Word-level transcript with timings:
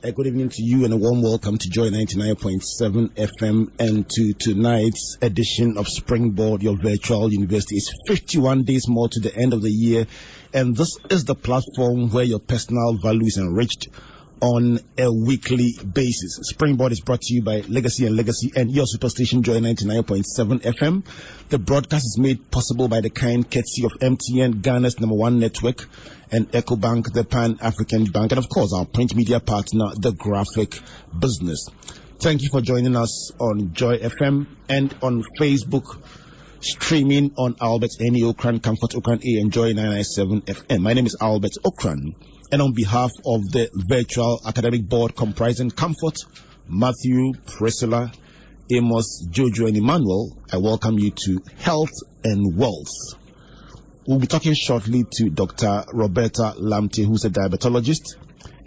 Good 0.00 0.28
evening 0.28 0.50
to 0.50 0.62
you 0.62 0.84
and 0.84 0.94
a 0.94 0.96
warm 0.96 1.22
welcome 1.22 1.58
to 1.58 1.68
Joy 1.68 1.90
99.7 1.90 3.10
FM 3.16 3.70
and 3.80 4.08
to 4.08 4.32
tonight's 4.32 5.18
edition 5.20 5.76
of 5.76 5.88
Springboard, 5.88 6.62
your 6.62 6.76
virtual 6.76 7.32
university. 7.32 7.78
It's 7.78 7.92
51 8.06 8.62
days 8.62 8.86
more 8.86 9.08
to 9.08 9.18
the 9.18 9.34
end 9.34 9.54
of 9.54 9.60
the 9.60 9.72
year, 9.72 10.06
and 10.54 10.76
this 10.76 10.98
is 11.10 11.24
the 11.24 11.34
platform 11.34 12.10
where 12.10 12.22
your 12.22 12.38
personal 12.38 12.96
value 12.96 13.26
is 13.26 13.38
enriched 13.38 13.88
on 14.40 14.78
a 14.96 15.12
weekly 15.12 15.72
basis. 15.92 16.38
Springboard 16.42 16.92
is 16.92 17.00
brought 17.00 17.20
to 17.20 17.34
you 17.34 17.42
by 17.42 17.60
Legacy 17.68 18.06
and 18.06 18.16
Legacy 18.16 18.52
and 18.54 18.70
your 18.70 18.84
superstation 18.84 19.42
Joy 19.42 19.58
99.7 19.60 20.62
FM. 20.62 21.04
The 21.48 21.58
broadcast 21.58 22.04
is 22.04 22.18
made 22.18 22.50
possible 22.50 22.88
by 22.88 23.00
the 23.00 23.10
kind 23.10 23.48
courtesy 23.48 23.84
of 23.84 23.92
MTN, 23.92 24.62
Ghana's 24.62 25.00
number 25.00 25.16
one 25.16 25.38
network, 25.38 25.88
and 26.30 26.50
EcoBank, 26.52 27.12
the 27.12 27.24
Pan 27.24 27.58
African 27.60 28.04
Bank, 28.04 28.32
and 28.32 28.38
of 28.38 28.48
course 28.48 28.72
our 28.72 28.84
print 28.84 29.14
media 29.14 29.40
partner, 29.40 29.86
the 29.96 30.12
Graphic 30.12 30.80
Business. 31.18 31.66
Thank 32.20 32.42
you 32.42 32.48
for 32.50 32.60
joining 32.60 32.96
us 32.96 33.32
on 33.38 33.72
Joy 33.74 33.98
FM 33.98 34.46
and 34.68 34.94
on 35.02 35.24
Facebook 35.38 36.02
streaming 36.60 37.32
on 37.36 37.56
Albert 37.60 37.92
Any 38.00 38.22
Ocran, 38.22 38.62
Comfort 38.62 38.90
Ocran 38.90 39.22
A, 39.24 39.40
and 39.40 39.52
Joy 39.52 39.72
997 39.72 40.42
FM. 40.42 40.80
My 40.80 40.92
name 40.92 41.06
is 41.06 41.16
Albert 41.20 41.52
Ocran 41.64 42.14
and 42.50 42.62
on 42.62 42.72
behalf 42.72 43.10
of 43.26 43.50
the 43.50 43.70
virtual 43.74 44.40
academic 44.46 44.88
board 44.88 45.14
comprising 45.14 45.70
Comfort, 45.70 46.18
Matthew, 46.68 47.32
Priscilla, 47.46 48.10
Amos, 48.70 49.26
Jojo, 49.30 49.68
and 49.68 49.76
Emmanuel, 49.76 50.36
I 50.52 50.58
welcome 50.58 50.98
you 50.98 51.10
to 51.10 51.42
Health 51.56 51.92
and 52.24 52.56
Wealth. 52.56 52.94
We'll 54.06 54.18
be 54.18 54.26
talking 54.26 54.54
shortly 54.54 55.04
to 55.10 55.30
Dr. 55.30 55.84
Roberta 55.92 56.54
Lamptey, 56.58 57.04
who's 57.06 57.24
a 57.24 57.30
diabetologist 57.30 58.16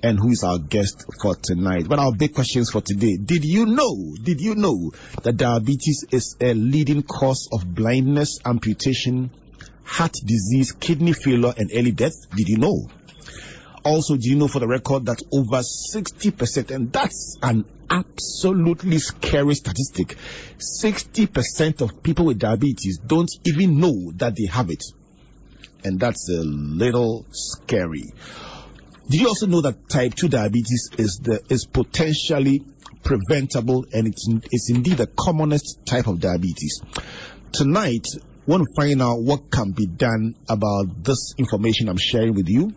and 0.03 0.19
who 0.19 0.29
is 0.29 0.43
our 0.43 0.59
guest 0.59 1.05
for 1.21 1.35
tonight. 1.35 1.87
But 1.87 1.99
our 1.99 2.11
big 2.11 2.33
questions 2.33 2.69
for 2.69 2.81
today. 2.81 3.17
Did 3.17 3.43
you 3.43 3.65
know, 3.65 4.15
did 4.21 4.41
you 4.41 4.55
know 4.55 4.91
that 5.23 5.37
diabetes 5.37 6.05
is 6.11 6.35
a 6.39 6.53
leading 6.53 7.03
cause 7.03 7.49
of 7.51 7.73
blindness, 7.73 8.39
amputation, 8.45 9.31
heart 9.83 10.13
disease, 10.23 10.71
kidney 10.71 11.13
failure, 11.13 11.53
and 11.57 11.71
early 11.73 11.91
death? 11.91 12.13
Did 12.35 12.47
you 12.47 12.57
know? 12.57 12.87
Also, 13.83 14.15
do 14.15 14.29
you 14.29 14.35
know 14.35 14.47
for 14.47 14.59
the 14.59 14.67
record 14.67 15.05
that 15.07 15.21
over 15.31 15.57
60%, 15.57 16.71
and 16.71 16.93
that's 16.93 17.37
an 17.41 17.65
absolutely 17.89 18.99
scary 18.99 19.55
statistic, 19.55 20.17
60% 20.83 21.81
of 21.81 22.03
people 22.03 22.25
with 22.25 22.39
diabetes 22.39 22.99
don't 22.99 23.31
even 23.45 23.79
know 23.79 24.11
that 24.15 24.35
they 24.35 24.45
have 24.45 24.69
it. 24.69 24.83
And 25.83 25.99
that's 25.99 26.29
a 26.29 26.41
little 26.43 27.25
scary. 27.31 28.13
Do 29.09 29.17
you 29.17 29.27
also 29.27 29.47
know 29.47 29.61
that 29.61 29.89
type 29.89 30.13
2 30.13 30.29
diabetes 30.29 30.91
is 30.97 31.19
the 31.23 31.41
is 31.49 31.65
potentially 31.65 32.63
preventable 33.03 33.85
and 33.91 34.07
it's, 34.07 34.27
it's 34.51 34.69
indeed 34.69 34.97
the 34.97 35.07
commonest 35.07 35.85
type 35.85 36.07
of 36.07 36.19
diabetes? 36.19 36.81
Tonight, 37.51 38.05
want 38.45 38.63
to 38.63 38.73
find 38.75 39.01
out 39.01 39.21
what 39.21 39.51
can 39.51 39.71
be 39.71 39.87
done 39.87 40.35
about 40.47 41.03
this 41.03 41.33
information 41.37 41.89
I'm 41.89 41.97
sharing 41.97 42.35
with 42.35 42.47
you 42.47 42.73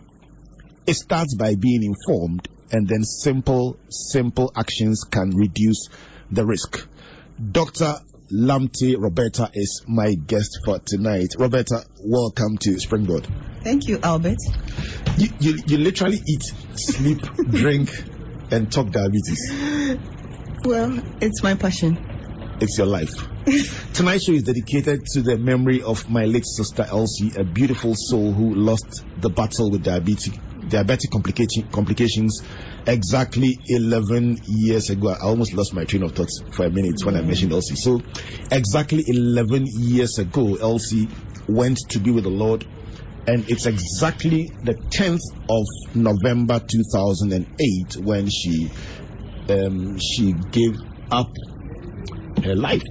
it 0.87 0.95
starts 0.95 1.35
by 1.35 1.55
being 1.55 1.83
informed, 1.83 2.49
and 2.71 2.87
then 2.87 3.05
simple, 3.05 3.79
simple 3.89 4.53
actions 4.55 5.05
can 5.05 5.31
reduce 5.31 5.89
the 6.31 6.45
risk. 6.45 6.87
Dr. 7.53 7.97
Lamptey 8.33 8.97
Roberta 8.99 9.51
is 9.55 9.83
my 9.87 10.15
guest 10.15 10.61
for 10.65 10.79
tonight. 10.79 11.35
Roberta, 11.39 11.85
welcome 12.01 12.57
to 12.59 12.79
Springboard. 12.79 13.27
Thank 13.63 13.89
you, 13.89 13.99
Albert. 14.03 14.39
You, 15.17 15.29
you, 15.41 15.59
you 15.67 15.79
literally 15.79 16.21
eat, 16.27 16.53
sleep, 16.75 17.21
drink, 17.51 17.91
and 18.51 18.71
talk 18.71 18.91
diabetes. 18.91 19.99
Well, 20.65 21.01
it's 21.21 21.43
my 21.43 21.55
passion. 21.55 21.99
It's 22.61 22.79
your 22.79 22.87
life. 22.87 23.13
Tonight's 23.95 24.25
show 24.25 24.33
is 24.33 24.45
dedicated 24.45 25.05
to 25.13 25.23
the 25.23 25.37
memory 25.37 25.83
of 25.83 26.09
my 26.09 26.25
late 26.25 26.47
sister 26.47 26.87
Elsie, 26.89 27.33
a 27.37 27.45
beautiful 27.45 27.95
soul 27.95 28.33
who 28.33 28.55
lost 28.55 29.05
the 29.21 29.29
battle 29.29 29.71
with 29.71 29.83
diabetes 29.83 30.39
diabetic 30.69 31.11
complication, 31.13 31.69
complications 31.71 32.43
exactly 32.87 33.59
11 33.67 34.39
years 34.47 34.91
ago. 34.91 35.11
I 35.11 35.25
almost 35.25 35.53
lost 35.55 35.75
my 35.75 35.85
train 35.85 36.03
of 36.03 36.13
thought 36.13 36.29
for 36.53 36.67
a 36.67 36.71
minute 36.71 36.97
when 37.05 37.17
I 37.17 37.23
mentioned 37.23 37.53
Elsie. 37.53 37.77
So, 37.77 38.01
exactly 38.51 39.05
11 39.07 39.67
years 39.67 40.19
ago, 40.19 40.57
Elsie 40.57 41.09
went 41.49 41.79
to 41.91 41.99
be 41.99 42.11
with 42.11 42.25
the 42.25 42.31
Lord, 42.31 42.67
and 43.27 43.49
it's 43.49 43.67
exactly 43.67 44.51
the 44.63 44.75
10th 44.75 45.21
of 45.49 45.95
November 45.95 46.61
2008 46.61 47.97
when 48.05 48.29
she 48.29 48.71
um, 49.49 49.99
she 49.99 50.33
gave 50.33 50.77
up 51.11 51.31
her 52.43 52.55
life. 52.55 52.83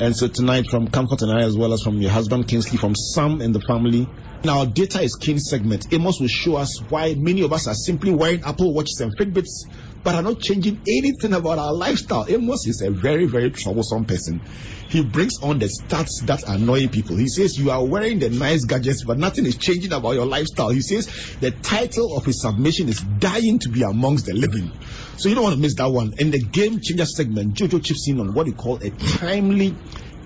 And 0.00 0.16
so 0.16 0.26
tonight, 0.26 0.66
from 0.70 0.88
Comfort 0.88 1.22
and 1.22 1.30
I, 1.30 1.44
as 1.44 1.56
well 1.56 1.72
as 1.72 1.82
from 1.82 1.98
your 1.98 2.10
husband 2.10 2.48
Kingsley, 2.48 2.78
from 2.78 2.94
Sam 2.96 3.40
and 3.40 3.54
the 3.54 3.60
family, 3.60 4.08
in 4.44 4.50
our 4.50 4.66
data 4.66 5.00
is 5.00 5.16
king 5.16 5.38
segment, 5.38 5.90
Amos 5.90 6.20
will 6.20 6.28
show 6.28 6.56
us 6.56 6.78
why 6.90 7.14
many 7.14 7.40
of 7.40 7.52
us 7.54 7.66
are 7.66 7.74
simply 7.74 8.12
wearing 8.12 8.42
Apple 8.42 8.74
Watches 8.74 9.00
and 9.00 9.16
Fitbits, 9.16 9.64
but 10.02 10.14
are 10.14 10.22
not 10.22 10.38
changing 10.38 10.82
anything 10.86 11.32
about 11.32 11.58
our 11.58 11.72
lifestyle. 11.72 12.26
Amos 12.28 12.66
is 12.66 12.82
a 12.82 12.90
very, 12.90 13.24
very 13.24 13.50
troublesome 13.50 14.04
person. 14.04 14.42
He 14.90 15.02
brings 15.02 15.38
on 15.42 15.60
the 15.60 15.64
stats 15.64 16.26
that 16.26 16.46
annoy 16.46 16.88
people. 16.88 17.16
He 17.16 17.26
says 17.26 17.58
you 17.58 17.70
are 17.70 17.82
wearing 17.82 18.18
the 18.18 18.28
nice 18.28 18.66
gadgets, 18.66 19.02
but 19.02 19.16
nothing 19.16 19.46
is 19.46 19.56
changing 19.56 19.94
about 19.94 20.12
your 20.12 20.26
lifestyle. 20.26 20.68
He 20.68 20.82
says 20.82 21.06
the 21.40 21.50
title 21.50 22.14
of 22.14 22.26
his 22.26 22.42
submission 22.42 22.90
is 22.90 23.00
dying 23.00 23.58
to 23.60 23.70
be 23.70 23.82
amongst 23.82 24.26
the 24.26 24.34
living. 24.34 24.70
So 25.16 25.30
you 25.30 25.36
don't 25.36 25.44
want 25.44 25.54
to 25.54 25.60
miss 25.60 25.74
that 25.76 25.90
one. 25.90 26.12
In 26.18 26.30
the 26.30 26.40
game 26.40 26.80
changer 26.80 27.06
segment, 27.06 27.54
Jojo 27.54 27.82
chips 27.82 28.06
in 28.08 28.20
on 28.20 28.34
what 28.34 28.46
he 28.46 28.52
call 28.52 28.76
a 28.82 28.90
timely 28.90 29.74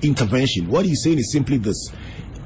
intervention. 0.03 0.69
What 0.69 0.87
he's 0.87 1.05
saying 1.05 1.19
is 1.19 1.31
simply 1.31 1.59
this 1.59 1.93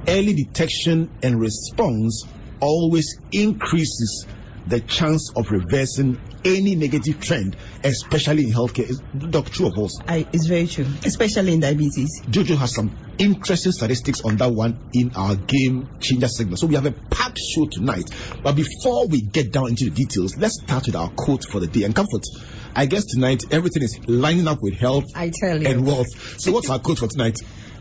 early 0.08 0.34
detection 0.34 1.10
and 1.22 1.40
response 1.40 2.24
always 2.60 3.18
increases 3.32 4.26
the 4.66 4.80
chance 4.80 5.30
of 5.34 5.50
reversing 5.50 6.20
any 6.44 6.76
negative 6.76 7.20
trend, 7.20 7.56
especially 7.82 8.44
in 8.44 8.52
healthcare. 8.52 8.88
Is 8.88 9.02
Doc, 9.30 9.50
true 9.50 9.66
of 9.66 9.78
us? 9.78 9.98
I, 10.06 10.26
it's 10.32 10.46
very 10.46 10.66
true, 10.68 10.86
especially 11.04 11.52
in 11.54 11.60
diabetes. 11.60 12.22
Jojo 12.26 12.56
has 12.56 12.72
some 12.74 12.96
interesting 13.18 13.72
statistics 13.72 14.20
on 14.24 14.36
that 14.36 14.52
one 14.52 14.78
in 14.92 15.12
our 15.16 15.34
game 15.34 15.88
changer 16.00 16.28
segment. 16.28 16.60
So 16.60 16.66
we 16.69 16.76
have 16.76 16.86
a 16.86 16.92
packed 16.92 17.38
show 17.38 17.66
tonight. 17.66 18.04
But 18.42 18.54
before 18.54 19.08
we 19.08 19.20
get 19.22 19.52
down 19.52 19.69
into 19.70 19.84
the 19.86 19.90
details, 19.90 20.36
let's 20.36 20.60
start 20.62 20.86
with 20.86 20.96
our 20.96 21.10
quote 21.10 21.44
for 21.44 21.58
the 21.60 21.66
day 21.66 21.82
and 21.82 21.94
comfort. 21.94 22.22
I 22.74 22.86
guess 22.86 23.04
tonight 23.04 23.42
everything 23.50 23.82
is 23.82 23.98
lining 24.06 24.48
up 24.48 24.58
with 24.62 24.74
health 24.74 25.04
I 25.14 25.30
tell 25.34 25.60
you. 25.60 25.69
and 25.69 25.86
wealth. 25.86 26.40
So 26.40 26.52
what's 26.52 26.70
our 26.70 26.78
quote 26.78 26.98
for 26.98 27.08
tonight? 27.08 27.36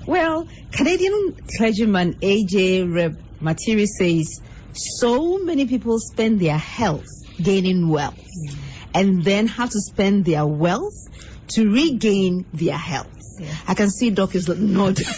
Well, 0.06 0.48
Canadian 0.72 1.36
clergyman 1.58 2.18
A.J. 2.22 2.84
Reb 2.84 3.18
Materi 3.42 3.86
says, 3.86 4.42
so 4.74 5.40
many 5.40 5.68
people 5.68 6.00
spend 6.00 6.40
their 6.40 6.58
health 6.58 7.08
gaining 7.42 7.90
wealth 7.90 8.18
mm. 8.18 8.56
and 8.94 9.24
then 9.24 9.48
have 9.48 9.70
to 9.72 9.80
spend 9.80 10.26
their 10.26 10.46
wealth 10.46 10.96
to 11.50 11.70
regain 11.72 12.46
their 12.54 12.78
health. 12.78 13.08
I 13.68 13.74
can 13.74 13.90
see 13.90 14.10
Doc 14.12 14.36
is 14.36 14.48
nodding. 14.48 15.06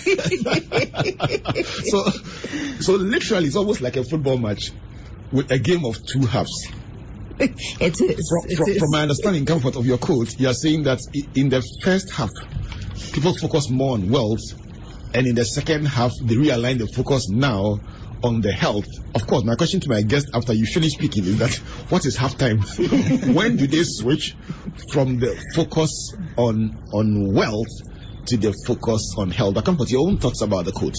So, 1.86 2.10
so 2.80 2.94
literally, 2.94 3.48
it's 3.48 3.56
almost 3.56 3.82
like 3.82 3.98
a 3.98 4.04
football 4.04 4.38
match 4.38 4.72
with 5.32 5.52
a 5.52 5.60
game 5.60 5.86
of 5.86 6.06
two 6.06 6.26
halves. 6.26 6.68
it 7.40 8.02
is. 8.02 8.30
From, 8.30 8.50
it 8.50 8.58
from, 8.58 8.70
is. 8.70 8.78
from 8.80 8.92
my 8.92 9.02
understanding, 9.02 9.46
comfort 9.46 9.76
of 9.76 9.86
your 9.86 9.98
quote, 9.98 10.40
you 10.40 10.48
are 10.48 10.54
saying 10.54 10.84
that 10.84 11.00
in 11.36 11.50
the 11.50 11.62
first 11.82 12.12
half, 12.12 12.30
people 13.12 13.36
focus 13.36 13.70
more 13.70 13.94
on 13.94 14.10
wealth, 14.10 14.42
and 15.14 15.28
in 15.28 15.36
the 15.36 15.46
second 15.46 15.86
half, 15.86 16.12
they 16.22 16.36
realign 16.36 16.80
the 16.80 16.88
focus 16.88 17.30
now 17.30 17.80
on 18.24 18.42
the 18.42 18.52
health. 18.52 18.88
Of 19.14 19.28
course, 19.28 19.44
my 19.44 19.56
question 19.56 19.80
to 19.82 19.90
my 19.90 20.02
guest 20.02 20.28
after 20.34 20.54
you 20.54 20.66
finish 20.66 20.94
speaking 20.94 21.26
is 21.26 21.40
that 21.40 21.54
what 21.90 22.06
is 22.06 22.18
halftime? 22.18 22.64
when 23.36 23.58
do 23.58 23.68
they 23.68 23.84
switch 23.84 24.36
from 24.92 25.20
the 25.20 25.36
focus 25.54 26.14
on 26.38 26.80
on 26.92 27.34
wealth 27.34 27.68
to 28.28 28.38
the 28.38 28.54
focus 28.66 29.16
on 29.18 29.30
health? 29.30 29.54
But 29.56 29.66
comfort, 29.66 29.92
your 29.92 30.08
own 30.08 30.18
thoughts 30.18 30.42
about 30.42 30.66
the 30.66 30.72
quote. 30.72 30.96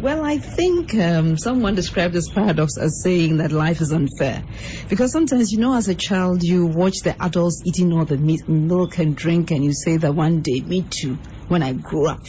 Well, 0.00 0.22
I 0.22 0.36
think 0.36 0.94
um, 0.94 1.38
someone 1.38 1.74
described 1.74 2.12
this 2.12 2.28
paradox 2.28 2.76
as 2.76 3.02
saying 3.02 3.38
that 3.38 3.52
life 3.52 3.80
is 3.80 3.90
unfair. 3.90 4.44
Because 4.90 5.12
sometimes, 5.12 5.50
you 5.50 5.58
know, 5.58 5.74
as 5.74 5.88
a 5.88 5.94
child, 5.94 6.42
you 6.42 6.66
watch 6.66 6.96
the 7.02 7.16
adults 7.22 7.62
eating 7.64 7.92
all 7.92 8.04
the 8.04 8.18
meat, 8.18 8.46
milk 8.46 8.98
and 8.98 9.16
drink, 9.16 9.50
and 9.50 9.64
you 9.64 9.72
say 9.72 9.96
that 9.96 10.14
one 10.14 10.42
day, 10.42 10.60
me 10.60 10.84
too, 10.88 11.14
when 11.48 11.62
I 11.62 11.72
grow 11.72 12.06
up, 12.06 12.20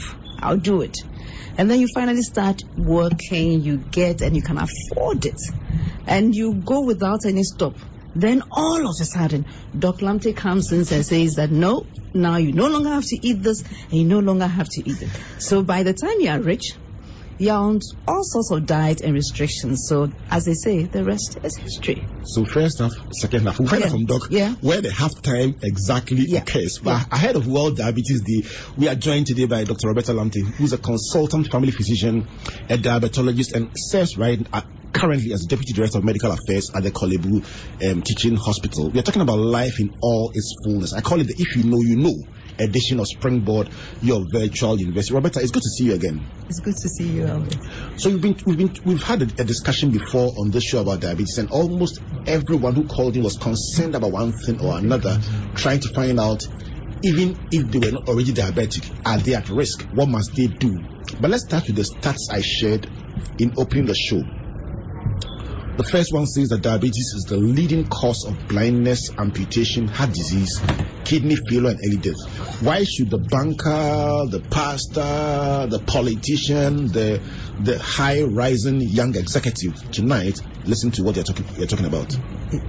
I'll 0.44 0.58
do 0.58 0.82
it. 0.82 0.96
And 1.58 1.70
then 1.70 1.80
you 1.80 1.88
finally 1.94 2.22
start 2.22 2.62
working, 2.78 3.62
you 3.62 3.78
get, 3.78 4.22
and 4.22 4.36
you 4.36 4.42
can 4.42 4.58
afford 4.58 5.26
it. 5.26 5.40
And 6.06 6.36
you 6.36 6.56
go 6.56 6.82
without 6.82 7.26
any 7.26 7.44
stop. 7.44 7.76
Then 8.16 8.44
all 8.52 8.82
of 8.82 8.96
a 9.00 9.06
sudden, 9.06 9.46
Doc 9.78 9.98
Lamptey 9.98 10.36
comes 10.36 10.72
in 10.72 10.80
and 10.80 11.06
says 11.06 11.36
that 11.36 11.50
no, 11.50 11.88
now 12.14 12.38
you 12.38 12.54
no 12.54 12.68
longer 12.68 12.90
have 12.90 13.06
to 13.06 13.28
eat 13.28 13.42
this, 13.42 13.62
and 13.62 13.94
you 13.94 14.06
no 14.06 14.20
longer 14.20 14.46
have 14.46 14.68
to 14.70 14.88
eat 14.88 15.02
it. 15.02 15.10
So 15.40 15.64
by 15.64 15.84
the 15.84 15.94
time 15.94 16.20
you 16.20 16.30
are 16.30 16.40
rich, 16.40 16.74
You're 17.40 17.56
on 17.56 17.80
all 18.08 18.24
sorts 18.24 18.52
of 18.52 18.66
diet 18.66 19.02
and 19.02 19.14
restrictions. 19.14 19.86
So, 19.88 20.12
as 20.30 20.46
they 20.46 20.54
say, 20.54 20.84
the 20.84 21.04
rest 21.04 21.38
is 21.44 21.58
history. 21.58 22.06
So, 22.26 22.46
first 22.46 22.80
half, 22.80 22.92
second 23.12 23.46
half, 23.46 23.58
find 23.58 23.72
Yeah. 23.84 23.90
from 23.90 24.06
Doc 24.06 24.28
Yeah. 24.30 24.56
where 24.62 24.82
the 24.82 24.92
half 24.92 25.20
time 25.22 25.56
exactly 25.64 26.26
Yeah. 26.28 26.40
occurs. 26.42 26.80
But 26.84 26.92
Yeah. 26.92 27.06
ahead 27.12 27.36
of 27.36 27.48
World 27.48 27.78
Diabetes 27.78 28.22
Day, 28.22 28.44
we 28.78 28.88
are 28.88 28.96
joined 28.96 29.28
today 29.28 29.46
by 29.46 29.64
Dr. 29.64 29.88
Roberta 29.88 30.14
Lamptey, 30.14 30.42
who's 30.56 30.74
a 30.74 30.78
consultant 30.78 31.52
family 31.52 31.72
physician, 31.72 32.28
a 32.70 32.78
diabetologist, 32.78 33.54
and 33.56 33.70
serves 33.76 34.16
right 34.18 34.46
uh, 34.54 34.62
currently 34.94 35.34
as 35.34 35.46
Deputy 35.50 35.74
Director 35.74 35.98
of 35.98 36.04
Medical 36.04 36.32
Affairs 36.32 36.70
at 36.76 36.84
the 36.84 36.92
Korle 36.92 37.18
Bu 37.20 37.42
um, 37.90 38.02
Teaching 38.04 38.36
Hospital. 38.36 38.92
We 38.92 39.00
are 39.00 39.04
talking 39.04 39.24
about 39.24 39.40
life 39.40 39.80
in 39.80 39.92
all 40.02 40.32
its 40.36 40.54
fullness. 40.64 40.94
I 40.94 41.02
call 41.02 41.20
it 41.20 41.28
the 41.28 41.36
If 41.38 41.56
You 41.58 41.64
Know, 41.64 41.82
You 41.82 41.96
Know 41.98 42.16
edition 42.60 43.00
of 43.00 43.08
Springboard, 43.08 43.70
your 44.02 44.26
virtual 44.32 44.80
university. 44.80 45.14
Roberta, 45.14 45.40
it's 45.42 45.52
good 45.52 45.64
to 45.64 45.70
see 45.70 45.86
you 45.86 45.94
again. 45.94 46.26
It's 46.50 46.60
good 46.60 46.76
to 46.76 46.90
see 46.90 47.08
you, 47.08 47.26
Alvin. 47.26 47.98
So 47.98 48.10
we've 48.10 48.22
been 48.22 48.38
we've 48.46 48.58
been 48.58 48.74
we've 48.86 49.04
had 49.04 49.22
a, 49.22 49.26
a 49.42 49.44
discussion 49.44 49.92
before 49.92 50.32
on 50.38 50.52
this 50.52 50.64
show 50.64 50.82
about 50.82 51.02
diabetes, 51.02 51.38
and 51.38 51.50
almost 51.52 52.02
everyone 52.28 52.76
who 52.76 52.86
called 52.88 53.16
in 53.16 53.24
was 53.24 53.38
concerned 53.38 53.96
about 53.96 54.12
one 54.12 54.32
thing 54.32 54.62
or 54.62 54.78
another, 54.78 55.20
trying 55.56 55.80
to 55.80 55.94
find 55.94 56.20
out 56.20 56.42
even 57.04 57.38
if 57.52 57.70
they 57.70 57.80
were 57.80 57.92
not 57.92 58.08
already 58.08 58.32
diabetic, 58.32 58.90
are 59.06 59.18
they 59.18 59.36
at 59.36 59.50
risk? 59.50 59.84
What 59.94 60.08
must 60.08 60.36
they 60.36 60.48
do? 60.48 60.80
But 61.20 61.32
let's 61.32 61.44
start 61.44 61.68
with 61.68 61.76
the 61.76 61.82
stats 61.84 62.32
I 62.32 62.42
shared 62.42 62.90
in 63.40 63.54
opening 63.58 63.86
the 63.86 63.96
show. 63.96 64.22
The 65.76 65.84
first 65.84 66.14
one 66.14 66.28
says 66.28 66.50
that 66.50 66.62
diabetes 66.62 67.14
is 67.16 67.26
the 67.28 67.38
leading 67.38 67.88
cause 67.88 68.26
of 68.28 68.48
blindness, 68.48 69.10
amputation, 69.18 69.88
heart 69.88 70.14
disease, 70.14 70.62
kidney 71.04 71.36
failure, 71.36 71.72
and 71.72 71.80
early 71.84 71.98
death. 71.98 72.33
Why 72.62 72.84
should 72.84 73.10
the 73.10 73.18
banker, 73.18 74.26
the 74.30 74.44
pastor, 74.50 75.68
the 75.70 75.82
politician, 75.86 76.88
the 76.88 77.22
the 77.60 77.80
high 77.80 78.24
rising 78.24 78.82
young 78.82 79.16
executive 79.16 79.92
tonight 79.92 80.40
listen 80.66 80.92
to 80.92 81.04
what 81.04 81.16
you're 81.16 81.24
talking 81.24 81.46
you're 81.58 81.68
talking 81.68 81.86
about? 81.86 82.10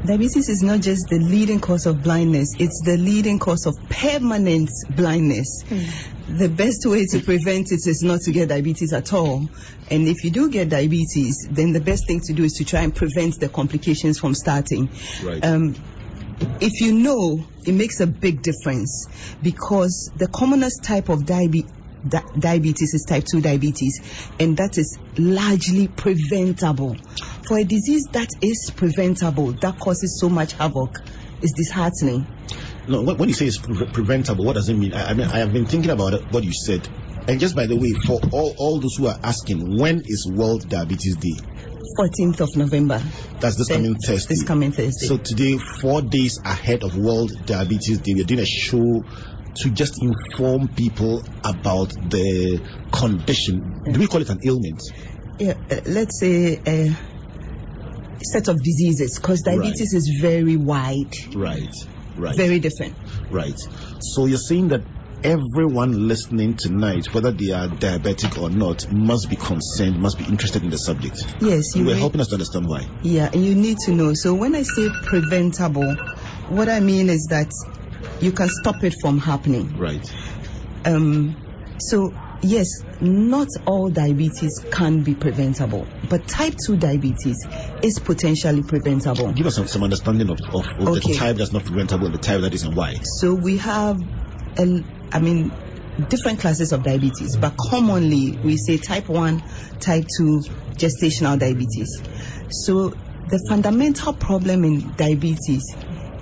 Diabetes 0.04 0.48
is 0.48 0.62
not 0.62 0.80
just 0.80 1.08
the 1.08 1.18
leading 1.18 1.60
cause 1.60 1.86
of 1.86 2.02
blindness, 2.02 2.48
it's 2.58 2.82
the 2.84 2.96
leading 2.96 3.38
cause 3.38 3.66
of 3.66 3.74
permanent 3.88 4.70
blindness. 4.90 5.62
The 6.28 6.48
best 6.48 6.86
way 6.86 7.04
to 7.06 7.20
prevent 7.20 7.70
it 7.70 7.86
is 7.86 8.02
not 8.02 8.20
to 8.22 8.32
get 8.32 8.48
diabetes 8.48 8.92
at 8.92 9.12
all. 9.12 9.46
And 9.90 10.08
if 10.08 10.24
you 10.24 10.30
do 10.30 10.50
get 10.50 10.70
diabetes, 10.70 11.46
then 11.50 11.72
the 11.72 11.80
best 11.80 12.06
thing 12.06 12.20
to 12.24 12.32
do 12.32 12.44
is 12.44 12.52
to 12.54 12.64
try 12.64 12.80
and 12.80 12.94
prevent 12.94 13.38
the 13.40 13.48
complications 13.48 14.18
from 14.18 14.34
starting. 14.34 14.88
Right. 15.22 15.44
Um, 15.44 15.76
if 16.60 16.80
you 16.80 16.92
know, 16.92 17.46
it 17.66 17.72
makes 17.72 18.00
a 18.00 18.06
big 18.06 18.42
difference 18.42 19.06
because 19.42 20.10
the 20.16 20.28
commonest 20.28 20.82
type 20.82 21.08
of 21.08 21.20
diabe- 21.20 21.68
di- 22.08 22.24
diabetes 22.38 22.94
is 22.94 23.04
type 23.08 23.24
2 23.30 23.40
diabetes, 23.40 24.00
and 24.38 24.56
that 24.56 24.78
is 24.78 24.98
largely 25.16 25.88
preventable. 25.88 26.96
For 27.46 27.58
a 27.58 27.64
disease 27.64 28.04
that 28.12 28.28
is 28.42 28.70
preventable, 28.74 29.52
that 29.52 29.78
causes 29.78 30.18
so 30.20 30.28
much 30.28 30.52
havoc, 30.54 30.98
it's 31.42 31.52
disheartening. 31.52 32.26
No, 32.86 33.02
when 33.02 33.28
you 33.28 33.34
say 33.34 33.46
it's 33.46 33.58
pre- 33.58 33.86
preventable, 33.86 34.44
what 34.44 34.54
does 34.54 34.68
it 34.68 34.74
mean? 34.74 34.92
I, 34.94 35.10
I 35.10 35.14
mean, 35.14 35.26
I 35.28 35.38
have 35.38 35.52
been 35.52 35.66
thinking 35.66 35.90
about 35.90 36.32
what 36.32 36.44
you 36.44 36.52
said. 36.52 36.86
And 37.26 37.40
just 37.40 37.56
by 37.56 37.66
the 37.66 37.76
way, 37.76 37.92
for 38.06 38.20
all, 38.32 38.54
all 38.58 38.80
those 38.80 38.96
who 38.96 39.06
are 39.06 39.18
asking, 39.22 39.78
when 39.78 40.02
is 40.04 40.28
World 40.30 40.68
Diabetes 40.68 41.16
Day? 41.16 41.36
14th 41.98 42.40
of 42.40 42.48
November, 42.56 43.00
That's 43.40 43.56
this 43.56 43.68
coming 43.68 43.94
Thursday. 43.96 44.34
this 44.34 44.42
coming 44.44 44.72
Thursday. 44.72 45.06
So 45.06 45.16
today, 45.18 45.58
four 45.80 46.02
days 46.02 46.38
ahead 46.44 46.82
of 46.82 46.96
World 46.96 47.30
Diabetes 47.46 47.98
Day, 47.98 48.12
we're 48.16 48.24
doing 48.24 48.40
a 48.40 48.46
show 48.46 49.04
to 49.56 49.70
just 49.70 49.94
inform 50.02 50.68
people 50.68 51.22
about 51.44 51.90
the 52.10 52.60
condition. 52.92 53.82
Do 53.90 53.98
we 54.00 54.06
call 54.06 54.22
it 54.22 54.30
an 54.30 54.40
ailment? 54.44 54.80
yeah, 55.38 55.54
uh, 55.70 55.80
let's 55.86 56.18
say 56.20 56.60
a 56.66 56.96
set 58.22 58.48
of 58.48 58.56
diseases, 58.62 59.18
because 59.20 59.42
diabetes 59.42 59.92
is 59.92 60.18
very 60.20 60.56
wide, 60.56 61.12
Right, 61.34 61.68
right, 62.16 62.36
very 62.36 62.58
different. 62.60 62.94
right. 63.30 63.58
So 64.00 64.26
you're 64.26 64.38
saying 64.38 64.68
that 64.68 64.82
everyone 65.24 66.06
listening 66.06 66.56
tonight, 66.56 67.12
whether 67.14 67.32
they 67.32 67.50
are 67.50 67.66
diabetic 67.68 68.40
or 68.40 68.50
not, 68.50 68.90
must 68.92 69.28
be 69.30 69.36
concerned, 69.36 69.98
must 69.98 70.18
be 70.18 70.24
interested 70.26 70.62
in 70.62 70.70
the 70.70 70.76
subject. 70.76 71.16
Yes, 71.40 71.74
You 71.74 71.82
you 71.82 71.86
were 71.88 71.94
helping 71.94 72.20
us 72.20 72.28
to 72.28 72.34
understand 72.34 72.66
why. 72.68 72.86
Yeah, 73.02 73.30
and 73.32 73.44
you 73.44 73.54
need 73.54 73.78
to 73.86 73.92
know. 73.92 74.12
So 74.14 74.34
when 74.34 74.54
I 74.54 74.62
say 74.62 74.88
preventable, 75.04 75.94
what 76.50 76.68
I 76.68 76.80
mean 76.80 77.08
is 77.08 77.26
that 77.30 77.50
you 78.20 78.32
can 78.32 78.48
stop 78.48 78.84
it 78.84 78.94
from 79.00 79.18
happening. 79.18 79.76
Right. 79.78 80.04
Um, 80.84 81.36
so 81.78 82.14
yes, 82.42 82.66
not 83.00 83.48
all 83.66 83.88
diabetes 83.88 84.64
can 84.70 85.02
be 85.02 85.14
preventable, 85.14 85.86
but 86.10 86.28
type 86.28 86.54
2 86.66 86.76
diabetes 86.76 87.46
is 87.82 87.98
potentially 87.98 88.62
preventable. 88.62 89.32
Give 89.32 89.46
us 89.46 89.56
some, 89.56 89.66
some 89.66 89.82
understanding 89.82 90.28
of, 90.28 90.38
of, 90.52 90.66
of 90.66 90.88
Okay. 90.88 91.12
the 91.12 91.14
type 91.14 91.36
that's 91.36 91.52
not 91.52 91.64
preventable 91.64 92.06
and 92.06 92.14
the 92.14 92.18
type 92.18 92.42
that 92.42 92.52
is 92.52 92.62
and 92.64 92.76
why. 92.76 92.96
So 93.20 93.32
we 93.34 93.56
have, 93.58 93.98
a, 94.58 94.84
I 95.14 95.20
mean, 95.20 95.52
different 96.08 96.40
classes 96.40 96.72
of 96.72 96.82
diabetes, 96.82 97.36
but 97.36 97.54
commonly 97.56 98.36
we 98.44 98.56
say 98.56 98.78
type 98.78 99.08
1, 99.08 99.42
type 99.80 100.04
2, 100.18 100.42
gestational 100.74 101.38
diabetes. 101.38 101.88
So 102.50 102.90
the 103.28 103.38
fundamental 103.48 104.12
problem 104.12 104.64
in 104.64 104.92
diabetes 104.96 105.62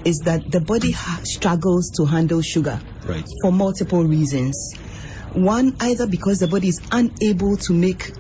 is 0.05 0.19
that 0.27 0.43
the 0.51 0.61
body 0.61 0.91
ha- 0.93 1.21
struggles 1.25 1.91
to 1.97 2.05
handle 2.05 2.43
sugar 2.43 2.81
Right. 3.07 3.25
for 3.43 3.51
multiple 3.51 4.05
reasons. 4.05 4.75
One, 5.33 5.75
either 5.81 6.07
because 6.07 6.39
the 6.39 6.49
body 6.49 6.69
is 6.69 6.81
unable 6.93 7.57
to 7.57 7.73
make 7.73 8.13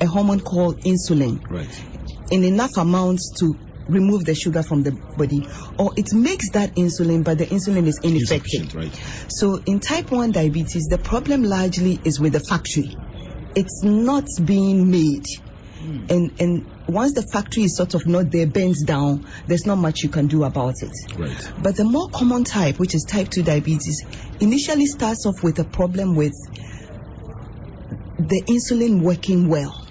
a 0.00 0.06
hormone 0.06 0.40
called 0.40 0.80
insulin 0.80 1.40
Right. 1.50 1.68
in 2.30 2.42
enough 2.44 2.76
amounts 2.78 3.32
to 3.40 3.54
remove 3.88 4.24
the 4.24 4.34
sugar 4.34 4.62
from 4.62 4.82
the 4.82 4.92
body, 4.92 5.46
or 5.78 5.92
it 5.96 6.12
makes 6.12 6.50
that 6.50 6.74
insulin, 6.76 7.24
but 7.24 7.38
the 7.38 7.46
insulin 7.46 7.86
is 7.86 7.98
ineffective. 8.02 8.74
Right. 8.74 8.92
So 9.28 9.62
in 9.66 9.80
type 9.80 10.10
1 10.10 10.32
diabetes, 10.32 10.86
the 10.86 10.98
problem 10.98 11.42
largely 11.42 11.98
is 12.04 12.20
with 12.20 12.34
the 12.34 12.40
factory. 12.40 12.96
It's 13.54 13.82
not 13.82 14.26
being 14.44 14.90
made. 14.90 15.26
Hmm. 15.78 16.06
And, 16.08 16.40
and 16.40 16.66
once 16.88 17.14
the 17.14 17.22
factory 17.22 17.64
is 17.64 17.76
sort 17.76 17.94
of 17.94 18.06
not 18.06 18.30
there, 18.30 18.46
bends 18.46 18.82
down, 18.84 19.26
there's 19.46 19.66
not 19.66 19.76
much 19.76 20.02
you 20.02 20.08
can 20.08 20.26
do 20.26 20.44
about 20.44 20.74
it. 20.82 20.92
Right. 21.16 21.52
But 21.62 21.76
the 21.76 21.84
more 21.84 22.08
common 22.08 22.44
type, 22.44 22.78
which 22.78 22.94
is 22.94 23.04
type 23.04 23.28
2 23.30 23.42
diabetes, 23.42 24.04
initially 24.40 24.86
starts 24.86 25.26
off 25.26 25.42
with 25.42 25.58
a 25.58 25.64
problem 25.64 26.14
with 26.14 26.34
the 28.18 28.42
insulin 28.42 29.00
working 29.00 29.48
well. 29.48 29.84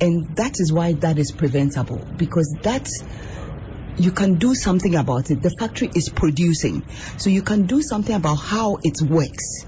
And 0.00 0.36
that 0.36 0.60
is 0.60 0.72
why 0.72 0.92
that 0.94 1.18
is 1.18 1.32
preventable 1.32 2.06
because 2.16 2.54
that 2.62 2.86
you 3.98 4.12
can 4.12 4.34
do 4.36 4.54
something 4.54 4.94
about 4.94 5.30
it. 5.30 5.42
The 5.42 5.54
factory 5.58 5.90
is 5.94 6.10
producing. 6.14 6.84
So 7.18 7.30
you 7.30 7.42
can 7.42 7.66
do 7.66 7.82
something 7.82 8.14
about 8.14 8.36
how 8.36 8.78
it 8.82 8.94
works. 9.08 9.64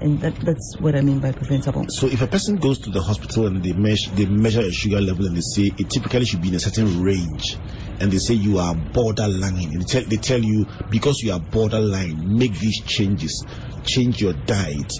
And 0.00 0.20
that, 0.20 0.34
that's 0.40 0.74
what 0.80 0.96
I 0.96 1.00
mean 1.00 1.20
by 1.20 1.30
preventable. 1.30 1.86
So 1.88 2.08
if 2.08 2.22
a 2.22 2.26
person 2.26 2.56
goes 2.56 2.80
to 2.80 2.90
the 2.90 3.00
hospital 3.00 3.46
and 3.46 3.62
they 3.62 3.72
measure, 3.72 4.10
they 4.10 4.26
measure 4.26 4.60
a 4.60 4.72
sugar 4.72 5.00
level 5.00 5.26
and 5.26 5.36
they 5.36 5.40
say 5.40 5.70
it 5.78 5.90
typically 5.90 6.24
should 6.24 6.42
be 6.42 6.48
in 6.48 6.56
a 6.56 6.60
certain 6.60 7.04
range, 7.04 7.56
and 8.00 8.10
they 8.10 8.18
say 8.18 8.34
you 8.34 8.58
are 8.58 8.74
borderline, 8.74 9.70
and 9.70 9.80
they 9.80 9.84
tell, 9.84 10.02
they 10.02 10.16
tell 10.16 10.42
you 10.42 10.66
because 10.90 11.20
you 11.22 11.32
are 11.32 11.38
borderline, 11.38 12.36
make 12.36 12.52
these 12.58 12.82
changes, 12.82 13.46
change 13.84 14.20
your 14.20 14.32
diet, 14.32 14.92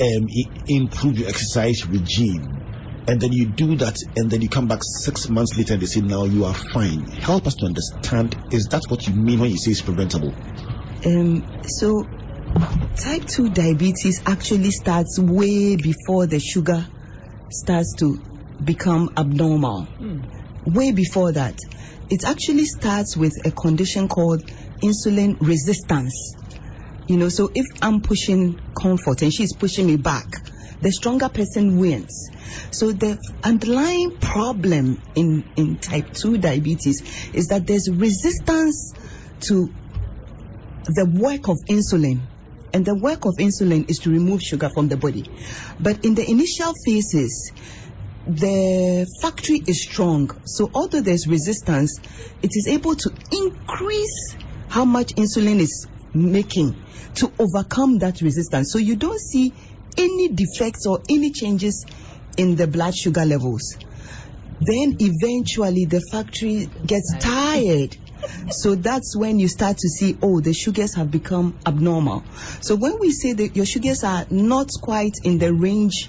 um, 0.00 0.26
improve 0.66 1.18
your 1.18 1.28
exercise 1.28 1.86
regime, 1.86 2.65
and 3.08 3.20
then 3.20 3.32
you 3.32 3.46
do 3.46 3.76
that, 3.76 3.96
and 4.16 4.30
then 4.30 4.42
you 4.42 4.48
come 4.48 4.66
back 4.66 4.80
six 4.82 5.28
months 5.28 5.56
later 5.56 5.74
and 5.74 5.82
they 5.82 5.86
say 5.86 6.00
now 6.00 6.24
you 6.24 6.44
are 6.44 6.54
fine. 6.54 7.06
Help 7.06 7.46
us 7.46 7.54
to 7.54 7.66
understand: 7.66 8.36
is 8.50 8.68
that 8.70 8.82
what 8.88 9.06
you 9.06 9.14
mean 9.14 9.40
when 9.40 9.50
you 9.50 9.58
say 9.58 9.70
it's 9.70 9.82
preventable? 9.82 10.34
Um, 11.04 11.46
so 11.64 12.08
type 12.96 13.26
2 13.26 13.50
diabetes 13.50 14.22
actually 14.26 14.70
starts 14.70 15.18
way 15.18 15.76
before 15.76 16.26
the 16.26 16.40
sugar 16.40 16.86
starts 17.50 17.94
to 17.98 18.16
become 18.64 19.10
abnormal. 19.16 19.86
Way 20.64 20.92
before 20.92 21.32
that. 21.32 21.58
It 22.08 22.24
actually 22.24 22.64
starts 22.64 23.16
with 23.16 23.32
a 23.44 23.50
condition 23.50 24.08
called 24.08 24.42
insulin 24.82 25.36
resistance. 25.40 26.34
You 27.08 27.18
know, 27.18 27.28
so 27.28 27.50
if 27.54 27.66
I'm 27.82 28.00
pushing 28.00 28.58
comfort 28.80 29.22
and 29.22 29.32
she's 29.32 29.54
pushing 29.54 29.86
me 29.86 29.96
back, 29.96 30.26
the 30.80 30.92
stronger 30.92 31.28
person 31.28 31.78
wins. 31.78 32.30
So 32.70 32.92
the 32.92 33.18
underlying 33.42 34.18
problem 34.18 35.02
in, 35.14 35.44
in 35.56 35.76
type 35.76 36.12
2 36.12 36.38
diabetes 36.38 37.02
is 37.32 37.48
that 37.48 37.66
there's 37.66 37.88
resistance 37.90 38.92
to 39.42 39.72
the 40.84 41.06
work 41.06 41.48
of 41.48 41.58
insulin. 41.68 42.20
And 42.72 42.84
the 42.84 42.94
work 42.94 43.24
of 43.24 43.36
insulin 43.38 43.88
is 43.88 43.98
to 44.00 44.10
remove 44.10 44.42
sugar 44.42 44.68
from 44.68 44.88
the 44.88 44.96
body. 44.96 45.24
But 45.80 46.04
in 46.04 46.14
the 46.14 46.28
initial 46.28 46.72
phases, 46.84 47.52
the 48.26 49.06
factory 49.22 49.62
is 49.66 49.84
strong. 49.84 50.30
So 50.44 50.70
although 50.74 51.00
there's 51.00 51.26
resistance, 51.26 51.98
it 52.42 52.50
is 52.52 52.66
able 52.68 52.96
to 52.96 53.10
increase 53.32 54.36
how 54.68 54.84
much 54.84 55.14
insulin 55.14 55.60
is 55.60 55.86
making 56.12 56.76
to 57.14 57.32
overcome 57.38 57.98
that 57.98 58.20
resistance. 58.20 58.72
So 58.72 58.78
you 58.78 58.96
don't 58.96 59.20
see 59.20 59.54
any 59.96 60.28
defects 60.28 60.86
or 60.86 61.02
any 61.08 61.30
changes 61.32 61.84
in 62.36 62.56
the 62.56 62.66
blood 62.66 62.94
sugar 62.94 63.24
levels. 63.24 63.76
Then 64.60 64.96
eventually 65.00 65.84
the 65.84 66.00
factory 66.10 66.68
gets 66.86 67.14
tired. 67.18 67.96
So 68.50 68.74
that's 68.74 69.16
when 69.16 69.38
you 69.38 69.48
start 69.48 69.76
to 69.78 69.88
see, 69.88 70.16
oh, 70.22 70.40
the 70.40 70.54
sugars 70.54 70.94
have 70.96 71.10
become 71.10 71.58
abnormal. 71.66 72.24
So 72.60 72.76
when 72.76 72.98
we 73.00 73.10
say 73.12 73.34
that 73.34 73.54
your 73.54 73.66
sugars 73.66 74.02
are 74.04 74.26
not 74.30 74.68
quite 74.80 75.12
in 75.22 75.38
the 75.38 75.52
range 75.52 76.08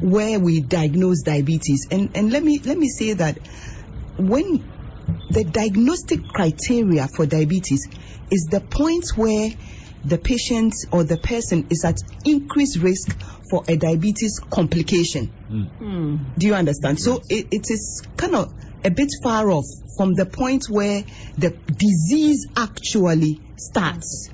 where 0.00 0.38
we 0.38 0.60
diagnose 0.60 1.22
diabetes, 1.22 1.88
and, 1.90 2.10
and 2.14 2.32
let 2.32 2.42
me 2.42 2.60
let 2.64 2.78
me 2.78 2.88
say 2.88 3.12
that 3.14 3.38
when 4.16 4.64
the 5.30 5.44
diagnostic 5.44 6.26
criteria 6.28 7.08
for 7.14 7.26
diabetes 7.26 7.86
is 8.30 8.48
the 8.50 8.60
point 8.60 9.04
where 9.16 9.50
the 10.04 10.18
patient 10.18 10.74
or 10.92 11.04
the 11.04 11.16
person 11.16 11.66
is 11.70 11.84
at 11.84 11.96
increased 12.24 12.78
risk 12.78 13.16
for 13.50 13.64
a 13.68 13.76
diabetes 13.76 14.38
complication. 14.50 15.30
Mm. 15.50 16.38
Do 16.38 16.46
you 16.46 16.54
understand? 16.54 16.98
Yes. 16.98 17.04
So 17.04 17.22
it, 17.28 17.48
it 17.50 17.70
is 17.70 18.02
kind 18.16 18.34
of 18.34 18.52
a 18.84 18.90
bit 18.90 19.08
far 19.22 19.50
off 19.50 19.66
from 19.96 20.14
the 20.14 20.26
point 20.26 20.64
where 20.68 21.04
the 21.36 21.50
disease 21.50 22.46
actually 22.56 23.40
starts. 23.56 24.30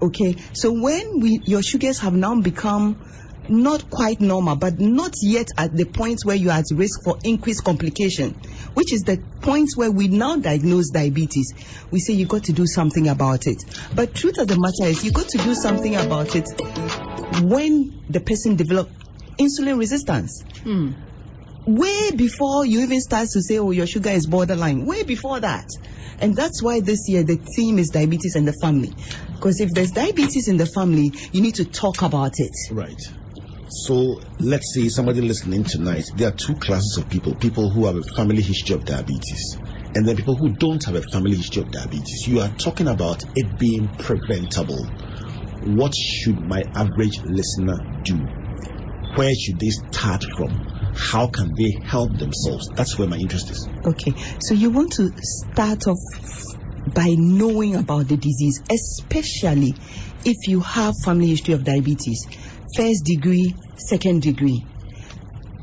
Okay, 0.00 0.36
so 0.52 0.72
when 0.72 1.20
we 1.20 1.40
your 1.44 1.62
sugars 1.62 1.98
have 2.00 2.14
now 2.14 2.40
become 2.40 3.02
not 3.48 3.90
quite 3.90 4.20
normal, 4.20 4.56
but 4.56 4.80
not 4.80 5.14
yet 5.22 5.48
at 5.56 5.76
the 5.76 5.84
point 5.84 6.20
where 6.24 6.36
you 6.36 6.50
are 6.50 6.58
at 6.58 6.64
risk 6.72 7.04
for 7.04 7.18
increased 7.24 7.64
complication, 7.64 8.30
which 8.74 8.92
is 8.92 9.02
the 9.02 9.18
point 9.40 9.70
where 9.76 9.90
we 9.90 10.08
now 10.08 10.36
diagnose 10.36 10.90
diabetes. 10.90 11.54
We 11.90 12.00
say 12.00 12.14
you 12.14 12.26
got 12.26 12.44
to 12.44 12.52
do 12.52 12.66
something 12.66 13.08
about 13.08 13.46
it. 13.46 13.62
But 13.94 14.14
truth 14.14 14.38
of 14.38 14.48
the 14.48 14.58
matter 14.58 14.90
is 14.90 15.04
you 15.04 15.12
got 15.12 15.28
to 15.28 15.38
do 15.38 15.54
something 15.54 15.96
about 15.96 16.34
it 16.36 16.48
when 17.42 18.04
the 18.08 18.20
person 18.20 18.56
develop 18.56 18.90
insulin 19.38 19.78
resistance. 19.78 20.42
Hmm. 20.62 20.92
Way 21.66 22.12
before 22.12 22.64
you 22.64 22.80
even 22.82 23.00
start 23.00 23.28
to 23.32 23.42
say, 23.42 23.58
oh, 23.58 23.72
your 23.72 23.86
sugar 23.86 24.10
is 24.10 24.26
borderline. 24.26 24.86
Way 24.86 25.02
before 25.02 25.40
that. 25.40 25.68
And 26.20 26.34
that's 26.34 26.62
why 26.62 26.80
this 26.80 27.08
year 27.08 27.24
the 27.24 27.36
theme 27.36 27.78
is 27.78 27.88
diabetes 27.88 28.36
and 28.36 28.46
the 28.46 28.54
family. 28.62 28.92
Because 29.34 29.60
if 29.60 29.70
there's 29.72 29.90
diabetes 29.90 30.48
in 30.48 30.56
the 30.56 30.66
family, 30.66 31.12
you 31.32 31.42
need 31.42 31.56
to 31.56 31.64
talk 31.64 32.02
about 32.02 32.34
it. 32.38 32.52
Right. 32.70 33.00
So 33.68 34.20
let's 34.38 34.74
say 34.74 34.88
somebody 34.88 35.20
listening 35.20 35.64
tonight, 35.64 36.04
there 36.14 36.28
are 36.28 36.36
two 36.36 36.54
classes 36.54 36.98
of 37.00 37.10
people 37.10 37.34
people 37.34 37.68
who 37.70 37.86
have 37.86 37.96
a 37.96 38.02
family 38.14 38.40
history 38.40 38.76
of 38.76 38.84
diabetes, 38.84 39.58
and 39.94 40.06
then 40.06 40.16
people 40.16 40.36
who 40.36 40.50
don't 40.50 40.84
have 40.84 40.94
a 40.94 41.02
family 41.12 41.36
history 41.36 41.62
of 41.62 41.72
diabetes. 41.72 42.26
You 42.28 42.40
are 42.40 42.48
talking 42.50 42.86
about 42.86 43.22
it 43.34 43.58
being 43.58 43.88
preventable. 43.98 44.86
What 45.64 45.92
should 45.96 46.38
my 46.46 46.62
average 46.76 47.18
listener 47.24 47.78
do? 48.04 48.18
Where 49.16 49.34
should 49.34 49.58
they 49.58 49.70
start 49.70 50.22
from? 50.36 50.50
How 50.94 51.26
can 51.26 51.52
they 51.56 51.72
help 51.84 52.12
themselves? 52.18 52.68
That's 52.74 52.96
where 52.98 53.08
my 53.08 53.16
interest 53.16 53.50
is. 53.50 53.68
Okay, 53.84 54.14
so 54.40 54.54
you 54.54 54.70
want 54.70 54.92
to 54.92 55.10
start 55.22 55.88
off 55.88 55.98
by 56.94 57.14
knowing 57.18 57.74
about 57.74 58.06
the 58.06 58.16
disease, 58.16 58.62
especially 58.70 59.74
if 60.24 60.48
you 60.48 60.60
have 60.60 60.94
family 61.04 61.28
history 61.28 61.54
of 61.54 61.64
diabetes 61.64 62.26
first 62.74 63.04
degree, 63.04 63.54
second 63.76 64.22
degree. 64.22 64.64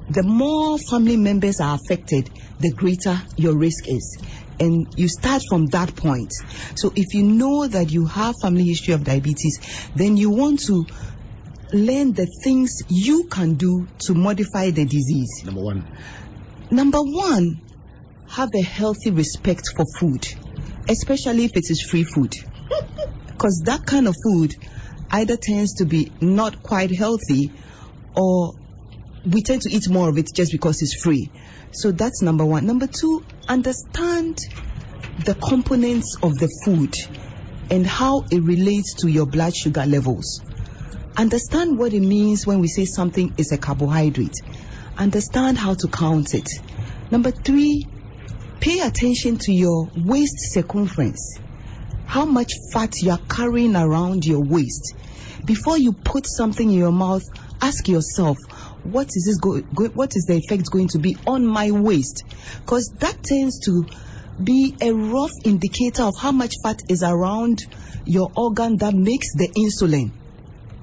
The 0.10 0.24
more 0.24 0.77
family 0.77 1.17
members 1.17 1.60
are 1.60 1.75
affected, 1.75 2.29
the 2.60 2.72
greater 2.74 3.19
your 3.36 3.57
risk 3.57 3.86
is. 3.88 4.17
And 4.60 4.88
you 4.95 5.07
start 5.07 5.41
from 5.50 5.67
that 5.67 5.95
point. 5.95 6.31
So 6.75 6.91
if 6.95 7.13
you 7.13 7.24
know 7.24 7.67
that 7.67 7.91
you 7.91 8.05
have 8.05 8.36
family 8.41 8.65
history 8.65 8.93
of 8.93 9.03
diabetes, 9.03 9.60
then 9.95 10.17
you 10.17 10.29
want 10.29 10.60
to 10.67 10.86
learn 11.74 12.13
the 12.13 12.27
things 12.43 12.81
you 12.89 13.27
can 13.29 13.55
do 13.55 13.88
to 14.05 14.13
modify 14.13 14.69
the 14.69 14.86
disease. 14.86 15.43
Number 15.45 15.62
one. 15.62 15.88
Number 16.69 17.00
one, 17.00 17.62
have 18.27 18.50
a 18.53 18.62
healthy 18.62 19.12
respect 19.12 19.63
for 19.75 19.86
food, 20.00 20.25
especially 20.88 21.45
if 21.45 21.51
it 21.55 21.65
is 21.69 21.86
free 21.89 22.03
food. 22.03 22.33
Because 23.27 23.63
that 23.65 23.86
kind 23.86 24.07
of 24.07 24.15
food 24.24 24.53
either 25.13 25.38
tends 25.38 25.75
to 25.75 25.86
be 25.86 26.12
not 26.20 26.63
quite 26.63 26.91
healthy 26.91 27.53
or 28.15 28.55
we 29.25 29.41
tend 29.41 29.62
to 29.62 29.70
eat 29.70 29.89
more 29.89 30.10
of 30.10 30.17
it 30.17 30.29
just 30.34 30.51
because 30.51 30.82
it's 30.82 31.01
free. 31.01 31.29
So 31.72 31.91
that's 31.91 32.22
number 32.22 32.43
one. 32.46 32.65
Number 32.65 32.88
two, 32.88 33.24
understand 33.48 34.38
the 35.24 35.36
components 35.36 36.17
of 36.22 36.34
the 36.36 36.50
food 36.65 36.93
and 37.70 37.86
how 37.86 38.25
it 38.32 38.41
relates 38.41 38.96
to 39.01 39.08
your 39.08 39.25
blood 39.25 39.55
sugar 39.55 39.86
levels. 39.86 40.41
Understand 41.15 41.77
what 41.77 41.93
it 41.93 42.01
means 42.01 42.46
when 42.48 42.60
we 42.60 42.67
say 42.67 42.86
something 42.86 43.36
is 43.38 43.51
a 43.51 43.58
carbohydrate. 43.58 44.36
Understand 44.98 45.58
how 45.58 45.75
to 45.75 45.88
count 45.88 46.34
it. 46.34 46.50
Number 47.12 47.32
three, 47.32 47.88
pay 48.60 48.79
attention 48.79 49.38
to 49.38 49.53
your 49.53 49.89
waist 49.96 50.53
circumference. 50.53 51.38
How 52.05 52.25
much 52.25 52.51
fat 52.72 52.93
you 53.01 53.12
are 53.12 53.22
carrying 53.29 53.75
around 53.75 54.25
your 54.25 54.41
waist 54.41 54.96
before 55.46 55.77
you 55.77 55.93
put 55.93 56.25
something 56.27 56.70
in 56.70 56.77
your 56.77 56.91
mouth, 56.91 57.24
ask 57.62 57.88
yourself, 57.88 58.38
what 58.84 59.08
is 59.08 59.25
this 59.25 59.38
go, 59.38 59.62
go, 59.62 59.88
what 59.89 60.15
is 60.15 60.25
the 60.25 60.36
effect 60.36 60.70
going 60.72 60.88
to 60.89 61.00
be 61.00 61.17
on 61.25 61.46
my 61.46 61.72
waist? 61.72 62.24
Because 62.60 62.93
that 63.00 63.24
tends 63.24 63.60
to 63.65 63.86
be 64.41 64.75
a 64.82 64.91
rough 64.91 65.32
indicator 65.46 66.03
of 66.03 66.15
how 66.20 66.32
much 66.32 66.53
fat 66.63 66.82
is 66.89 67.03
around 67.03 67.60
your 68.05 68.32
organ 68.36 68.77
that 68.77 68.93
makes 68.93 69.34
the 69.34 69.48
insulin, 69.48 70.12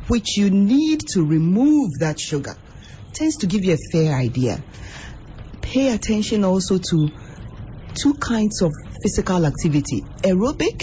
which 0.08 0.36
you 0.36 0.50
need 0.50 1.00
to 1.00 1.24
remove 1.24 1.90
that 2.00 2.18
sugar. 2.18 2.56
Tends 3.12 3.38
to 3.38 3.46
give 3.46 3.64
you 3.64 3.74
a 3.74 3.90
fair 3.92 4.14
idea. 4.14 4.62
Pay 5.60 5.92
attention 5.92 6.44
also 6.44 6.78
to 6.78 7.10
two 7.94 8.14
kinds 8.14 8.62
of 8.62 8.72
physical 9.02 9.44
activity 9.44 10.02
aerobic, 10.22 10.82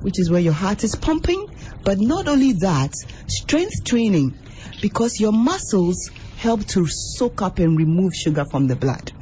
which 0.00 0.18
is 0.18 0.30
where 0.30 0.40
your 0.40 0.52
heart 0.52 0.82
is 0.82 0.94
pumping, 0.96 1.46
but 1.84 1.98
not 1.98 2.28
only 2.28 2.52
that, 2.52 2.92
strength 3.28 3.84
training, 3.84 4.38
because 4.80 5.20
your 5.20 5.32
muscles 5.32 6.10
help 6.36 6.64
to 6.66 6.86
soak 6.88 7.42
up 7.42 7.58
and 7.58 7.76
remove 7.78 8.12
sugar 8.14 8.44
from 8.50 8.66
the 8.66 8.76
blood. 8.76 9.12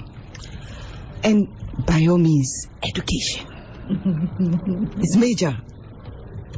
And 1.23 1.49
by 1.87 2.07
all 2.07 2.19
means, 2.19 2.67
education. 2.83 3.47
it's 4.99 5.17
major. 5.17 5.57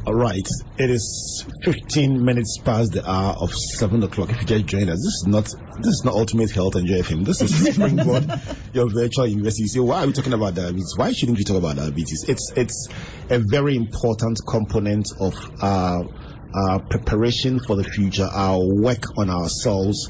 All 0.05 0.13
right, 0.13 0.45
it 0.77 0.89
is 0.89 1.45
15 1.63 2.25
minutes 2.25 2.57
past 2.57 2.91
the 2.91 3.09
hour 3.09 3.37
of 3.39 3.53
7 3.53 4.03
o'clock. 4.03 4.31
If 4.31 4.41
you 4.41 4.47
just 4.47 4.65
joined 4.65 4.89
us, 4.89 4.97
this 4.97 5.05
is 5.05 5.25
not 5.27 5.45
this 5.77 5.93
is 5.93 6.01
not 6.03 6.13
Ultimate 6.15 6.51
Health 6.51 6.75
and 6.75 6.85
Joy. 6.85 7.03
This 7.23 7.41
is 7.41 7.73
Springboard, 7.73 8.29
your 8.73 8.89
virtual 8.89 9.27
university. 9.27 9.63
You 9.63 9.69
say, 9.69 9.79
why 9.79 10.03
are 10.03 10.07
we 10.07 10.11
talking 10.11 10.33
about 10.33 10.55
diabetes? 10.55 10.93
Why 10.97 11.13
shouldn't 11.13 11.37
we 11.37 11.45
talk 11.45 11.55
about 11.55 11.77
diabetes? 11.77 12.25
It's 12.27 12.51
it's 12.57 12.89
a 13.29 13.39
very 13.39 13.77
important 13.77 14.39
component 14.45 15.07
of 15.21 15.35
our, 15.61 16.03
our 16.53 16.81
preparation 16.81 17.61
for 17.65 17.77
the 17.77 17.85
future, 17.85 18.27
our 18.29 18.59
work 18.59 19.05
on 19.17 19.29
ourselves, 19.29 20.09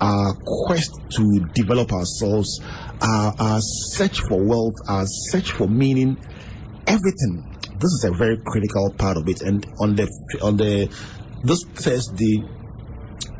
our 0.00 0.34
quest 0.34 0.92
to 1.16 1.40
develop 1.52 1.92
ourselves, 1.92 2.60
our, 3.00 3.34
our 3.40 3.58
search 3.60 4.20
for 4.20 4.40
wealth, 4.40 4.76
our 4.86 5.04
search 5.04 5.50
for 5.50 5.66
meaning, 5.66 6.16
everything 6.86 7.51
this 7.82 7.90
is 7.90 8.04
a 8.04 8.12
very 8.12 8.38
critical 8.38 8.94
part 8.96 9.16
of 9.16 9.28
it. 9.28 9.42
And 9.42 9.66
on 9.80 9.96
the 9.96 10.08
on 10.40 10.56
the 10.56 10.88
this 11.42 11.64
Thursday 11.74 12.44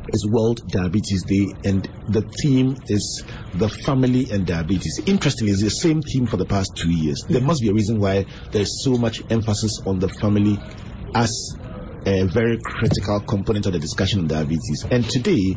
is 0.09 0.27
World 0.27 0.59
Diabetes 0.67 1.23
Day, 1.23 1.55
and 1.63 1.89
the 2.09 2.21
theme 2.41 2.75
is 2.87 3.23
the 3.53 3.69
family 3.69 4.27
and 4.31 4.45
diabetes. 4.45 5.01
Interestingly, 5.05 5.53
it's 5.53 5.63
the 5.63 5.69
same 5.69 6.01
theme 6.01 6.27
for 6.27 6.35
the 6.35 6.45
past 6.45 6.75
two 6.75 6.91
years. 6.91 7.23
There 7.29 7.41
must 7.41 7.61
be 7.61 7.69
a 7.69 7.73
reason 7.73 7.99
why 7.99 8.25
there's 8.51 8.83
so 8.83 8.97
much 8.97 9.21
emphasis 9.29 9.79
on 9.87 9.99
the 9.99 10.09
family 10.09 10.59
as 11.15 11.55
a 12.05 12.25
very 12.25 12.59
critical 12.61 13.21
component 13.21 13.65
of 13.65 13.71
the 13.71 13.79
discussion 13.79 14.19
on 14.19 14.27
diabetes. 14.27 14.85
And 14.91 15.09
today, 15.09 15.55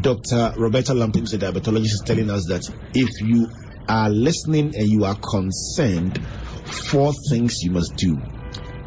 Dr. 0.00 0.54
Roberta 0.56 0.94
Lampin, 0.94 1.24
a 1.24 1.38
diabetologist, 1.38 1.98
is 1.98 2.02
telling 2.06 2.30
us 2.30 2.46
that 2.48 2.62
if 2.94 3.10
you 3.20 3.48
are 3.88 4.10
listening 4.10 4.76
and 4.76 4.86
you 4.86 5.04
are 5.04 5.16
concerned 5.16 6.20
four 6.68 7.12
things 7.30 7.62
you 7.62 7.70
must 7.70 7.94
do. 7.96 8.16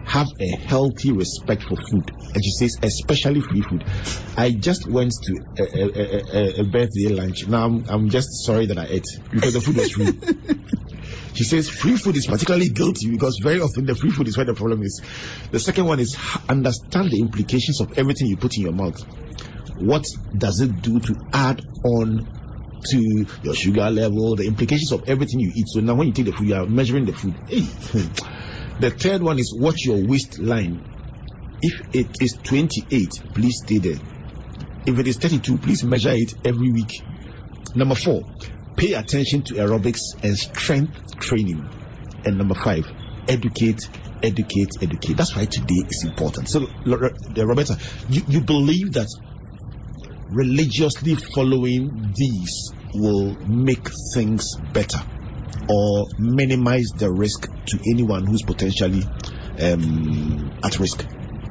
Have 0.05 0.27
a 0.39 0.57
healthy 0.67 1.11
respect 1.11 1.63
for 1.63 1.75
food. 1.89 2.11
And 2.33 2.43
she 2.43 2.51
says, 2.51 2.77
especially 2.81 3.41
free 3.41 3.61
food. 3.61 3.85
I 4.35 4.51
just 4.51 4.89
went 4.89 5.11
to 5.23 5.39
a, 5.57 5.63
a, 5.63 6.21
a, 6.33 6.61
a 6.61 6.63
birthday 6.63 7.09
lunch. 7.09 7.47
Now 7.47 7.65
I'm, 7.65 7.85
I'm, 7.87 8.09
just 8.09 8.45
sorry 8.45 8.65
that 8.67 8.77
I 8.77 8.87
ate 8.87 9.05
because 9.31 9.53
the 9.53 9.61
food 9.61 9.77
was 9.77 9.91
free. 9.91 10.11
she 11.33 11.43
says 11.43 11.69
free 11.69 11.95
food 11.95 12.17
is 12.17 12.27
particularly 12.27 12.69
guilty 12.69 13.09
because 13.09 13.39
very 13.41 13.61
often 13.61 13.85
the 13.85 13.95
free 13.95 14.11
food 14.11 14.27
is 14.27 14.35
where 14.35 14.45
the 14.45 14.53
problem 14.53 14.81
is. 14.81 15.01
The 15.51 15.59
second 15.59 15.85
one 15.85 15.99
is 15.99 16.17
understand 16.49 17.11
the 17.11 17.19
implications 17.19 17.79
of 17.79 17.97
everything 17.97 18.27
you 18.27 18.37
put 18.37 18.51
in 18.57 18.63
your 18.63 18.73
mouth. 18.73 18.97
What 19.77 20.03
does 20.37 20.59
it 20.59 20.81
do 20.81 20.99
to 20.99 21.15
add 21.31 21.61
on 21.83 22.27
to 22.91 23.25
your 23.43 23.53
sugar 23.53 23.89
level, 23.89 24.35
the 24.35 24.45
implications 24.45 24.91
of 24.91 25.03
everything 25.07 25.39
you 25.39 25.51
eat. 25.55 25.67
So 25.67 25.79
now 25.79 25.95
when 25.95 26.07
you 26.07 26.13
take 26.13 26.25
the 26.25 26.31
food, 26.31 26.47
you 26.47 26.55
are 26.55 26.65
measuring 26.65 27.05
the 27.05 27.13
food. 27.13 27.35
the 28.79 28.91
third 28.91 29.21
one 29.21 29.39
is 29.39 29.53
watch 29.57 29.85
your 29.85 30.05
waistline. 30.05 30.83
If 31.61 31.95
it 31.95 32.17
is 32.19 32.37
28, 32.43 33.09
please 33.33 33.61
stay 33.63 33.77
there. 33.77 33.99
If 34.85 34.97
it 34.97 35.07
is 35.07 35.17
32, 35.17 35.57
please 35.59 35.83
measure 35.83 36.11
it 36.13 36.33
every 36.43 36.71
week. 36.71 37.03
Number 37.75 37.95
four, 37.95 38.23
pay 38.75 38.93
attention 38.93 39.43
to 39.43 39.53
aerobics 39.55 39.99
and 40.23 40.35
strength 40.35 41.19
training. 41.19 41.63
And 42.25 42.37
number 42.37 42.55
five, 42.55 42.91
educate, 43.27 43.79
educate, 44.23 44.69
educate. 44.81 45.17
That's 45.17 45.35
why 45.35 45.45
today 45.45 45.85
is 45.87 46.03
important. 46.05 46.49
So, 46.49 46.67
Roberta, 46.85 47.77
you, 48.09 48.23
you 48.27 48.41
believe 48.41 48.93
that 48.93 49.07
religiously 50.31 51.15
following 51.35 52.13
these 52.15 52.71
will 52.93 53.35
make 53.45 53.87
things 54.13 54.55
better 54.73 54.99
or 55.69 56.07
minimize 56.17 56.87
the 56.97 57.11
risk 57.11 57.47
to 57.67 57.79
anyone 57.93 58.25
who's 58.25 58.41
potentially 58.43 59.03
um, 59.59 60.51
at 60.63 60.79
risk? 60.79 61.05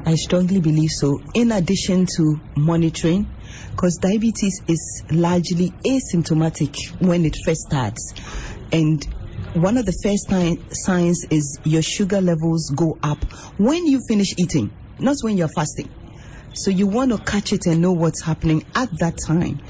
I 0.04 0.14
strongly 0.14 0.60
believe 0.60 0.90
so. 0.90 1.20
In 1.34 1.52
addition 1.52 2.06
to 2.16 2.40
monitoring, 2.56 3.30
because 3.70 3.98
diabetes 4.00 4.62
is 4.66 5.02
largely 5.10 5.72
asymptomatic 5.86 6.74
when 7.00 7.24
it 7.24 7.36
first 7.44 7.62
starts. 7.62 8.14
And 8.72 9.04
one 9.54 9.76
of 9.76 9.84
the 9.84 9.92
first 10.02 10.30
signs 10.72 11.24
is 11.30 11.58
your 11.64 11.82
sugar 11.82 12.20
levels 12.20 12.72
go 12.74 12.98
up 13.02 13.22
when 13.58 13.86
you 13.86 14.00
finish 14.08 14.34
eating, 14.38 14.72
not 14.98 15.16
when 15.22 15.36
you're 15.36 15.48
fasting. 15.48 15.90
So 16.54 16.70
you 16.70 16.86
want 16.86 17.12
to 17.12 17.18
catch 17.18 17.52
it 17.52 17.66
and 17.66 17.80
know 17.80 17.92
what's 17.92 18.22
happening 18.22 18.64
at 18.74 18.88
that 18.98 19.18
time. 19.26 19.60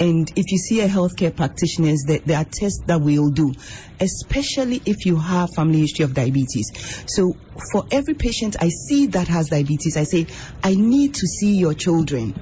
And 0.00 0.28
if 0.34 0.50
you 0.50 0.58
see 0.58 0.80
a 0.80 0.88
healthcare 0.88 1.34
practitioner, 1.34 1.94
there 2.06 2.38
are 2.38 2.46
tests 2.50 2.82
that 2.86 3.00
we'll 3.00 3.30
do, 3.30 3.52
especially 4.00 4.82
if 4.84 5.06
you 5.06 5.16
have 5.16 5.50
family 5.54 5.80
history 5.80 6.04
of 6.04 6.14
diabetes. 6.14 6.72
So 7.06 7.36
for 7.72 7.84
every 7.92 8.14
patient 8.14 8.56
I 8.60 8.68
see 8.68 9.06
that 9.08 9.28
has 9.28 9.48
diabetes, 9.48 9.96
I 9.96 10.04
say, 10.04 10.26
I 10.62 10.74
need 10.74 11.14
to 11.14 11.26
see 11.26 11.56
your 11.56 11.74
children. 11.74 12.34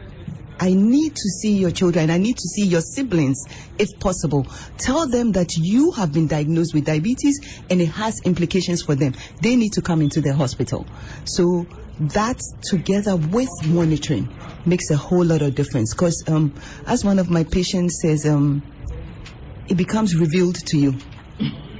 I 0.60 0.74
need 0.74 1.16
to 1.16 1.28
see 1.40 1.56
your 1.56 1.70
children. 1.70 2.10
I 2.10 2.18
need 2.18 2.36
to 2.36 2.48
see 2.48 2.66
your 2.66 2.82
siblings 2.82 3.44
if 3.78 3.88
possible. 3.98 4.46
Tell 4.76 5.08
them 5.08 5.32
that 5.32 5.56
you 5.56 5.92
have 5.92 6.12
been 6.12 6.26
diagnosed 6.26 6.74
with 6.74 6.84
diabetes 6.84 7.40
and 7.70 7.80
it 7.80 7.86
has 7.86 8.20
implications 8.24 8.82
for 8.82 8.94
them. 8.94 9.14
They 9.40 9.56
need 9.56 9.72
to 9.74 9.82
come 9.82 10.02
into 10.02 10.20
the 10.20 10.34
hospital. 10.34 10.86
So 11.24 11.66
that 12.00 12.40
together 12.62 13.16
with 13.16 13.48
monitoring 13.64 14.28
makes 14.66 14.90
a 14.90 14.96
whole 14.96 15.24
lot 15.24 15.40
of 15.40 15.54
difference 15.54 15.94
because 15.94 16.24
um, 16.28 16.54
as 16.86 17.04
one 17.04 17.18
of 17.18 17.30
my 17.30 17.44
patients 17.44 18.00
says 18.02 18.26
um, 18.26 18.62
it 19.68 19.76
becomes 19.76 20.14
revealed 20.14 20.56
to 20.56 20.78
you 20.78 20.94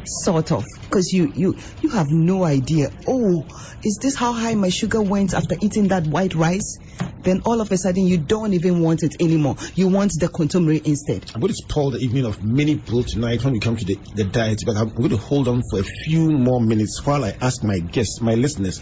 sort 0.05 0.53
of 0.53 0.65
because 0.83 1.13
you 1.13 1.33
you 1.35 1.57
you 1.83 1.91
have 1.91 2.09
no 2.11 2.45
idea 2.45 2.91
oh 3.07 3.47
is 3.83 3.99
this 4.03 4.15
how 4.15 4.33
high 4.33 4.55
my 4.55 4.69
sugar 4.69 5.01
went 5.01 5.35
after 5.35 5.57
eating 5.61 5.89
that 5.89 6.07
white 6.07 6.35
rice 6.35 6.79
then 7.23 7.41
all 7.45 7.61
of 7.61 7.71
a 7.71 7.77
sudden 7.77 8.07
you 8.07 8.19
don't 8.19 8.53
even 8.55 8.81
want 8.81 9.03
it 9.03 9.12
anymore 9.21 9.57
you 9.75 9.89
want 9.89 10.12
the 10.21 10.29
kontomire 10.29 10.81
instead 10.85 11.25
i'm 11.35 11.41
going 11.41 11.53
to 11.53 11.55
spoil 11.55 11.91
the 11.91 11.99
evening 11.99 12.25
of 12.25 12.43
many 12.43 12.77
people 12.77 13.03
tonight 13.03 13.43
when 13.45 13.53
we 13.53 13.61
come 13.61 13.77
to 13.77 13.85
the, 13.85 13.99
the 14.15 14.25
diet 14.25 14.61
but 14.67 14.77
i'm 14.77 14.89
going 14.91 15.11
to 15.11 15.17
hold 15.17 15.49
on 15.49 15.62
for 15.71 15.81
a 15.81 15.85
few 15.85 16.31
more 16.31 16.61
minutes 16.61 17.00
while 17.05 17.25
i 17.25 17.37
ask 17.41 17.62
my 17.65 17.79
guests 17.79 18.21
my 18.21 18.35
listeners 18.35 18.81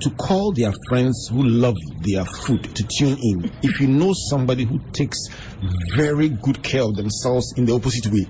to 0.00 0.10
call 0.10 0.52
their 0.52 0.72
friends 0.88 1.28
who 1.30 1.42
love 1.42 1.74
their 2.00 2.24
food 2.24 2.62
to 2.62 2.86
tune 2.98 3.18
in. 3.20 3.50
If 3.62 3.80
you 3.80 3.88
know 3.88 4.12
somebody 4.14 4.64
who 4.64 4.78
takes 4.92 5.18
very 5.96 6.28
good 6.28 6.62
care 6.62 6.82
of 6.82 6.94
themselves 6.94 7.54
in 7.56 7.64
the 7.64 7.74
opposite 7.74 8.06
way 8.06 8.26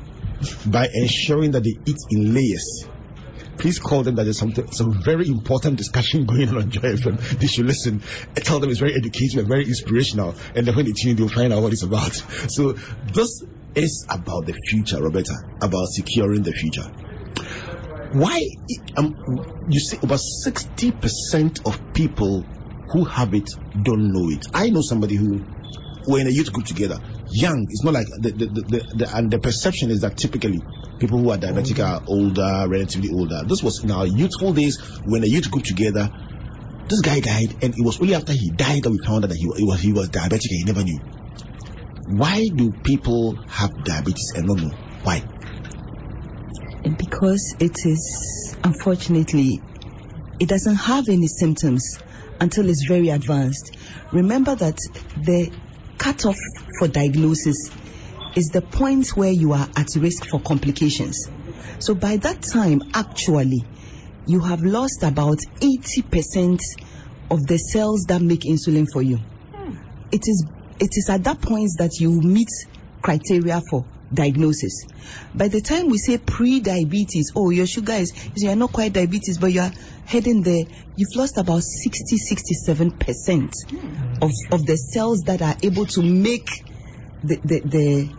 by 0.66 0.88
ensuring 0.94 1.50
that 1.52 1.64
they 1.64 1.74
eat 1.84 1.98
in 2.10 2.32
layers, 2.32 2.88
please 3.58 3.78
call 3.78 4.02
them 4.02 4.14
that 4.16 4.24
there's 4.24 4.38
something, 4.38 4.70
some 4.72 5.02
very 5.02 5.28
important 5.28 5.76
discussion 5.76 6.26
going 6.32 6.48
on 6.48 6.56
on 6.56 6.70
Joy 6.70 6.80
FM. 6.80 7.18
They 7.38 7.46
should 7.46 7.66
listen. 7.66 8.02
I 8.36 8.40
Tell 8.40 8.60
them 8.60 8.70
it's 8.70 8.80
very 8.80 8.94
educational 8.94 9.40
and 9.40 9.48
very 9.48 9.64
inspirational. 9.64 10.34
And 10.54 10.66
then 10.66 10.74
when 10.74 10.86
they 10.86 10.92
tune 10.92 11.12
in, 11.12 11.16
they'll 11.16 11.28
find 11.28 11.52
out 11.52 11.62
what 11.62 11.72
it's 11.72 11.82
about. 11.82 12.12
So 12.48 12.72
this 12.72 13.42
is 13.74 14.06
about 14.08 14.46
the 14.46 14.54
future, 14.68 15.02
Roberta, 15.02 15.34
about 15.60 15.88
securing 15.88 16.42
the 16.42 16.52
future 16.52 16.90
why 18.12 18.42
um, 18.96 19.14
you 19.68 19.80
see 19.80 19.98
about 20.02 20.20
60% 20.46 21.66
of 21.66 21.92
people 21.92 22.42
who 22.90 23.04
have 23.04 23.34
it 23.34 23.50
don't 23.82 24.12
know 24.12 24.30
it 24.30 24.46
i 24.54 24.70
know 24.70 24.80
somebody 24.80 25.14
who 25.14 25.44
were 26.06 26.18
in 26.18 26.26
a 26.26 26.30
youth 26.30 26.52
group 26.52 26.66
together 26.66 26.98
young. 27.30 27.66
It's 27.68 27.84
not 27.84 27.94
like 27.94 28.06
the 28.20 28.30
the, 28.30 28.46
the, 28.46 28.84
the, 28.94 29.16
and 29.16 29.30
the 29.30 29.38
perception 29.38 29.90
is 29.90 30.00
that 30.00 30.16
typically 30.16 30.60
people 30.98 31.18
who 31.20 31.30
are 31.30 31.38
diabetic 31.38 31.84
are 31.84 32.02
older 32.06 32.66
relatively 32.68 33.10
older. 33.12 33.42
This 33.46 33.62
was 33.62 33.80
in 33.84 33.90
our 33.90 34.06
youthful 34.06 34.52
days 34.52 34.78
when 35.04 35.22
a 35.22 35.28
youth 35.28 35.50
group 35.50 35.64
together 35.64 36.10
this 36.88 37.00
guy 37.00 37.20
died 37.20 37.52
and 37.62 37.74
it 37.76 37.84
was 37.84 38.00
only 38.00 38.14
after 38.14 38.32
he 38.32 38.50
died 38.50 38.82
that 38.82 38.90
we 38.90 38.98
found 39.04 39.24
out 39.24 39.28
that 39.28 39.36
he, 39.36 39.44
he 39.56 39.64
was 39.64 39.80
he 39.80 39.92
was 39.92 40.08
diabetic 40.08 40.48
and 40.50 40.58
he 40.58 40.64
never 40.64 40.82
knew. 40.82 40.98
Why 42.06 42.48
do 42.54 42.72
people 42.82 43.36
have 43.48 43.70
diabetes 43.84 44.32
and 44.34 44.46
not 44.46 44.56
know? 44.56 44.70
Why? 45.02 45.22
Because 46.96 47.54
it 47.60 47.76
is 47.84 48.56
unfortunately 48.64 49.60
it 50.40 50.48
doesn't 50.48 50.76
have 50.76 51.08
any 51.08 51.26
symptoms 51.26 51.98
until 52.40 52.68
it's 52.68 52.86
very 52.88 53.10
advanced. 53.10 53.76
Remember 54.12 54.54
that 54.54 54.78
the 55.16 55.52
cutoff 55.98 56.36
for 56.78 56.88
diagnosis 56.88 57.70
is 58.36 58.46
the 58.46 58.62
point 58.62 59.08
where 59.16 59.30
you 59.30 59.52
are 59.52 59.68
at 59.76 59.88
risk 59.96 60.26
for 60.26 60.40
complications. 60.40 61.28
So 61.80 61.94
by 61.94 62.16
that 62.18 62.42
time, 62.42 62.82
actually, 62.94 63.64
you 64.26 64.40
have 64.40 64.62
lost 64.62 65.02
about 65.02 65.38
80% 65.60 66.60
of 67.30 67.46
the 67.46 67.58
cells 67.58 68.04
that 68.08 68.20
make 68.20 68.40
insulin 68.40 68.86
for 68.92 69.02
you. 69.02 69.16
Hmm. 69.16 69.76
It 70.12 70.22
is 70.26 70.46
it 70.80 70.90
is 70.92 71.08
at 71.10 71.24
that 71.24 71.40
point 71.40 71.70
that 71.78 71.98
you 71.98 72.20
meet 72.20 72.48
criteria 73.02 73.60
for 73.68 73.84
diagnosis. 74.12 74.84
By 75.34 75.48
the 75.48 75.60
time 75.60 75.88
we 75.88 75.98
say 75.98 76.18
pre-diabetes, 76.18 77.32
oh, 77.34 77.50
your 77.50 77.66
sugar 77.66 77.94
is, 77.94 78.12
you're 78.36 78.56
not 78.56 78.72
quite 78.72 78.92
diabetes, 78.92 79.38
but 79.38 79.52
you're 79.52 79.70
heading 80.08 80.42
there, 80.42 80.64
you've 80.96 81.14
lost 81.16 81.36
about 81.36 81.62
60, 81.62 82.16
67% 82.16 84.22
of, 84.22 84.30
of 84.50 84.64
the 84.64 84.76
cells 84.76 85.20
that 85.26 85.42
are 85.42 85.54
able 85.62 85.84
to 85.84 86.02
make 86.02 86.48
the, 87.22 87.36
the, 87.44 87.60
the, 87.60 88.10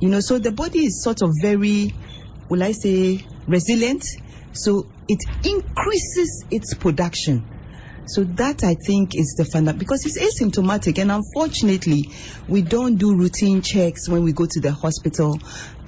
you 0.00 0.10
know, 0.10 0.20
so 0.20 0.38
the 0.38 0.52
body 0.52 0.80
is 0.80 1.02
sort 1.02 1.22
of 1.22 1.30
very, 1.40 1.94
will 2.50 2.62
I 2.62 2.72
say, 2.72 3.24
resilient. 3.46 4.04
So 4.52 4.86
it 5.08 5.20
increases 5.42 6.44
its 6.50 6.74
production 6.74 7.46
so 8.06 8.24
that 8.24 8.64
I 8.64 8.74
think 8.74 9.14
is 9.14 9.36
the 9.38 9.44
fun 9.44 9.64
because 9.78 10.04
it's 10.04 10.18
asymptomatic 10.18 10.98
and 10.98 11.12
unfortunately 11.12 12.10
we 12.48 12.60
don't 12.60 12.96
do 12.96 13.14
routine 13.14 13.62
checks 13.62 14.08
when 14.08 14.24
we 14.24 14.32
go 14.32 14.46
to 14.46 14.60
the 14.60 14.72
hospital. 14.72 15.38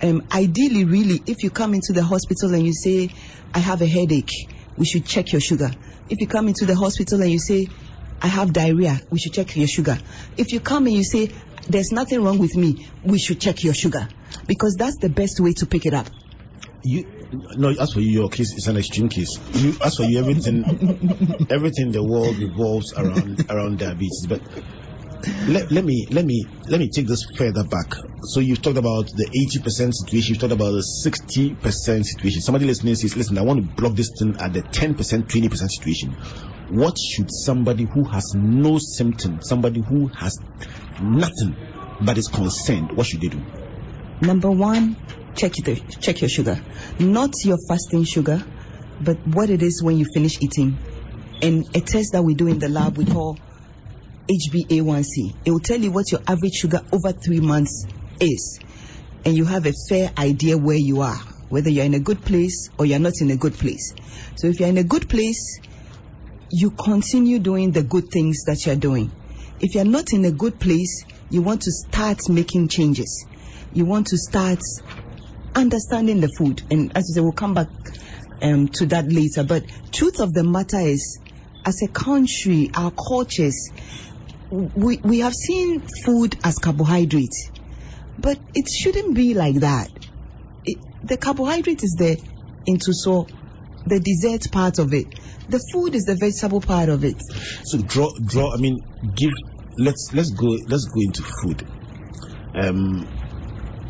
Um, 0.01 0.23
ideally, 0.33 0.85
really, 0.85 1.21
if 1.27 1.43
you 1.43 1.51
come 1.51 1.75
into 1.75 1.93
the 1.93 2.05
hospital 2.05 2.55
and 2.55 2.65
you 2.65 2.73
say, 2.73 3.11
I 3.53 3.59
have 3.59 3.83
a 3.83 3.87
headache, 3.87 4.31
we 4.77 4.87
should 4.87 5.07
check 5.07 5.33
your 5.33 5.41
sugar. 5.41 5.71
If 6.09 6.21
you 6.21 6.27
come 6.27 6.49
into 6.49 6.67
the 6.67 6.75
hospital 6.75 7.21
and 7.21 7.31
you 7.31 7.39
say, 7.39 7.67
I 8.21 8.29
have 8.29 8.53
diarrhea, 8.53 9.01
we 9.11 9.19
should 9.19 9.33
check 9.33 9.57
your 9.57 9.67
sugar. 9.67 9.99
If 10.37 10.53
you 10.53 10.61
come 10.61 10.87
and 10.87 10.95
you 10.95 11.05
say, 11.05 11.31
there's 11.69 11.93
nothing 11.93 12.23
wrong 12.23 12.39
with 12.39 12.57
me, 12.57 12.89
we 13.05 13.19
should 13.19 13.41
check 13.41 13.63
your 13.63 13.75
sugar 13.75 14.09
because 14.47 14.77
that's 14.79 14.99
the 14.99 15.09
best 15.09 15.41
way 15.41 15.53
to 15.55 15.67
pick 15.67 15.87
it 15.87 15.95
up. 15.95 16.09
You, 16.85 17.05
no, 17.33 17.69
as 17.69 17.93
for 17.93 18.01
you, 18.01 18.11
your 18.11 18.29
case 18.29 18.53
is 18.57 18.67
an 18.67 18.77
extreme 18.77 19.09
case. 19.09 19.39
You, 19.55 19.77
as 19.85 19.97
for 19.97 20.03
you, 20.03 20.19
everything, 20.19 20.65
everything 21.49 21.87
in 21.87 21.93
the 21.93 22.03
world 22.03 22.37
revolves 22.39 22.93
around 22.95 23.45
around 23.49 23.79
diabetes. 23.79 24.27
But 24.29 24.43
let, 25.49 25.71
let 25.71 25.85
me 25.85 26.07
let 26.11 26.25
me 26.25 26.47
let 26.69 26.81
me 26.81 26.89
take 26.89 27.07
this 27.07 27.25
further 27.37 27.65
back. 27.65 27.95
So 28.25 28.41
you've 28.41 28.63
talked 28.63 28.79
about 28.79 29.07
the 29.07 29.27
80% 29.27 29.93
situation. 29.95 30.35
You've 30.35 30.41
talked 30.41 30.53
about 30.53 30.73
the 30.73 30.85
60% 31.05 32.05
situation. 32.05 32.41
Somebody 32.41 32.67
listening 32.67 32.95
says, 32.97 33.17
"Listen, 33.17 33.39
I 33.39 33.43
want 33.43 33.61
to 33.61 33.75
block 33.75 33.95
this 33.95 34.11
thing 34.19 34.37
at 34.41 34.53
the 34.53 34.63
10%, 34.63 34.97
20% 34.97 35.71
situation." 35.71 36.13
What 36.71 36.97
should 36.99 37.29
somebody 37.31 37.85
who 37.85 38.05
has 38.05 38.33
no 38.35 38.79
symptom, 38.79 39.41
somebody 39.43 39.81
who 39.81 40.09
has 40.09 40.39
nothing 41.01 41.55
but 42.01 42.17
is 42.19 42.29
concerned, 42.29 42.93
what 42.93 43.07
should 43.07 43.21
they 43.21 43.29
do? 43.29 43.41
Number 44.23 44.51
one, 44.51 44.97
check 45.35 45.53
the, 45.53 45.77
check 46.01 46.21
your 46.21 46.31
sugar, 46.31 46.61
not 46.99 47.33
your 47.45 47.59
fasting 47.69 48.05
sugar, 48.05 48.43
but 49.01 49.19
what 49.27 49.51
it 49.51 49.63
is 49.63 49.83
when 49.83 49.99
you 49.99 50.07
finish 50.15 50.39
eating. 50.41 50.79
And 51.43 51.65
a 51.77 51.81
test 51.81 52.13
that 52.13 52.23
we 52.23 52.35
do 52.35 52.47
in 52.47 52.59
the 52.59 52.69
lab 52.69 52.97
we 52.97 53.05
call 53.05 53.37
HbA1c. 54.29 55.37
It 55.45 55.51
will 55.51 55.61
tell 55.61 55.79
you 55.79 55.91
what 55.91 56.11
your 56.13 56.21
average 56.27 56.55
sugar 56.55 56.81
over 56.93 57.13
three 57.13 57.41
months 57.41 57.87
is, 58.21 58.61
and 59.25 59.37
you 59.37 59.45
have 59.45 59.67
a 59.67 59.73
fair 59.89 60.11
idea 60.17 60.57
where 60.57 60.77
you 60.77 61.01
are, 61.01 61.19
whether 61.49 61.71
you're 61.71 61.85
in 61.85 61.95
a 61.95 62.01
good 62.01 62.25
place 62.25 62.71
or 62.79 62.87
you're 62.87 62.99
not 62.99 63.15
in 63.21 63.31
a 63.31 63.37
good 63.37 63.55
place. 63.55 63.95
So 64.37 64.49
if 64.49 64.61
you're 64.61 64.69
in 64.69 64.79
a 64.79 64.85
good 64.85 65.09
place, 65.09 65.61
you 66.51 66.71
continue 66.71 67.39
doing 67.39 67.73
the 67.73 67.83
good 67.83 68.05
things 68.13 68.45
that 68.45 68.67
you're 68.67 68.77
doing. 68.77 69.11
If 69.61 69.75
you're 69.75 69.85
not 69.85 70.13
in 70.13 70.25
a 70.25 70.33
good 70.33 70.61
place, 70.61 71.05
you 71.31 71.43
want 71.43 71.63
to 71.63 71.71
start 71.71 72.19
making 72.29 72.69
changes. 72.69 73.27
You 73.73 73.85
want 73.85 74.09
to 74.09 74.19
start 74.19 74.59
understanding 75.55 76.21
the 76.21 76.29
food. 76.37 76.63
And 76.71 76.93
as 76.97 77.09
you 77.09 77.15
say, 77.15 77.21
we'll 77.21 77.33
come 77.33 77.55
back 77.55 77.69
um, 78.43 78.69
to 78.75 78.87
that 78.87 79.11
later. 79.11 79.45
But 79.45 79.65
truth 79.93 80.21
of 80.21 80.33
the 80.35 80.45
matter 80.45 80.81
is, 80.81 81.21
as 81.65 81.81
a 81.83 81.89
country, 81.89 82.71
our 82.75 82.91
cultures, 82.91 83.71
we, 84.53 84.99
we 84.99 85.21
have 85.21 85.33
seen 85.35 85.81
food 86.05 86.37
as 86.45 86.59
carbohydrate. 86.59 87.35
But 88.19 88.39
it 88.55 88.69
shouldn't 88.69 89.15
be 89.15 89.35
like 89.35 89.57
that. 89.57 89.89
It, 90.65 90.79
the 91.03 91.17
carbohydrate 91.17 91.83
is 91.83 91.97
the 91.99 92.19
into 92.67 92.93
so 92.93 93.27
the 93.87 93.99
dessert 93.99 94.53
part 94.53 94.79
of 94.79 94.93
it. 94.93 95.07
The 95.49 95.59
food 95.73 95.95
is 95.95 96.05
the 96.05 96.17
vegetable 96.21 96.61
part 96.61 96.89
of 96.89 97.05
it. 97.05 97.17
So 97.65 97.79
draw, 97.79 98.11
draw. 98.25 98.53
I 98.53 98.59
mean, 98.59 98.85
give. 99.17 99.33
Let's 99.79 100.11
let's 100.13 100.31
go. 100.31 100.49
Let's 100.69 100.85
go 100.85 101.01
into 101.01 101.23
food. 101.43 101.67
Um, 102.55 103.09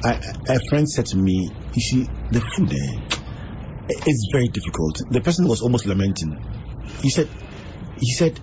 I, 0.04 0.20
a 0.48 0.60
friend 0.70 0.88
said 0.88 1.06
to 1.06 1.18
me, 1.18 1.50
"You 1.74 1.82
see, 1.82 2.08
the 2.30 2.40
food 2.40 2.72
eh, 2.72 3.10
it's 3.90 4.28
very 4.32 4.48
difficult." 4.48 4.98
The 5.10 5.20
person 5.20 5.48
was 5.48 5.60
almost 5.60 5.86
lamenting. 5.86 6.38
He 7.02 7.10
said, 7.10 7.28
"He 7.98 8.12
said, 8.14 8.38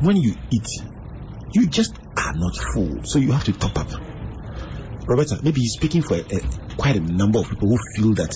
when 0.00 0.16
you 0.16 0.34
eat, 0.50 0.68
you 1.56 1.66
just 1.66 1.94
are 2.16 2.34
not 2.34 2.56
full, 2.56 3.04
so 3.04 3.18
you 3.18 3.32
have 3.32 3.44
to 3.44 3.52
top 3.52 3.78
up." 3.78 3.90
Roberta, 5.06 5.38
maybe 5.42 5.60
he's 5.60 5.72
speaking 5.72 6.02
for 6.02 6.14
a, 6.14 6.20
a, 6.20 6.40
quite 6.76 6.96
a 6.96 7.00
number 7.00 7.38
of 7.38 7.48
people 7.48 7.68
who 7.68 7.78
feel 7.94 8.14
that 8.14 8.34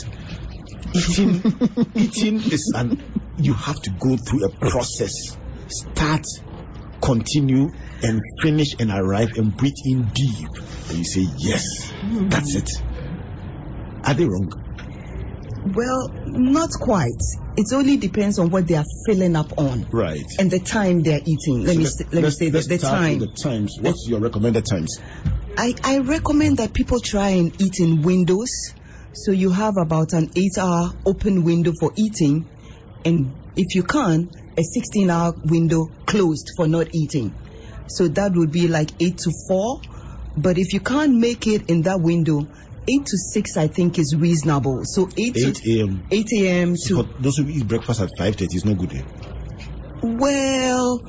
eating 0.94 1.42
eating 1.94 2.36
is 2.36 2.72
an 2.76 3.02
you 3.38 3.54
have 3.54 3.80
to 3.82 3.90
go 3.90 4.16
through 4.16 4.44
a 4.44 4.50
process. 4.50 5.36
Start 5.68 6.24
continue 7.02 7.70
and 8.02 8.20
finish 8.42 8.74
and 8.78 8.90
arrive 8.90 9.30
and 9.36 9.56
breathe 9.56 9.72
in 9.84 10.08
deep. 10.12 10.48
And 10.88 10.98
you 10.98 11.04
say 11.04 11.26
yes 11.38 11.90
that's 12.28 12.56
mm-hmm. 12.56 12.58
it. 12.58 14.08
Are 14.08 14.14
they 14.14 14.24
wrong 14.24 14.52
Well, 15.64 16.10
not 16.26 16.70
quite. 16.80 17.20
It 17.56 17.66
only 17.74 17.96
depends 17.98 18.38
on 18.38 18.50
what 18.50 18.66
they 18.66 18.76
are 18.76 18.84
filling 19.06 19.36
up 19.36 19.52
on 19.58 19.86
right 19.92 20.24
and 20.38 20.50
the 20.50 20.60
time 20.60 21.02
they 21.02 21.14
are 21.14 21.20
eating. 21.26 21.64
Let 21.64 21.74
So 21.74 21.78
me 21.80 21.84
st- 21.84 22.14
let 22.14 22.24
me 22.24 22.30
say 22.30 22.48
the, 22.48 22.60
the 22.60 22.78
time. 22.78 23.18
the 23.18 23.26
times 23.42 23.76
what's 23.80 24.06
your 24.08 24.20
recommended 24.20 24.64
times 24.70 24.98
I, 25.56 25.74
I 25.84 25.98
recommend 25.98 26.58
that 26.58 26.72
people 26.72 27.00
try 27.00 27.30
and 27.30 27.52
eat 27.60 27.80
in 27.80 28.02
windows. 28.02 28.48
So 29.12 29.32
you 29.32 29.50
have 29.50 29.74
about 29.76 30.12
an 30.12 30.30
eight 30.36 30.56
hour 30.58 30.92
open 31.04 31.44
window 31.44 31.72
for 31.78 31.92
eating. 31.98 32.48
And 33.04 33.34
if 33.56 33.74
you 33.74 33.82
can, 33.82 34.30
a 34.56 34.62
16 34.62 35.10
hour 35.10 35.34
window 35.44 35.90
closed 36.06 36.48
for 36.56 36.66
not 36.66 36.86
eating. 36.94 37.34
So 37.88 38.08
that 38.08 38.32
would 38.34 38.52
be 38.52 38.68
like 38.68 38.90
eight 39.02 39.18
to 39.18 39.30
four. 39.48 39.80
But 40.36 40.56
if 40.56 40.72
you 40.72 40.80
can't 40.80 41.18
make 41.18 41.46
it 41.46 41.68
in 41.68 41.82
that 41.82 42.00
window, 42.00 42.40
eight 42.90 43.06
to 43.06 43.16
six, 43.16 43.56
I 43.56 43.68
think 43.68 43.98
is 43.98 44.16
reasonable. 44.18 44.82
So 44.84 45.08
eight, 45.16 45.36
8 45.36 45.56
a.m 45.78 46.02
8 46.10 46.26
a.m. 46.40 46.74
for 46.76 47.04
to, 47.04 47.14
those 47.20 47.36
who 47.36 47.46
eat 47.46 47.66
breakfast 47.68 48.00
at 48.00 48.10
5.30 48.18 48.46
is 48.50 48.64
no 48.64 48.74
good 48.74 48.92
eh? 48.94 49.02
well, 50.02 51.00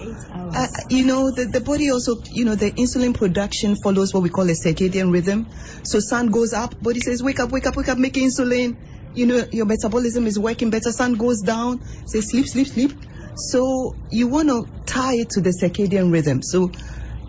uh, 0.54 0.67
you 0.89 1.06
know, 1.06 1.32
the, 1.32 1.46
the 1.46 1.62
body 1.62 1.91
also, 1.91 2.15
you 2.34 2.46
know, 2.46 2.56
the 2.56 2.72
insulin 2.72 3.15
production 3.15 3.76
follows 3.82 4.13
what 4.13 4.22
we 4.24 4.30
call 4.30 4.50
a 4.50 4.54
circadian 4.54 5.12
rhythm. 5.12 5.48
So 5.84 6.00
sun 6.00 6.28
goes 6.28 6.54
up, 6.54 6.80
body 6.82 7.00
says, 7.00 7.24
wake 7.24 7.39
up, 7.39 7.52
wake 7.52 7.65
up, 7.67 7.78
wake 7.78 7.89
up, 7.89 7.98
make 7.98 8.15
insulin. 8.15 8.78
You 9.13 9.26
know, 9.26 9.46
your 9.52 9.65
metabolism 9.65 10.28
is 10.28 10.38
working 10.38 10.70
better. 10.70 10.91
Sun 10.91 11.13
goes 11.15 11.41
down, 11.41 11.80
say 12.06 12.22
sleep, 12.22 12.48
sleep, 12.48 12.67
sleep. 12.67 12.91
So 13.36 13.96
you 14.10 14.28
want 14.28 14.50
to 14.50 14.67
tie 14.86 15.15
it 15.15 15.30
to 15.32 15.41
the 15.41 15.52
circadian 15.52 16.12
rhythm. 16.12 16.41
So 16.41 16.72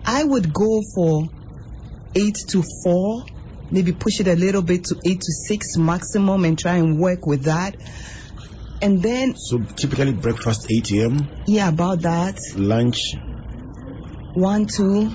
I 0.05 0.23
would 0.23 0.53
go 0.53 0.81
for 0.93 1.23
eight 2.15 2.35
to 2.49 2.63
four, 2.83 3.23
maybe 3.73 3.91
push 3.91 4.19
it 4.19 4.27
a 4.27 4.35
little 4.35 4.61
bit 4.61 4.83
to 4.85 4.95
eight 5.03 5.19
to 5.19 5.31
six 5.47 5.75
maximum 5.77 6.45
and 6.45 6.57
try 6.57 6.75
and 6.75 6.99
work 6.99 7.25
with 7.25 7.43
that. 7.45 7.75
And 8.81 9.01
then, 9.01 9.35
so 9.35 9.59
typically 9.77 10.13
breakfast 10.13 10.67
8 10.69 10.91
a.m 10.91 11.29
yeah, 11.47 11.69
about 11.69 12.01
that. 12.01 12.37
lunch 12.55 12.99
One, 14.35 14.65
two, 14.65 15.09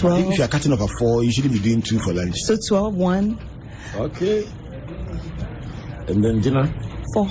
twelve. 0.00 0.30
if 0.30 0.38
you 0.38 0.44
are 0.44 0.48
cutting 0.48 0.72
off 0.72 0.80
at 0.80 0.90
4 0.98 1.24
you 1.24 1.32
shouldn't 1.32 1.54
be 1.54 1.60
doing 1.60 1.82
2 1.82 1.98
for 1.98 2.12
lunch 2.14 2.36
So 2.36 2.56
twelve, 2.68 2.94
one, 2.94 3.38
okay 3.94 4.46
and 6.08 6.24
then 6.24 6.40
dinner 6.40 6.72
four. 7.12 7.28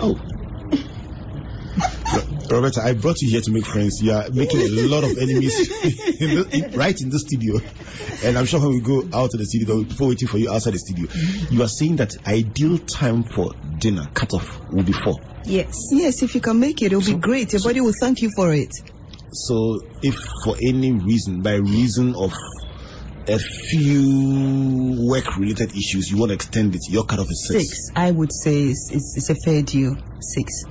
Oh. 0.00 0.35
Roberta, 2.50 2.80
I 2.82 2.94
brought 2.94 3.20
you 3.22 3.30
here 3.30 3.40
to 3.40 3.50
make 3.50 3.66
friends. 3.66 4.00
You 4.02 4.12
are 4.12 4.28
making 4.30 4.60
a 4.60 4.68
lot 4.68 5.04
of 5.04 5.18
enemies 5.18 5.68
in 6.20 6.34
the, 6.36 6.48
in, 6.52 6.78
right 6.78 6.98
in 7.00 7.10
the 7.10 7.18
studio. 7.18 7.58
And 8.24 8.38
I'm 8.38 8.46
sure 8.46 8.60
when 8.60 8.70
we 8.70 8.80
go 8.80 9.00
out 9.16 9.32
of 9.34 9.38
the 9.38 9.44
studio, 9.46 9.66
there 9.66 9.76
will 9.76 9.84
be 9.84 9.90
people 9.90 10.08
waiting 10.08 10.28
for 10.28 10.38
you 10.38 10.50
outside 10.52 10.74
the 10.74 10.78
studio. 10.78 11.08
You 11.50 11.62
are 11.62 11.68
saying 11.68 11.96
that 11.96 12.14
ideal 12.26 12.78
time 12.78 13.24
for 13.24 13.52
dinner 13.78 14.06
cutoff 14.14 14.60
will 14.70 14.84
be 14.84 14.92
four. 14.92 15.16
Yes. 15.44 15.88
Yes, 15.92 16.22
if 16.22 16.34
you 16.34 16.40
can 16.40 16.58
make 16.60 16.82
it, 16.82 16.86
it'll 16.86 17.00
So- 17.02 17.14
be 17.14 17.18
great. 17.20 17.52
Your 17.52 17.60
so- 17.60 17.68
body 17.68 17.80
will 17.80 17.94
thank 18.00 18.22
you 18.22 18.30
for 18.34 18.52
it. 18.52 18.72
So 19.32 19.80
if 20.02 20.14
for 20.44 20.56
any 20.62 20.92
reason, 20.92 21.42
by 21.42 21.54
reason 21.56 22.14
of 22.14 22.32
a 23.28 23.38
few 23.38 25.04
work 25.08 25.36
related 25.36 25.72
issues, 25.76 26.10
you 26.10 26.16
want 26.16 26.30
to 26.30 26.34
extend 26.34 26.74
it, 26.74 26.82
your 26.88 27.04
cutoff 27.04 27.30
is 27.30 27.46
six. 27.48 27.68
Six, 27.68 27.90
I 27.94 28.10
would 28.12 28.32
say, 28.32 28.64
it's, 28.68 28.90
is, 28.92 29.14
is 29.16 29.30
a 29.30 29.34
fair 29.34 29.62
deal. 29.62 29.96
Six. 30.20 30.64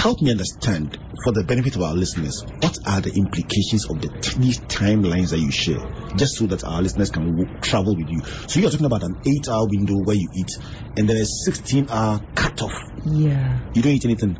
Help 0.00 0.20
me 0.22 0.30
understand 0.30 0.96
for 1.24 1.32
the 1.32 1.44
benefit 1.44 1.76
of 1.76 1.82
our 1.82 1.94
listeners 1.94 2.32
what 2.60 2.74
are 2.86 3.00
the 3.02 3.12
implications 3.22 3.84
of 3.90 4.00
the 4.00 4.08
these 4.40 4.58
timelines 4.60 5.28
that 5.30 5.38
you 5.38 5.50
share 5.52 5.80
just 6.16 6.36
so 6.38 6.46
that 6.46 6.64
our 6.64 6.80
listeners 6.80 7.10
can 7.10 7.36
w- 7.36 7.58
travel 7.60 7.94
with 7.94 8.08
you 8.08 8.20
so 8.48 8.60
you're 8.60 8.70
talking 8.70 8.86
about 8.86 9.02
an 9.02 9.14
eight 9.28 9.46
hour 9.48 9.66
window 9.68 9.96
where 10.04 10.16
you 10.16 10.28
eat 10.34 10.48
and 10.96 11.08
then 11.08 11.16
a 11.16 11.24
16 11.26 11.88
hour 11.90 12.18
cutoff 12.34 12.72
Yeah. 13.04 13.60
you 13.74 13.82
don't 13.82 13.92
eat 13.92 14.04
anything 14.06 14.38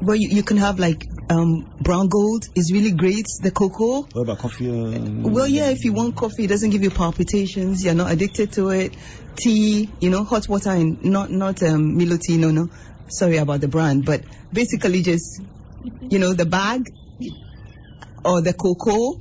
Well, 0.00 0.16
you, 0.16 0.28
you 0.28 0.42
can 0.42 0.56
have 0.58 0.78
like 0.78 1.04
um, 1.30 1.66
brown 1.80 2.08
gold 2.08 2.44
is 2.54 2.70
really 2.72 2.92
great. 2.92 3.26
The 3.42 3.50
cocoa. 3.50 4.02
what 4.12 4.22
about 4.22 4.38
coffee 4.38 4.68
um, 4.70 5.22
Well, 5.24 5.48
yeah, 5.48 5.70
if 5.70 5.84
you 5.84 5.92
want 5.94 6.14
coffee, 6.14 6.44
it 6.44 6.48
doesn't 6.48 6.70
give 6.70 6.82
you 6.84 6.90
palpitations. 6.90 7.82
You're 7.82 7.94
not 8.02 8.12
addicted 8.12 8.52
to 8.52 8.68
it. 8.70 8.94
Tea, 9.36 9.90
you 10.00 10.10
know, 10.10 10.22
hot 10.24 10.48
water 10.48 10.70
and 10.70 11.02
not 11.02 11.30
not 11.30 11.62
um, 11.62 11.96
Milo 11.96 12.18
tea. 12.18 12.36
No, 12.36 12.50
no. 12.52 12.68
Sorry 13.08 13.36
about 13.38 13.60
the 13.60 13.68
brand, 13.68 14.04
but 14.04 14.22
basically 14.52 15.02
just, 15.02 15.40
you 16.00 16.18
know, 16.18 16.32
the 16.32 16.46
bag 16.46 16.92
or 18.24 18.40
the 18.42 18.52
cocoa. 18.52 19.18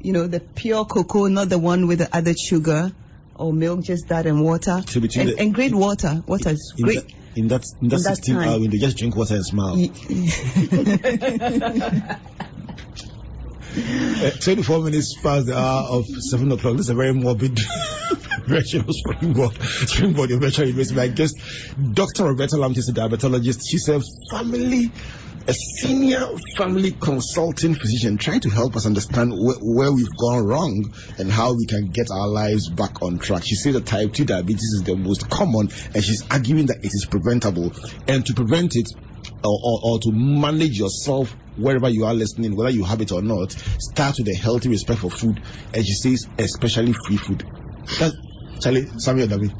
You 0.00 0.12
know, 0.12 0.26
the 0.26 0.40
pure 0.40 0.84
cocoa, 0.84 1.28
not 1.28 1.48
the 1.48 1.58
one 1.58 1.86
with 1.86 2.00
the 2.00 2.14
added 2.14 2.38
sugar 2.38 2.92
or 3.36 3.52
milk, 3.54 3.82
just 3.84 4.08
that 4.08 4.26
and 4.26 4.42
water. 4.42 4.82
So 4.86 5.00
between 5.00 5.28
and, 5.28 5.36
the- 5.36 5.40
and 5.42 5.54
great 5.54 5.74
water. 5.74 6.22
Water 6.26 6.50
is 6.50 6.74
in 6.76 6.84
great. 6.84 6.96
that, 6.98 7.06
in 7.36 7.48
that 7.48 7.64
in 7.80 7.88
that 7.88 7.96
In 7.96 8.02
that 8.02 8.16
16 8.16 8.36
hour 8.36 8.42
uh, 8.42 8.46
time. 8.52 8.60
window 8.60 8.76
just 8.78 8.98
drink 8.98 9.16
water 9.16 9.34
and 9.36 9.44
smile 9.46 9.76
Uh, 13.76 14.30
24 14.30 14.84
minutes 14.84 15.14
past 15.20 15.46
the 15.46 15.58
hour 15.58 15.98
of 15.98 16.06
7 16.06 16.52
o'clock. 16.52 16.76
This 16.76 16.86
is 16.86 16.90
a 16.90 16.94
very 16.94 17.12
morbid 17.12 17.58
version 18.46 18.82
of 18.82 18.94
Springboard. 18.94 19.60
Springboard, 19.60 20.30
your 20.30 20.38
virtual 20.38 20.66
university. 20.66 20.96
My 20.96 21.08
guest, 21.08 21.36
Dr. 21.92 22.24
Roberta 22.24 22.54
Lamptey 22.54 22.78
is 22.78 22.88
a 22.88 22.92
diabetologist. 22.92 23.62
She's 23.68 23.88
a 23.88 24.00
family, 24.30 24.92
a 25.46 25.52
senior 25.52 26.26
family 26.56 26.92
consulting 26.92 27.74
physician 27.74 28.16
trying 28.16 28.40
to 28.40 28.48
help 28.48 28.76
us 28.76 28.86
understand 28.86 29.30
wh- 29.30 29.60
where 29.62 29.92
we've 29.92 30.16
gone 30.18 30.46
wrong 30.46 30.92
and 31.18 31.30
how 31.30 31.54
we 31.54 31.66
can 31.66 31.90
get 31.90 32.06
our 32.10 32.28
lives 32.28 32.70
back 32.70 33.02
on 33.02 33.18
track. 33.18 33.42
She 33.44 33.54
says 33.56 33.74
that 33.74 33.86
type 33.86 34.14
2 34.14 34.24
diabetes 34.24 34.62
is 34.62 34.82
the 34.84 34.96
most 34.96 35.28
common 35.28 35.68
and 35.94 36.02
she's 36.02 36.24
arguing 36.30 36.66
that 36.66 36.78
it 36.78 36.86
is 36.86 37.06
preventable. 37.10 37.72
And 38.08 38.24
to 38.24 38.34
prevent 38.34 38.72
it, 38.74 38.88
or, 39.42 39.58
or, 39.62 39.80
or 39.84 39.98
to 40.00 40.12
manage 40.12 40.78
yourself 40.78 41.36
wherever 41.56 41.88
you 41.88 42.04
are 42.04 42.14
listening, 42.14 42.56
whether 42.56 42.70
you 42.70 42.84
have 42.84 43.02
it 43.02 43.12
or 43.12 43.22
not, 43.22 43.52
start 43.52 44.16
with 44.18 44.28
a 44.28 44.34
healthy 44.34 44.70
respect 44.70 45.00
for 45.00 45.10
food. 45.10 45.42
And 45.74 45.84
she 45.84 45.92
says, 45.92 46.26
especially 46.38 46.94
free 47.06 47.18
food. 47.18 47.44
That's, 47.98 48.14
Charlie, 48.62 48.86
Samuel 48.98 49.28
Dami. 49.28 49.52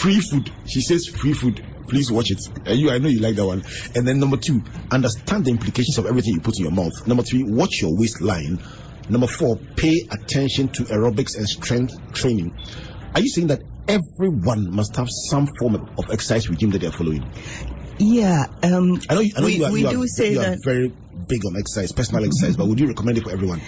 Free 0.00 0.20
food. 0.20 0.50
She 0.66 0.80
says 0.80 1.06
free 1.06 1.34
food. 1.34 1.64
Please 1.90 2.10
watch 2.10 2.30
it. 2.30 2.38
And 2.66 2.78
you, 2.78 2.90
I 2.90 2.98
know 2.98 3.08
you 3.08 3.20
like 3.20 3.36
that 3.36 3.44
one. 3.44 3.62
And 3.94 4.06
then 4.06 4.20
number 4.20 4.36
two, 4.36 4.62
understand 4.90 5.44
the 5.44 5.50
implications 5.50 5.98
of 5.98 6.06
everything 6.06 6.34
you 6.34 6.40
put 6.40 6.54
in 6.58 6.64
your 6.64 6.72
mouth. 6.72 6.92
Number 7.06 7.22
three, 7.22 7.42
watch 7.42 7.82
your 7.82 7.96
waistline. 7.98 8.62
Number 9.08 9.26
four, 9.26 9.56
pay 9.76 10.06
attention 10.10 10.68
to 10.68 10.84
aerobics 10.84 11.36
and 11.36 11.46
strength 11.48 11.92
training. 12.12 12.54
Are 13.14 13.20
you 13.20 13.28
saying 13.28 13.48
that 13.48 13.62
everyone 13.88 14.70
must 14.74 14.94
have 14.96 15.08
some 15.10 15.48
form 15.58 15.74
of 15.98 16.10
exercise 16.10 16.48
regime 16.48 16.70
that 16.70 16.80
they're 16.80 16.92
following? 16.92 17.28
Yeah. 17.98 18.46
Um, 18.62 19.00
I 19.10 19.14
know, 19.14 19.20
you- 19.20 19.32
I 19.36 19.40
know 19.40 19.46
We- 19.46 19.56
you 19.56 19.64
are, 19.64 19.72
we 19.72 19.80
you 19.80 19.86
are, 19.88 19.92
do 19.92 20.06
say 20.06 20.32
you 20.32 20.38
are 20.40 20.42
that- 20.50 20.58
very 20.64 20.88
big 21.26 21.44
on 21.44 21.56
exercise, 21.58 21.92
personal 21.92 22.24
exercise, 22.24 22.56
but 22.56 22.66
would 22.68 22.78
you 22.78 22.86
recommend 22.86 23.18
it 23.18 23.24
for 23.24 23.32
everyone? 23.32 23.60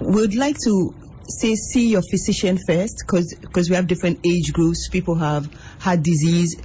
We 0.00 0.14
would 0.20 0.34
like 0.34 0.56
to 0.64 0.94
say 1.30 1.54
see 1.56 1.88
your 1.90 2.02
physician 2.02 2.58
first 2.66 3.02
because 3.06 3.68
we 3.68 3.74
have 3.76 3.86
different 3.86 4.18
age 4.24 4.52
groups 4.52 4.88
people 4.90 5.14
have 5.16 5.46
heart 5.78 6.02
disease 6.02 6.56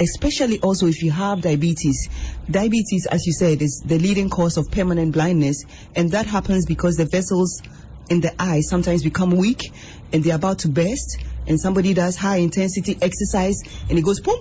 especially 0.00 0.60
also 0.60 0.86
if 0.86 1.02
you 1.02 1.10
have 1.10 1.40
diabetes. 1.40 2.08
Diabetes 2.50 3.06
as 3.06 3.26
you 3.26 3.32
said 3.32 3.62
is 3.62 3.82
the 3.84 3.98
leading 3.98 4.30
cause 4.30 4.56
of 4.56 4.70
permanent 4.70 5.12
blindness 5.12 5.64
and 5.94 6.10
that 6.12 6.26
happens 6.26 6.66
because 6.66 6.96
the 6.96 7.06
vessels 7.06 7.62
in 8.08 8.20
the 8.20 8.34
eye 8.40 8.60
sometimes 8.60 9.02
become 9.02 9.30
weak 9.30 9.72
and 10.12 10.24
they're 10.24 10.36
about 10.36 10.60
to 10.60 10.68
burst 10.68 11.22
and 11.46 11.60
somebody 11.60 11.94
does 11.94 12.16
high 12.16 12.36
intensity 12.36 12.98
exercise 13.00 13.56
and 13.88 13.98
it 13.98 14.02
goes 14.02 14.20
boom. 14.20 14.40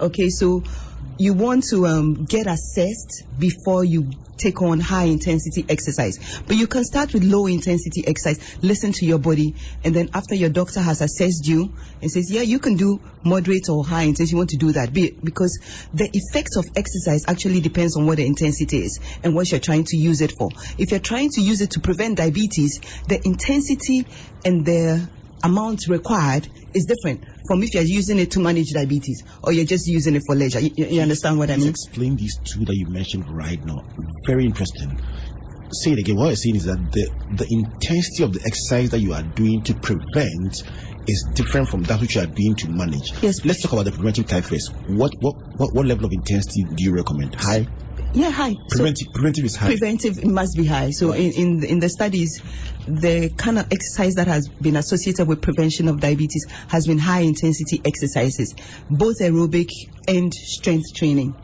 Okay 0.00 0.28
so 0.28 0.62
you 1.18 1.34
want 1.34 1.64
to 1.64 1.86
um, 1.86 2.24
get 2.24 2.46
assessed 2.46 3.24
before 3.38 3.84
you 3.84 4.10
take 4.38 4.62
on 4.62 4.78
high 4.78 5.04
intensity 5.04 5.66
exercise. 5.68 6.40
But 6.46 6.56
you 6.56 6.68
can 6.68 6.84
start 6.84 7.12
with 7.12 7.24
low 7.24 7.46
intensity 7.46 8.06
exercise, 8.06 8.56
listen 8.62 8.92
to 8.92 9.04
your 9.04 9.18
body, 9.18 9.56
and 9.84 9.94
then 9.94 10.10
after 10.14 10.36
your 10.36 10.48
doctor 10.48 10.80
has 10.80 11.00
assessed 11.00 11.46
you 11.46 11.74
and 12.00 12.10
says, 12.10 12.30
yeah, 12.30 12.42
you 12.42 12.60
can 12.60 12.76
do 12.76 13.00
moderate 13.24 13.68
or 13.68 13.84
high 13.84 14.02
intensity, 14.02 14.30
you 14.30 14.36
want 14.36 14.50
to 14.50 14.56
do 14.56 14.72
that. 14.72 14.92
Be, 14.92 15.10
because 15.10 15.58
the 15.92 16.08
effects 16.12 16.56
of 16.56 16.64
exercise 16.76 17.24
actually 17.26 17.60
depends 17.60 17.96
on 17.96 18.06
what 18.06 18.18
the 18.18 18.26
intensity 18.26 18.78
is 18.78 19.00
and 19.24 19.34
what 19.34 19.50
you're 19.50 19.60
trying 19.60 19.84
to 19.84 19.96
use 19.96 20.20
it 20.20 20.32
for. 20.38 20.50
If 20.78 20.92
you're 20.92 21.00
trying 21.00 21.30
to 21.30 21.40
use 21.40 21.60
it 21.60 21.72
to 21.72 21.80
prevent 21.80 22.18
diabetes, 22.18 22.80
the 23.08 23.20
intensity 23.24 24.06
and 24.44 24.64
the 24.64 25.10
amount 25.42 25.86
required 25.88 26.48
is 26.74 26.86
different 26.86 27.24
from 27.46 27.62
if 27.62 27.74
you're 27.74 27.82
using 27.82 28.18
it 28.18 28.30
to 28.32 28.40
manage 28.40 28.72
diabetes 28.72 29.22
or 29.42 29.52
you're 29.52 29.64
just 29.64 29.86
using 29.86 30.14
it 30.16 30.22
for 30.26 30.34
leisure. 30.34 30.60
You, 30.60 30.70
you 30.76 31.00
understand 31.00 31.38
what 31.38 31.50
I 31.50 31.56
mean? 31.56 31.68
explain 31.68 32.16
these 32.16 32.38
two 32.38 32.64
that 32.64 32.74
you 32.74 32.86
mentioned 32.88 33.24
right 33.30 33.58
now. 33.64 33.84
Very 34.26 34.44
interesting. 34.44 34.98
Say 35.70 35.92
it 35.92 35.98
again. 35.98 36.16
What 36.16 36.28
you're 36.28 36.36
saying 36.36 36.56
is 36.56 36.64
that 36.64 36.78
the, 36.80 37.10
the 37.36 37.46
intensity 37.50 38.24
of 38.24 38.32
the 38.32 38.40
exercise 38.46 38.90
that 38.90 39.00
you 39.00 39.12
are 39.12 39.22
doing 39.22 39.62
to 39.64 39.74
prevent 39.74 40.54
is 41.06 41.28
different 41.34 41.68
from 41.68 41.82
that 41.84 42.00
which 42.00 42.14
you 42.16 42.22
are 42.22 42.26
doing 42.26 42.54
to 42.56 42.68
manage. 42.68 43.12
Yes. 43.22 43.44
Let's 43.44 43.62
talk 43.62 43.72
about 43.72 43.84
the 43.84 43.92
preventive 43.92 44.26
type 44.28 44.44
first. 44.44 44.72
What 44.86 45.12
what 45.20 45.34
what, 45.56 45.74
what 45.74 45.86
level 45.86 46.06
of 46.06 46.12
intensity 46.12 46.64
do 46.64 46.84
you 46.84 46.94
recommend? 46.94 47.34
High? 47.34 47.66
Yeah, 48.14 48.30
high. 48.30 48.54
So 48.68 48.78
Preventive 48.78 49.12
preventive 49.12 49.44
is 49.44 49.56
high. 49.56 49.66
preventive 49.68 50.24
must 50.24 50.56
be 50.56 50.64
high. 50.64 50.90
So 50.90 51.12
in, 51.12 51.32
in 51.32 51.64
in 51.64 51.78
the 51.78 51.88
studies, 51.88 52.40
the 52.86 53.30
kind 53.36 53.58
of 53.58 53.66
exercise 53.70 54.14
that 54.14 54.26
has 54.26 54.48
been 54.48 54.76
associated 54.76 55.28
with 55.28 55.42
prevention 55.42 55.88
of 55.88 56.00
diabetes 56.00 56.46
has 56.68 56.86
been 56.86 56.98
high 56.98 57.20
intensity 57.20 57.82
exercises, 57.84 58.54
both 58.88 59.16
aerobic 59.20 59.68
and 60.06 60.32
strength 60.32 60.94
training, 60.96 61.34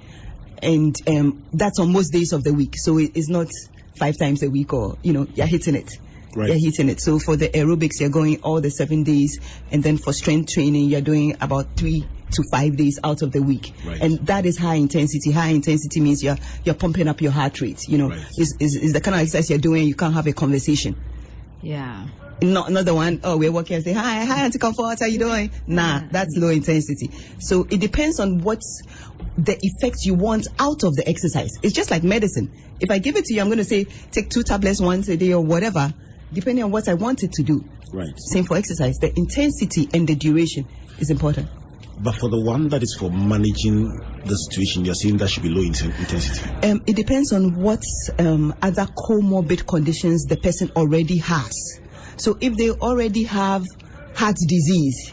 and 0.62 0.94
um, 1.06 1.44
that's 1.52 1.78
on 1.78 1.92
most 1.92 2.12
days 2.12 2.32
of 2.32 2.42
the 2.44 2.52
week. 2.54 2.74
So 2.76 2.98
it 2.98 3.16
is 3.16 3.28
not 3.28 3.48
five 3.98 4.16
times 4.18 4.42
a 4.42 4.50
week 4.50 4.72
or 4.72 4.96
you 5.02 5.12
know 5.12 5.26
you're 5.34 5.46
hitting 5.46 5.74
it. 5.74 5.90
Right. 6.34 6.48
You're 6.48 6.58
hitting 6.58 6.88
it. 6.88 7.00
So 7.00 7.18
for 7.18 7.36
the 7.36 7.48
aerobics, 7.48 8.00
you're 8.00 8.10
going 8.10 8.42
all 8.42 8.60
the 8.60 8.70
seven 8.70 9.04
days, 9.04 9.38
and 9.70 9.82
then 9.82 9.98
for 9.98 10.12
strength 10.12 10.52
training, 10.52 10.88
you're 10.88 11.00
doing 11.00 11.36
about 11.40 11.76
three 11.76 12.06
to 12.32 12.42
five 12.50 12.76
days 12.76 12.98
out 13.04 13.22
of 13.22 13.30
the 13.30 13.40
week. 13.40 13.72
Right. 13.86 14.00
And 14.00 14.18
that 14.26 14.44
is 14.44 14.58
high 14.58 14.74
intensity. 14.74 15.30
High 15.30 15.50
intensity 15.50 16.00
means 16.00 16.22
you're 16.24 16.38
you're 16.64 16.74
pumping 16.74 17.06
up 17.08 17.20
your 17.20 17.30
heart 17.32 17.60
rate. 17.60 17.82
You 17.88 17.98
know, 17.98 18.08
Right. 18.10 18.26
is 18.36 18.56
is 18.58 18.74
is 18.76 18.92
the 18.92 19.00
kind 19.00 19.14
of 19.14 19.20
exercise 19.20 19.50
you're 19.50 19.58
doing. 19.60 19.86
You 19.86 19.94
can't 19.94 20.14
have 20.14 20.26
a 20.26 20.32
conversation. 20.32 20.96
Yeah. 21.62 22.08
Not 22.42 22.72
not 22.72 22.84
the 22.84 22.94
one. 22.94 23.20
Oh, 23.22 23.36
we're 23.36 23.52
working 23.52 23.76
and 23.76 23.84
say 23.84 23.92
hi, 23.92 24.24
hi, 24.24 24.44
Auntie 24.44 24.58
Comfort, 24.58 24.98
how 25.00 25.06
you 25.06 25.18
doing? 25.20 25.50
Nah, 25.68 26.00
that's 26.10 26.36
low 26.36 26.48
intensity. 26.48 27.10
So 27.38 27.64
it 27.70 27.78
depends 27.80 28.18
on 28.18 28.40
what's 28.42 28.82
the 29.38 29.56
effect 29.62 30.04
you 30.04 30.14
want 30.14 30.48
out 30.58 30.82
of 30.82 30.94
the 30.96 31.08
exercise. 31.08 31.52
It's 31.62 31.74
just 31.74 31.90
like 31.92 32.02
medicine. 32.02 32.52
If 32.80 32.90
I 32.90 32.98
give 32.98 33.16
it 33.16 33.26
to 33.26 33.34
you, 33.34 33.40
I'm 33.40 33.46
going 33.46 33.58
to 33.58 33.64
say 33.64 33.84
take 34.10 34.30
two 34.30 34.42
tablets 34.42 34.80
once 34.80 35.08
a 35.08 35.16
day 35.16 35.32
or 35.32 35.42
whatever, 35.42 35.94
depending 36.34 36.64
on 36.64 36.70
what 36.70 36.88
I 36.88 36.94
wanted 36.94 37.32
to 37.32 37.42
do. 37.42 37.64
Right. 37.92 38.18
Same 38.18 38.44
for 38.44 38.56
exercise. 38.56 38.98
The 38.98 39.16
intensity 39.16 39.88
and 39.94 40.06
the 40.06 40.14
duration 40.14 40.66
is 40.98 41.10
important. 41.10 41.48
But 41.96 42.16
for 42.16 42.28
the 42.28 42.40
one 42.40 42.68
that 42.70 42.82
is 42.82 42.96
for 42.98 43.10
managing 43.10 43.86
the 44.24 44.34
situation, 44.34 44.84
you're 44.84 44.96
saying 44.96 45.18
that 45.18 45.28
should 45.28 45.44
be 45.44 45.48
low 45.48 45.62
intensity. 45.62 46.50
Um, 46.68 46.82
it 46.86 46.96
depends 46.96 47.32
on 47.32 47.54
what 47.54 47.82
um, 48.18 48.54
other 48.60 48.86
comorbid 48.86 49.66
conditions 49.66 50.24
the 50.24 50.36
person 50.36 50.72
already 50.74 51.18
has. 51.18 51.78
So 52.16 52.36
if 52.40 52.56
they 52.56 52.70
already 52.70 53.24
have 53.24 53.64
heart 54.14 54.36
disease, 54.36 55.12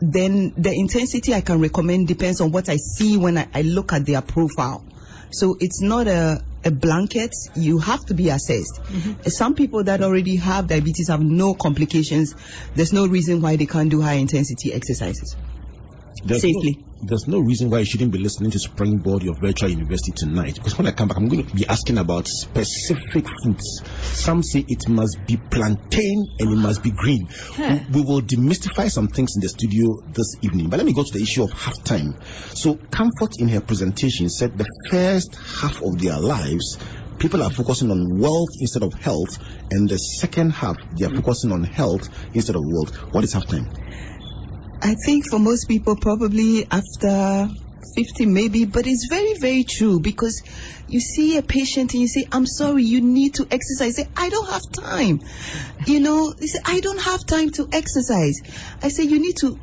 then 0.00 0.52
the 0.56 0.72
intensity 0.72 1.34
I 1.34 1.40
can 1.40 1.60
recommend 1.60 2.08
depends 2.08 2.40
on 2.40 2.52
what 2.52 2.68
I 2.68 2.76
see 2.76 3.16
when 3.16 3.38
I, 3.38 3.48
I 3.54 3.62
look 3.62 3.92
at 3.92 4.06
their 4.06 4.22
profile. 4.22 4.84
So 5.30 5.56
it's 5.58 5.80
not 5.80 6.06
a, 6.06 6.44
a 6.64 6.70
blanket. 6.70 7.32
You 7.54 7.78
have 7.78 8.04
to 8.06 8.14
be 8.14 8.28
assessed. 8.28 8.80
Mm-hmm. 8.84 9.28
Some 9.28 9.54
people 9.54 9.84
that 9.84 10.02
already 10.02 10.36
have 10.36 10.68
diabetes 10.68 11.08
have 11.08 11.20
no 11.20 11.54
complications. 11.54 12.34
There's 12.74 12.92
no 12.92 13.06
reason 13.06 13.40
why 13.40 13.56
they 13.56 13.66
can't 13.66 13.90
do 13.90 14.00
high 14.00 14.14
intensity 14.14 14.72
exercises. 14.72 15.36
There's 16.24 16.42
Safely. 16.42 16.78
No, 16.78 16.92
there's 17.04 17.26
no 17.26 17.40
reason 17.40 17.68
why 17.68 17.80
you 17.80 17.84
shouldn't 17.84 18.12
be 18.12 18.18
listening 18.18 18.52
to 18.52 18.58
Springboard, 18.58 19.22
your 19.22 19.34
virtual 19.34 19.68
university 19.68 20.12
tonight. 20.12 20.54
Because 20.54 20.78
when 20.78 20.86
I 20.86 20.92
come 20.92 21.08
back, 21.08 21.16
I'm 21.16 21.28
going 21.28 21.44
to 21.44 21.54
be 21.54 21.66
asking 21.66 21.98
about 21.98 22.28
specific 22.28 23.26
foods. 23.42 23.82
Some 24.02 24.42
say 24.42 24.64
it 24.68 24.88
must 24.88 25.18
be 25.26 25.36
plantain 25.36 26.24
and 26.38 26.52
it 26.52 26.56
must 26.56 26.82
be 26.82 26.92
green. 26.92 27.26
Huh. 27.28 27.80
We, 27.92 28.02
we 28.02 28.06
will 28.06 28.22
demystify 28.22 28.88
some 28.90 29.08
things 29.08 29.34
in 29.34 29.40
the 29.40 29.48
studio 29.48 30.00
this 30.12 30.36
evening. 30.42 30.70
But 30.70 30.76
let 30.78 30.86
me 30.86 30.92
go 30.92 31.02
to 31.02 31.12
the 31.12 31.22
issue 31.22 31.42
of 31.42 31.50
halftime. 31.50 32.22
So, 32.56 32.76
Comfort 32.90 33.40
in 33.40 33.48
her 33.48 33.60
presentation 33.60 34.28
said 34.28 34.56
the 34.56 34.66
first 34.90 35.34
half 35.34 35.82
of 35.82 35.98
their 35.98 36.18
lives, 36.20 36.78
people 37.18 37.42
are 37.42 37.50
focusing 37.50 37.90
on 37.90 38.18
wealth 38.18 38.50
instead 38.60 38.84
of 38.84 38.94
health, 38.94 39.38
and 39.70 39.88
the 39.88 39.96
second 39.96 40.50
half, 40.50 40.76
they 40.96 41.06
are 41.06 41.10
hmm. 41.10 41.16
focusing 41.16 41.50
on 41.50 41.64
health 41.64 42.08
instead 42.32 42.54
of 42.54 42.62
wealth. 42.64 42.96
What 43.12 43.24
is 43.24 43.34
halftime? 43.34 43.81
I 44.84 44.94
think 44.94 45.28
for 45.30 45.38
most 45.38 45.68
people, 45.68 45.94
probably 45.94 46.66
after 46.68 47.48
50, 47.94 48.26
maybe, 48.26 48.64
but 48.64 48.86
it's 48.86 49.06
very, 49.08 49.34
very 49.34 49.62
true 49.62 50.00
because 50.00 50.42
you 50.88 50.98
see 50.98 51.36
a 51.36 51.42
patient 51.42 51.92
and 51.92 52.02
you 52.02 52.08
say, 52.08 52.26
I'm 52.32 52.46
sorry, 52.46 52.82
you 52.82 53.00
need 53.00 53.34
to 53.34 53.46
exercise. 53.48 53.94
Say, 53.96 54.08
I 54.16 54.28
don't 54.28 54.50
have 54.50 54.62
time. 54.72 55.20
You 55.86 56.00
know, 56.00 56.32
they 56.32 56.46
say, 56.46 56.58
I 56.64 56.80
don't 56.80 57.00
have 57.00 57.24
time 57.26 57.50
to 57.50 57.68
exercise. 57.72 58.40
I 58.82 58.88
say, 58.88 59.04
you 59.04 59.20
need 59.20 59.36
to 59.38 59.56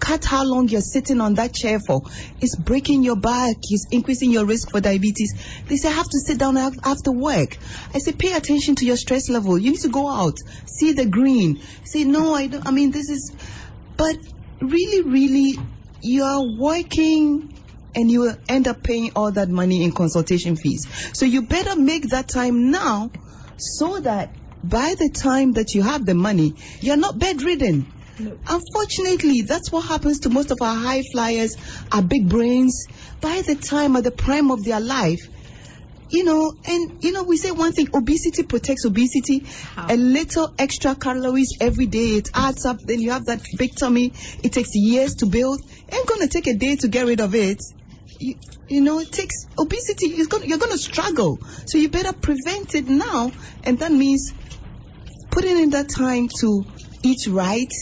cut 0.00 0.24
how 0.24 0.42
long 0.44 0.68
you're 0.68 0.80
sitting 0.80 1.20
on 1.20 1.34
that 1.34 1.54
chair 1.54 1.78
for. 1.78 2.02
It's 2.40 2.56
breaking 2.56 3.04
your 3.04 3.14
back. 3.14 3.58
It's 3.70 3.86
increasing 3.92 4.32
your 4.32 4.44
risk 4.44 4.72
for 4.72 4.80
diabetes. 4.80 5.34
They 5.68 5.76
say, 5.76 5.88
I 5.88 5.92
have 5.92 6.08
to 6.08 6.18
sit 6.18 6.38
down 6.38 6.56
after 6.56 7.12
work. 7.12 7.56
I 7.94 7.98
say, 7.98 8.10
pay 8.10 8.32
attention 8.32 8.74
to 8.76 8.84
your 8.86 8.96
stress 8.96 9.28
level. 9.28 9.56
You 9.56 9.70
need 9.70 9.82
to 9.82 9.88
go 9.88 10.08
out, 10.08 10.38
see 10.66 10.94
the 10.94 11.06
green. 11.06 11.62
Say, 11.84 12.02
no, 12.02 12.34
I 12.34 12.48
don't, 12.48 12.66
I 12.66 12.72
mean, 12.72 12.90
this 12.90 13.08
is, 13.08 13.32
but 13.96 14.16
really, 14.62 15.02
really, 15.02 15.58
you 16.00 16.24
are 16.24 16.42
working 16.42 17.48
and 17.94 18.10
you 18.10 18.20
will 18.20 18.36
end 18.48 18.68
up 18.68 18.82
paying 18.82 19.12
all 19.14 19.32
that 19.32 19.48
money 19.48 19.84
in 19.84 19.92
consultation 19.92 20.56
fees. 20.56 20.86
So 21.14 21.26
you 21.26 21.42
better 21.42 21.78
make 21.78 22.08
that 22.10 22.28
time 22.28 22.70
now 22.70 23.10
so 23.58 24.00
that 24.00 24.34
by 24.64 24.94
the 24.98 25.10
time 25.10 25.52
that 25.52 25.74
you 25.74 25.82
have 25.82 26.06
the 26.06 26.14
money, 26.14 26.54
you're 26.80 26.96
not 26.96 27.18
bedridden. 27.18 27.86
Unfortunately, 28.46 29.42
that's 29.42 29.72
what 29.72 29.86
happens 29.86 30.20
to 30.20 30.30
most 30.30 30.50
of 30.50 30.58
our 30.60 30.76
high 30.76 31.02
flyers, 31.12 31.56
our 31.90 32.02
big 32.02 32.28
brains. 32.28 32.86
By 33.20 33.42
the 33.42 33.56
time 33.56 33.96
at 33.96 34.04
the 34.04 34.10
prime 34.10 34.50
of 34.50 34.64
their 34.64 34.80
life, 34.80 35.20
you 36.12 36.24
know, 36.24 36.52
and 36.66 37.02
you 37.02 37.12
know, 37.12 37.24
we 37.24 37.38
say 37.38 37.50
one 37.50 37.72
thing: 37.72 37.88
obesity 37.94 38.42
protects 38.42 38.84
obesity. 38.84 39.46
A 39.76 39.96
little 39.96 40.52
extra 40.58 40.94
calories 40.94 41.56
every 41.60 41.86
day, 41.86 42.16
it 42.18 42.28
adds 42.34 42.66
up. 42.66 42.78
Then 42.80 43.00
you 43.00 43.10
have 43.10 43.24
that 43.26 43.40
big 43.56 43.70
tummy. 43.74 44.12
It 44.44 44.52
takes 44.52 44.70
years 44.74 45.14
to 45.16 45.26
build. 45.26 45.60
Ain't 45.90 46.06
gonna 46.06 46.28
take 46.28 46.46
a 46.46 46.54
day 46.54 46.76
to 46.76 46.88
get 46.88 47.06
rid 47.06 47.20
of 47.20 47.34
it. 47.34 47.58
You, 48.20 48.34
you 48.68 48.82
know, 48.82 48.98
it 48.98 49.10
takes 49.10 49.46
obesity. 49.58 50.08
You're 50.08 50.26
gonna, 50.26 50.46
you're 50.46 50.58
gonna 50.58 50.76
struggle. 50.76 51.38
So 51.66 51.78
you 51.78 51.88
better 51.88 52.12
prevent 52.12 52.74
it 52.74 52.86
now, 52.86 53.32
and 53.64 53.78
that 53.78 53.90
means 53.90 54.32
putting 55.30 55.58
in 55.58 55.70
that 55.70 55.88
time 55.88 56.28
to 56.40 56.66
eat 57.02 57.26
right, 57.26 57.72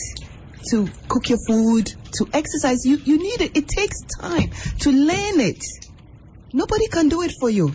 to 0.71 0.87
cook 1.09 1.27
your 1.29 1.39
food, 1.45 1.85
to 2.13 2.29
exercise. 2.31 2.85
You 2.85 2.97
you 3.03 3.17
need 3.17 3.41
it. 3.41 3.57
It 3.57 3.67
takes 3.67 3.97
time 4.21 4.51
to 4.79 4.91
learn 4.91 5.41
it. 5.41 5.61
Nobody 6.53 6.87
can 6.87 7.09
do 7.09 7.21
it 7.21 7.31
for 7.39 7.49
you. 7.49 7.73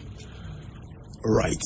Right. 1.29 1.61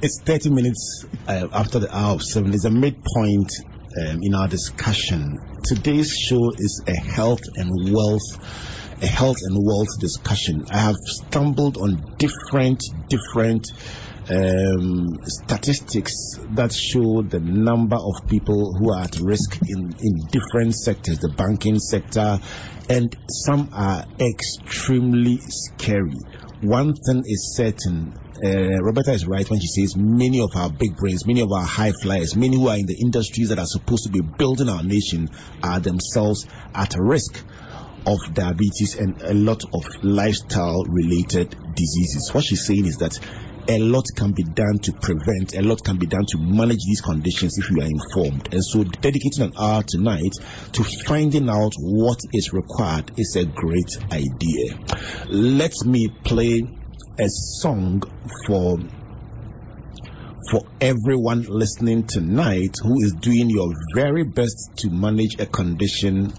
It's 0.00 0.22
30 0.22 0.48
minutes 0.48 1.04
uh, 1.26 1.48
after 1.52 1.78
the 1.78 1.94
hour 1.94 2.14
of 2.14 2.22
7. 2.22 2.54
It's 2.54 2.64
a 2.64 2.70
midpoint 2.70 3.52
um, 4.00 4.20
in 4.22 4.34
our 4.34 4.48
discussion. 4.48 5.38
Today's 5.62 6.10
show 6.10 6.52
is 6.56 6.82
a 6.86 6.96
health 6.96 7.42
and 7.56 7.92
wealth, 7.92 9.02
a 9.02 9.06
health 9.06 9.36
and 9.42 9.58
wealth 9.60 9.88
discussion. 10.00 10.64
I 10.70 10.78
have 10.78 10.96
stumbled 10.96 11.76
on 11.76 12.16
different, 12.16 12.82
different 13.10 13.66
um, 14.30 15.18
statistics 15.22 16.14
that 16.52 16.72
show 16.72 17.20
the 17.20 17.40
number 17.40 17.96
of 17.96 18.26
people 18.26 18.72
who 18.72 18.94
are 18.94 19.02
at 19.02 19.20
risk 19.20 19.58
in, 19.68 19.92
in 20.00 20.16
different 20.30 20.74
sectors, 20.74 21.18
the 21.18 21.28
banking 21.36 21.78
sector, 21.78 22.40
and 22.88 23.14
some 23.28 23.68
are 23.74 24.06
extremely 24.18 25.40
scary. 25.40 26.16
One 26.60 26.92
thing 26.94 27.22
is 27.24 27.54
certain, 27.54 28.14
uh, 28.44 28.82
Roberta 28.82 29.12
is 29.12 29.28
right 29.28 29.48
when 29.48 29.60
she 29.60 29.68
says 29.68 29.94
many 29.96 30.40
of 30.40 30.50
our 30.56 30.68
big 30.68 30.96
brains, 30.96 31.24
many 31.24 31.40
of 31.40 31.52
our 31.52 31.64
high 31.64 31.92
flyers, 32.02 32.34
many 32.34 32.56
who 32.56 32.66
are 32.66 32.76
in 32.76 32.86
the 32.86 32.98
industries 33.00 33.50
that 33.50 33.60
are 33.60 33.66
supposed 33.66 34.04
to 34.04 34.10
be 34.10 34.22
building 34.22 34.68
our 34.68 34.82
nation 34.82 35.28
are 35.62 35.78
themselves 35.78 36.46
at 36.74 36.96
risk 36.98 37.44
of 38.06 38.18
diabetes 38.34 38.96
and 38.98 39.22
a 39.22 39.34
lot 39.34 39.62
of 39.72 39.84
lifestyle 40.02 40.82
related 40.88 41.50
diseases. 41.76 42.30
What 42.32 42.42
she's 42.42 42.66
saying 42.66 42.86
is 42.86 42.96
that 42.96 43.16
a 43.68 43.78
lot 43.78 44.04
can 44.16 44.32
be 44.32 44.42
done 44.42 44.78
to 44.82 44.92
prevent, 44.92 45.54
a 45.54 45.60
lot 45.60 45.84
can 45.84 45.98
be 45.98 46.06
done 46.06 46.24
to 46.26 46.38
manage 46.38 46.80
these 46.86 47.02
conditions 47.02 47.58
if 47.58 47.70
you 47.70 47.82
are 47.82 47.86
informed. 47.86 48.52
And 48.52 48.64
so 48.64 48.82
dedicating 48.82 49.42
an 49.42 49.52
hour 49.58 49.82
tonight 49.82 50.32
to 50.72 50.84
finding 51.06 51.50
out 51.50 51.72
what 51.76 52.18
is 52.32 52.52
required 52.52 53.12
is 53.18 53.36
a 53.36 53.44
great 53.44 53.90
idea. 54.10 54.78
Let 55.28 55.74
me 55.84 56.08
play 56.24 56.62
a 57.18 57.28
song 57.28 58.02
for 58.46 58.78
for 60.50 60.62
everyone 60.80 61.42
listening 61.42 62.04
tonight 62.04 62.74
who 62.82 63.02
is 63.02 63.12
doing 63.20 63.50
your 63.50 63.68
very 63.94 64.24
best 64.24 64.70
to 64.76 64.88
manage 64.88 65.38
a 65.38 65.44
condition 65.44 66.32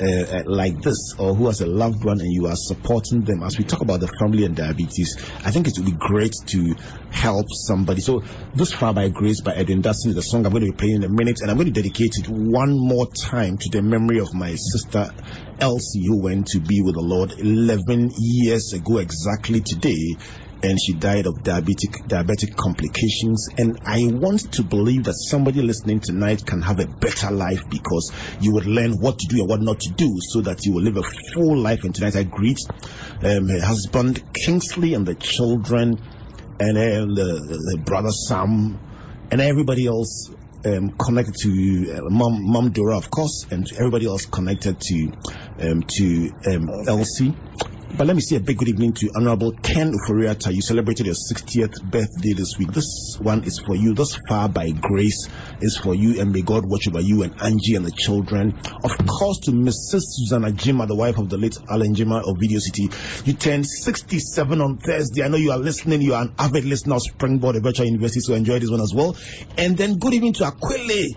uh, 0.00 0.06
uh, 0.06 0.42
like 0.46 0.80
this 0.82 1.14
or 1.18 1.34
who 1.34 1.46
has 1.46 1.60
a 1.60 1.66
loved 1.66 2.04
one 2.04 2.20
and 2.20 2.32
you 2.32 2.46
are 2.46 2.56
supporting 2.56 3.22
them 3.22 3.42
as 3.42 3.56
we 3.58 3.64
talk 3.64 3.80
about 3.80 4.00
the 4.00 4.08
family 4.18 4.44
and 4.44 4.56
diabetes 4.56 5.16
i 5.44 5.50
think 5.50 5.68
it 5.68 5.74
would 5.76 5.86
be 5.86 5.96
great 5.98 6.34
to 6.46 6.74
help 7.10 7.46
somebody. 7.50 8.00
So 8.00 8.24
this 8.54 8.72
far 8.72 8.92
by 8.92 9.08
grace 9.08 9.40
by 9.40 9.54
edwin 9.54 9.82
Dadson 9.82 10.08
is 10.08 10.14
the 10.16 10.22
song 10.22 10.46
i'm 10.46 10.52
going 10.52 10.64
to 10.66 10.72
be 10.72 10.76
playing 10.76 10.96
in 10.96 11.04
a 11.04 11.08
minute 11.08 11.36
and 11.40 11.50
i'm 11.50 11.56
going 11.56 11.72
to 11.72 11.80
dedicate 11.80 12.12
it 12.16 12.28
one 12.28 12.76
more 12.76 13.06
time 13.06 13.56
to 13.56 13.70
the 13.70 13.82
memory 13.82 14.18
of 14.18 14.34
my 14.34 14.54
sister 14.54 15.10
elsie 15.60 16.04
who 16.06 16.20
went 16.20 16.46
to 16.46 16.60
be 16.60 16.82
with 16.82 16.94
the 16.94 17.00
lord 17.00 17.32
11 17.38 18.10
years 18.18 18.72
ago 18.72 18.98
exactly 18.98 19.60
today 19.60 20.16
and 20.64 20.78
she 20.80 20.94
died 20.94 21.26
of 21.26 21.34
diabetic 21.42 21.92
diabetic 22.08 22.56
complications. 22.56 23.48
And 23.58 23.78
I 23.84 24.00
want 24.10 24.40
to 24.52 24.62
believe 24.62 25.04
that 25.04 25.14
somebody 25.14 25.60
listening 25.60 26.00
tonight 26.00 26.44
can 26.46 26.62
have 26.62 26.80
a 26.80 26.86
better 26.86 27.30
life 27.30 27.68
because 27.68 28.12
you 28.40 28.54
would 28.54 28.66
learn 28.66 28.92
what 28.92 29.18
to 29.18 29.26
do 29.28 29.40
and 29.40 29.48
what 29.48 29.60
not 29.60 29.78
to 29.80 29.92
do, 29.92 30.10
so 30.20 30.40
that 30.42 30.64
you 30.64 30.72
will 30.72 30.82
live 30.82 30.96
a 30.96 31.02
full 31.34 31.58
life. 31.58 31.84
And 31.84 31.94
tonight 31.94 32.16
I 32.16 32.22
greet 32.22 32.58
um, 33.22 33.48
her 33.48 33.60
husband 33.60 34.24
Kingsley 34.32 34.94
and 34.94 35.06
the 35.06 35.14
children, 35.14 36.00
and 36.58 36.78
uh, 36.78 37.04
the, 37.14 37.74
the 37.74 37.82
brother 37.84 38.10
Sam, 38.10 38.78
and 39.30 39.40
everybody 39.40 39.86
else 39.86 40.30
um, 40.64 40.90
connected 40.92 41.34
to 41.42 41.92
uh, 41.92 42.00
mom, 42.08 42.38
mom 42.40 42.70
Dora, 42.70 42.96
of 42.96 43.10
course, 43.10 43.46
and 43.50 43.66
everybody 43.76 44.06
else 44.06 44.24
connected 44.24 44.80
to 44.80 45.12
um, 45.60 45.82
to 45.82 46.30
um, 46.46 46.68
Elsie. 46.88 47.34
But 47.96 48.08
let 48.08 48.16
me 48.16 48.22
say 48.22 48.34
a 48.34 48.40
big 48.40 48.58
good 48.58 48.66
evening 48.66 48.92
to 48.94 49.10
Honorable 49.14 49.52
Ken 49.52 49.92
Ofori-Atta. 49.92 50.52
You 50.52 50.62
celebrated 50.62 51.06
your 51.06 51.14
60th 51.14 51.80
birthday 51.80 52.32
this 52.32 52.58
week. 52.58 52.72
This 52.72 53.16
one 53.20 53.44
is 53.44 53.60
for 53.60 53.76
you. 53.76 53.94
This 53.94 54.18
far 54.28 54.48
by 54.48 54.72
grace 54.72 55.28
is 55.60 55.76
for 55.76 55.94
you, 55.94 56.20
and 56.20 56.32
may 56.32 56.42
God 56.42 56.64
watch 56.66 56.88
over 56.88 57.00
you 57.00 57.22
and 57.22 57.40
Angie 57.40 57.76
and 57.76 57.86
the 57.86 57.92
children. 57.92 58.58
Of 58.82 58.96
course, 59.06 59.38
to 59.44 59.52
Mrs. 59.52 60.02
Susanna 60.10 60.50
Jima, 60.50 60.88
the 60.88 60.96
wife 60.96 61.18
of 61.18 61.28
the 61.28 61.38
late 61.38 61.56
Alan 61.70 61.94
Jima 61.94 62.28
of 62.28 62.36
Video 62.40 62.58
City. 62.58 62.90
You 63.26 63.34
turned 63.34 63.64
67 63.64 64.60
on 64.60 64.78
Thursday. 64.78 65.22
I 65.22 65.28
know 65.28 65.36
you 65.36 65.52
are 65.52 65.58
listening. 65.58 66.02
You 66.02 66.14
are 66.14 66.22
an 66.22 66.34
avid 66.36 66.64
listener 66.64 66.96
of 66.96 67.02
Springboard, 67.02 67.54
a 67.54 67.60
virtual 67.60 67.86
university, 67.86 68.18
so 68.18 68.34
enjoy 68.34 68.58
this 68.58 68.70
one 68.70 68.80
as 68.80 68.92
well. 68.92 69.16
And 69.56 69.76
then 69.78 69.98
good 69.98 70.14
evening 70.14 70.32
to 70.34 70.44
Aquile. 70.46 71.14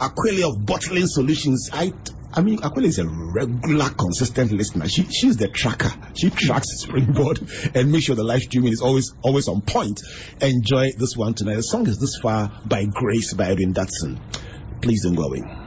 Aquile 0.00 0.48
of 0.48 0.64
Bottling 0.66 1.06
Solutions. 1.06 1.70
I 1.72 1.92
I 2.32 2.42
mean, 2.42 2.62
Aquila 2.62 2.86
is 2.86 2.98
a 2.98 3.06
regular, 3.06 3.88
consistent 3.88 4.52
listener. 4.52 4.88
She 4.88 5.04
she's 5.04 5.36
the 5.36 5.48
tracker. 5.48 5.90
She 6.14 6.30
tracks 6.30 6.68
Springboard 6.82 7.40
and 7.74 7.90
makes 7.90 8.04
sure 8.04 8.14
the 8.14 8.24
live 8.24 8.42
streaming 8.42 8.72
is 8.72 8.82
always 8.82 9.14
always 9.22 9.48
on 9.48 9.62
point. 9.62 10.02
Enjoy 10.40 10.92
this 10.98 11.16
one 11.16 11.34
tonight. 11.34 11.56
The 11.56 11.62
song 11.62 11.86
is 11.88 11.98
This 11.98 12.18
Far 12.20 12.60
by 12.66 12.84
Grace 12.84 13.32
by 13.32 13.46
Edwin. 13.46 13.74
Please 14.82 15.02
don't 15.04 15.14
go 15.14 15.24
away. 15.24 15.65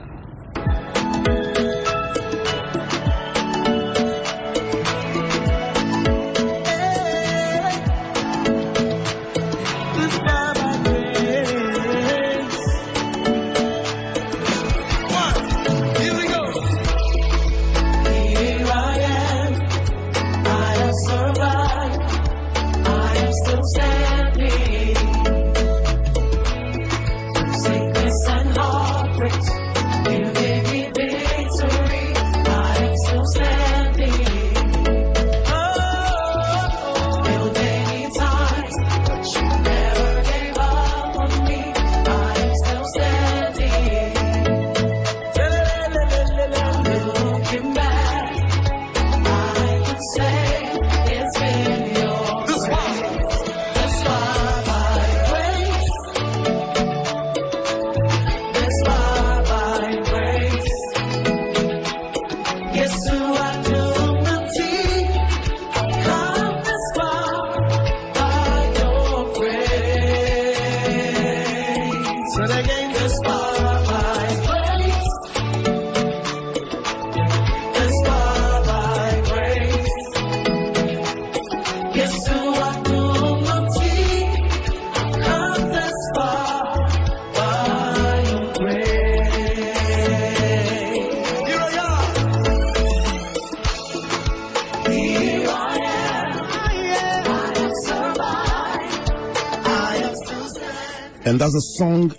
And 101.29 101.39
that's 101.39 101.53
a 101.53 101.61
song 101.61 102.11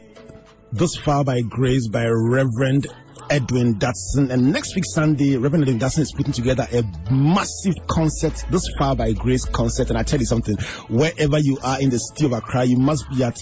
This 0.70 0.94
Far 0.94 1.24
by 1.24 1.40
Grace 1.40 1.88
by 1.88 2.06
Reverend 2.06 2.86
Edwin 3.28 3.74
Dadson. 3.74 4.30
And 4.30 4.52
next 4.52 4.76
week, 4.76 4.84
Sunday, 4.86 5.36
Reverend 5.36 5.64
Edwin 5.64 5.80
Dadson 5.80 6.02
is 6.02 6.12
putting 6.12 6.32
together 6.32 6.68
a 6.70 6.84
massive 7.12 7.74
concert, 7.88 8.44
This 8.50 8.70
Far 8.78 8.94
by 8.94 9.10
Grace 9.10 9.44
concert. 9.46 9.88
And 9.88 9.98
I 9.98 10.04
tell 10.04 10.20
you 10.20 10.26
something, 10.26 10.56
wherever 10.88 11.40
you 11.40 11.58
are 11.60 11.80
in 11.80 11.90
the 11.90 11.98
city 11.98 12.26
of 12.26 12.34
Accra, 12.34 12.62
you 12.62 12.76
must 12.76 13.10
be 13.10 13.24
at 13.24 13.34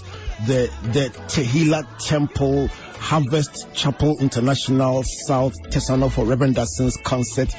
the, 0.47 0.71
the 0.85 1.11
Tehillah 1.29 1.99
Temple 1.99 2.69
Harvest 2.69 3.71
Chapel 3.75 4.17
International 4.21 5.03
South 5.05 5.53
Tesano 5.65 6.11
for 6.11 6.25
Reverend 6.25 6.57
Dadson's 6.57 6.97
concert 6.97 7.53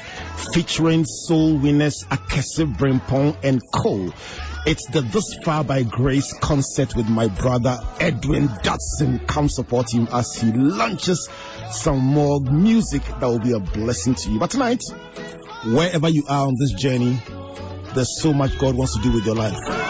featuring 0.52 1.04
soul 1.04 1.58
winners 1.58 2.04
Akese 2.10 2.76
Brimpong 2.76 3.36
and 3.44 3.62
Co. 3.72 4.12
It's 4.66 4.86
the 4.90 5.00
This 5.00 5.38
Far 5.42 5.64
by 5.64 5.84
Grace 5.84 6.34
concert 6.34 6.94
with 6.94 7.08
my 7.08 7.28
brother 7.28 7.78
Edwin 7.98 8.48
Dadson. 8.48 9.26
Come 9.26 9.48
support 9.48 9.92
him 9.92 10.06
as 10.12 10.34
he 10.34 10.52
launches 10.52 11.30
some 11.70 11.98
more 11.98 12.40
music 12.40 13.02
that 13.04 13.22
will 13.22 13.38
be 13.38 13.52
a 13.52 13.58
blessing 13.58 14.14
to 14.16 14.30
you. 14.30 14.38
But 14.38 14.50
tonight, 14.50 14.82
wherever 15.64 16.10
you 16.10 16.24
are 16.28 16.46
on 16.46 16.56
this 16.58 16.72
journey, 16.72 17.22
there's 17.94 18.20
so 18.20 18.34
much 18.34 18.58
God 18.58 18.74
wants 18.74 18.94
to 18.96 19.02
do 19.02 19.12
with 19.12 19.24
your 19.24 19.34
life. 19.34 19.89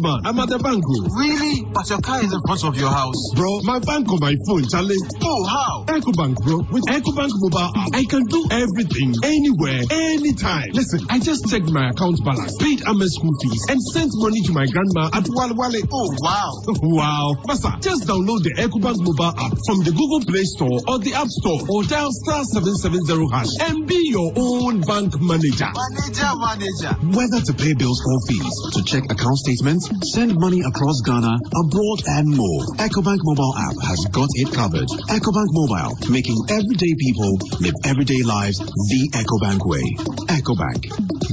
Man, 0.00 0.20
I'm 0.24 0.38
at 0.38 0.48
the 0.48 0.58
bank. 0.58 0.82
oh. 0.82 1.08
Really? 1.18 1.64
But 1.72 1.88
your 1.90 2.00
car 2.00 2.22
is 2.22 2.32
in 2.32 2.40
front 2.46 2.64
of 2.64 2.76
your 2.76 2.90
house. 2.90 3.18
Bro, 3.34 3.62
my 3.64 3.78
bank 3.78 4.08
on 4.10 4.20
my 4.20 4.34
phone, 4.46 4.64
Charlie. 4.68 4.98
Oh, 5.22 5.42
how? 5.44 5.84
EcoBank, 5.88 6.36
bro. 6.44 6.62
With 6.70 6.84
EcoBank 6.86 7.32
mobile 7.42 7.70
app, 7.74 7.90
I 7.94 8.04
can 8.04 8.24
do 8.26 8.40
everything, 8.50 9.14
anywhere, 9.24 9.82
anytime. 9.90 10.70
Listen, 10.72 11.06
I 11.10 11.18
just 11.18 11.48
checked 11.48 11.70
my 11.70 11.90
account 11.90 12.22
balance, 12.24 12.54
paid 12.58 12.82
Ame's 12.86 13.14
school 13.18 13.34
fees, 13.42 13.62
and 13.68 13.78
sent 13.82 14.10
money 14.20 14.40
to 14.46 14.52
my 14.52 14.66
grandma 14.66 15.10
at 15.12 15.26
Wale 15.28 15.54
Wale. 15.54 15.82
Oh, 15.92 16.08
wow. 16.22 16.50
wow. 16.82 17.26
Master, 17.46 17.72
just 17.80 18.06
download 18.06 18.42
the 18.44 18.54
EcoBank 18.58 18.98
mobile 19.02 19.34
app 19.34 19.54
from 19.66 19.82
the 19.84 19.92
Google 19.92 20.22
Play 20.24 20.44
Store 20.44 20.78
or 20.88 20.98
the 20.98 21.14
App 21.14 21.28
Store 21.28 21.60
or 21.68 21.82
dial 21.84 22.12
star 22.12 22.44
770 22.44 23.28
hash 23.32 23.52
and 23.68 23.86
be 23.86 24.08
your 24.10 24.32
own 24.36 24.80
bank 24.82 25.14
manager. 25.20 25.68
Manager, 25.72 26.30
manager. 26.38 26.92
Whether 27.16 27.40
to 27.44 27.52
pay 27.54 27.72
bills 27.74 28.00
or 28.04 28.18
fees, 28.28 28.54
to 28.76 28.80
check 28.84 29.04
account 29.10 29.36
statements, 29.38 29.87
send 30.14 30.34
money 30.38 30.60
across 30.60 31.00
Ghana, 31.04 31.34
abroad, 31.34 32.00
and 32.06 32.28
more. 32.28 32.62
EcoBank 32.76 33.20
mobile 33.22 33.54
app 33.56 33.76
has 33.88 34.04
got 34.10 34.28
it 34.34 34.52
covered. 34.52 34.88
EcoBank 35.08 35.50
Mobile, 35.52 35.92
making 36.10 36.36
everyday 36.50 36.94
people 36.98 37.38
live 37.60 37.74
everyday 37.84 38.22
lives 38.22 38.58
the 38.58 39.10
EcoBank 39.14 39.64
way. 39.66 39.84
EcoBank, 40.28 40.88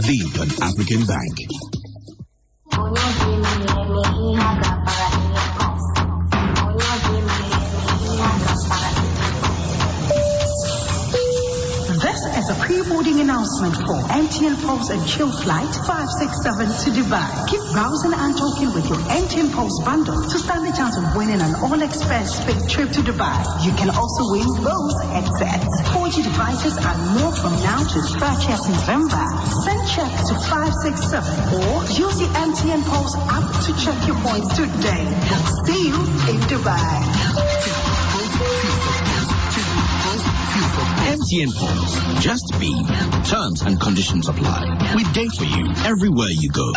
the 0.08 0.18
Pan 0.36 0.50
African 0.62 1.06
Bank. 1.06 1.36
Announcement 13.56 13.88
for 13.88 14.00
MTN 14.12 14.66
Pulse 14.66 14.90
and 14.90 15.08
Chill 15.08 15.32
Flight 15.32 15.72
567 15.88 16.68
to 16.68 16.90
Dubai. 16.92 17.48
Keep 17.48 17.62
browsing 17.72 18.14
and 18.14 18.36
talking 18.36 18.74
with 18.74 18.88
your 18.88 19.00
MTN 19.08 19.54
Pulse 19.54 19.82
bundle 19.84 20.22
to 20.22 20.38
stand 20.40 20.66
the 20.68 20.76
chance 20.76 20.98
of 20.98 21.16
winning 21.16 21.40
an 21.42 21.56
all-expense 21.64 22.44
paid 22.44 22.68
trip 22.70 22.92
to 22.92 23.02
Dubai. 23.02 23.38
You 23.66 23.72
can 23.74 23.90
also 23.90 24.32
win 24.32 24.48
Bose 24.64 25.00
headsets, 25.12 25.72
4G 25.94 26.24
devices 26.24 26.76
and 26.78 26.98
more 27.20 27.34
from 27.36 27.54
now 27.64 27.80
to 27.80 28.00
30th 28.20 28.68
November. 28.68 29.24
Send 29.64 29.82
check 29.88 30.12
to 30.28 30.34
567 30.36 31.56
or 31.56 31.84
use 31.96 32.18
the 32.20 32.30
MTN 32.36 32.84
Pulse 32.84 33.16
app 33.16 33.48
to 33.66 33.72
check 33.80 34.00
your 34.08 34.20
points 34.20 34.52
today. 34.56 35.06
See 35.64 35.88
you 35.88 36.02
in 36.32 36.40
Dubai. 36.52 37.46
MTN 40.06 41.54
Pulse. 41.56 42.24
Just 42.24 42.60
be. 42.60 42.74
Terms 43.30 43.62
and 43.62 43.80
conditions 43.80 44.28
apply. 44.28 44.94
We 44.96 45.04
date 45.14 45.32
for 45.32 45.46
you 45.46 45.72
everywhere 45.84 46.30
you 46.30 46.50
go. 46.50 46.72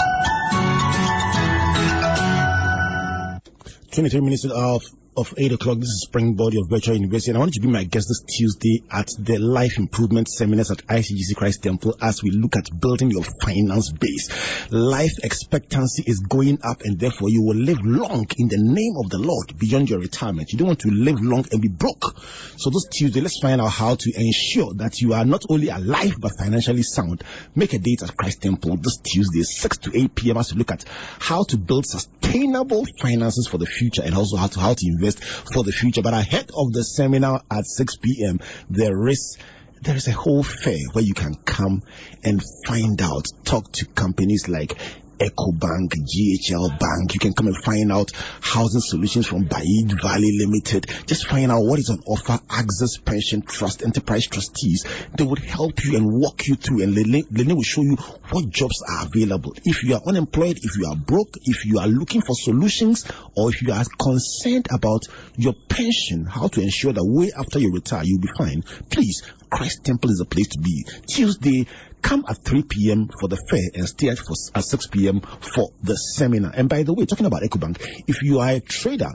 23 3.92 4.20
minutes 4.20 4.44
of 4.44 4.82
of 5.18 5.34
8 5.36 5.50
o'clock. 5.50 5.78
This 5.78 5.88
is 5.88 6.02
Springboard, 6.06 6.54
your 6.54 6.64
virtual 6.64 6.94
university, 6.94 7.32
and 7.32 7.38
I 7.38 7.40
want 7.40 7.52
to 7.54 7.60
be 7.60 7.66
my 7.66 7.82
guest 7.82 8.06
this 8.08 8.22
Tuesday 8.22 8.84
at 8.88 9.08
the 9.18 9.38
Life 9.38 9.76
Improvement 9.76 10.28
Seminars 10.28 10.70
at 10.70 10.86
ICGC 10.86 11.34
Christ 11.34 11.64
Temple 11.64 11.96
as 12.00 12.22
we 12.22 12.30
look 12.30 12.56
at 12.56 12.68
building 12.80 13.10
your 13.10 13.24
finance 13.42 13.90
base. 13.90 14.30
Life 14.70 15.18
expectancy 15.24 16.04
is 16.06 16.20
going 16.20 16.60
up, 16.62 16.82
and 16.82 17.00
therefore 17.00 17.30
you 17.30 17.42
will 17.42 17.56
live 17.56 17.84
long 17.84 18.28
in 18.38 18.46
the 18.46 18.58
name 18.58 18.94
of 19.02 19.10
the 19.10 19.18
Lord 19.18 19.58
beyond 19.58 19.90
your 19.90 19.98
retirement. 19.98 20.52
You 20.52 20.58
don't 20.58 20.68
want 20.68 20.80
to 20.80 20.90
live 20.90 21.20
long 21.20 21.46
and 21.50 21.60
be 21.60 21.68
broke. 21.68 22.16
So 22.56 22.70
this 22.70 22.86
Tuesday, 22.86 23.20
let's 23.20 23.40
find 23.40 23.60
out 23.60 23.72
how 23.72 23.96
to 23.96 24.12
ensure 24.14 24.72
that 24.74 25.00
you 25.00 25.14
are 25.14 25.24
not 25.24 25.42
only 25.48 25.68
alive 25.68 26.14
but 26.20 26.38
financially 26.38 26.84
sound. 26.84 27.24
Make 27.56 27.72
a 27.72 27.78
date 27.80 28.04
at 28.04 28.16
Christ 28.16 28.42
Temple 28.42 28.76
this 28.76 28.98
Tuesday, 28.98 29.42
6 29.42 29.78
to 29.78 29.98
8 29.98 30.14
p.m. 30.14 30.36
as 30.36 30.52
we 30.52 30.58
look 30.58 30.70
at 30.70 30.84
how 31.18 31.42
to 31.42 31.56
build 31.56 31.86
sustainable 31.86 32.86
finances 33.00 33.48
for 33.48 33.58
the 33.58 33.66
future 33.66 34.02
and 34.04 34.14
also 34.14 34.36
how 34.36 34.46
to 34.46 34.60
how 34.60 34.74
to 34.74 34.86
invest 34.86 35.07
for 35.16 35.64
the 35.64 35.72
future. 35.72 36.02
But 36.02 36.14
ahead 36.14 36.50
of 36.54 36.72
the 36.72 36.82
seminar 36.82 37.42
at 37.50 37.66
6 37.66 37.96
p.m., 37.96 38.40
there 38.68 39.08
is 39.08 39.38
there 39.80 39.96
is 39.96 40.08
a 40.08 40.12
whole 40.12 40.42
fair 40.42 40.78
where 40.92 41.04
you 41.04 41.14
can 41.14 41.34
come 41.44 41.82
and 42.24 42.42
find 42.66 43.00
out, 43.00 43.26
talk 43.44 43.70
to 43.72 43.86
companies 43.86 44.48
like 44.48 44.76
EcoBank, 45.18 45.92
GHL 45.92 46.78
Bank. 46.78 47.14
You 47.14 47.20
can 47.20 47.32
come 47.32 47.48
and 47.48 47.56
find 47.56 47.92
out 47.92 48.12
housing 48.40 48.80
solutions 48.80 49.26
from 49.26 49.44
Baid 49.44 50.00
Valley 50.00 50.38
Limited. 50.38 50.86
Just 51.06 51.26
find 51.26 51.50
out 51.50 51.62
what 51.62 51.78
is 51.78 51.90
on 51.90 52.00
offer. 52.06 52.38
Access 52.50 52.98
Pension 52.98 53.42
Trust, 53.42 53.82
Enterprise 53.82 54.26
Trustees. 54.26 54.84
They 55.16 55.24
would 55.24 55.40
help 55.40 55.84
you 55.84 55.96
and 55.96 56.06
walk 56.06 56.46
you 56.46 56.54
through 56.54 56.82
and 56.82 56.94
Lene 56.94 57.54
will 57.54 57.62
show 57.62 57.82
you 57.82 57.96
what 58.30 58.48
jobs 58.48 58.82
are 58.88 59.06
available. 59.06 59.54
If 59.64 59.82
you 59.84 59.94
are 59.94 60.02
unemployed, 60.06 60.58
if 60.62 60.76
you 60.76 60.86
are 60.86 60.96
broke, 60.96 61.36
if 61.44 61.64
you 61.64 61.78
are 61.78 61.88
looking 61.88 62.22
for 62.22 62.34
solutions, 62.34 63.04
or 63.36 63.50
if 63.50 63.62
you 63.62 63.72
are 63.72 63.84
concerned 64.00 64.68
about 64.72 65.02
your 65.36 65.54
pension, 65.68 66.24
how 66.24 66.48
to 66.48 66.60
ensure 66.60 66.92
that 66.92 67.04
way 67.04 67.32
after 67.36 67.58
you 67.58 67.72
retire, 67.72 68.02
you'll 68.04 68.20
be 68.20 68.28
fine. 68.36 68.62
Please, 68.90 69.22
Christ 69.50 69.84
Temple 69.84 70.10
is 70.10 70.20
a 70.20 70.24
place 70.24 70.48
to 70.48 70.58
be. 70.60 70.84
Tuesday, 71.06 71.66
come 72.02 72.24
at 72.28 72.38
3 72.38 72.62
p.m. 72.62 73.08
for 73.20 73.28
the 73.28 73.36
fair 73.36 73.70
and 73.74 73.88
stay 73.88 74.08
at, 74.08 74.18
for, 74.18 74.34
at 74.54 74.64
6 74.64 74.86
p.m. 74.88 75.20
for 75.20 75.70
the 75.82 75.94
seminar. 75.94 76.52
And 76.54 76.68
by 76.68 76.82
the 76.82 76.94
way, 76.94 77.06
talking 77.06 77.26
about 77.26 77.42
EcoBank, 77.42 77.80
if 78.06 78.22
you 78.22 78.40
are 78.40 78.50
a 78.50 78.60
trader 78.60 79.10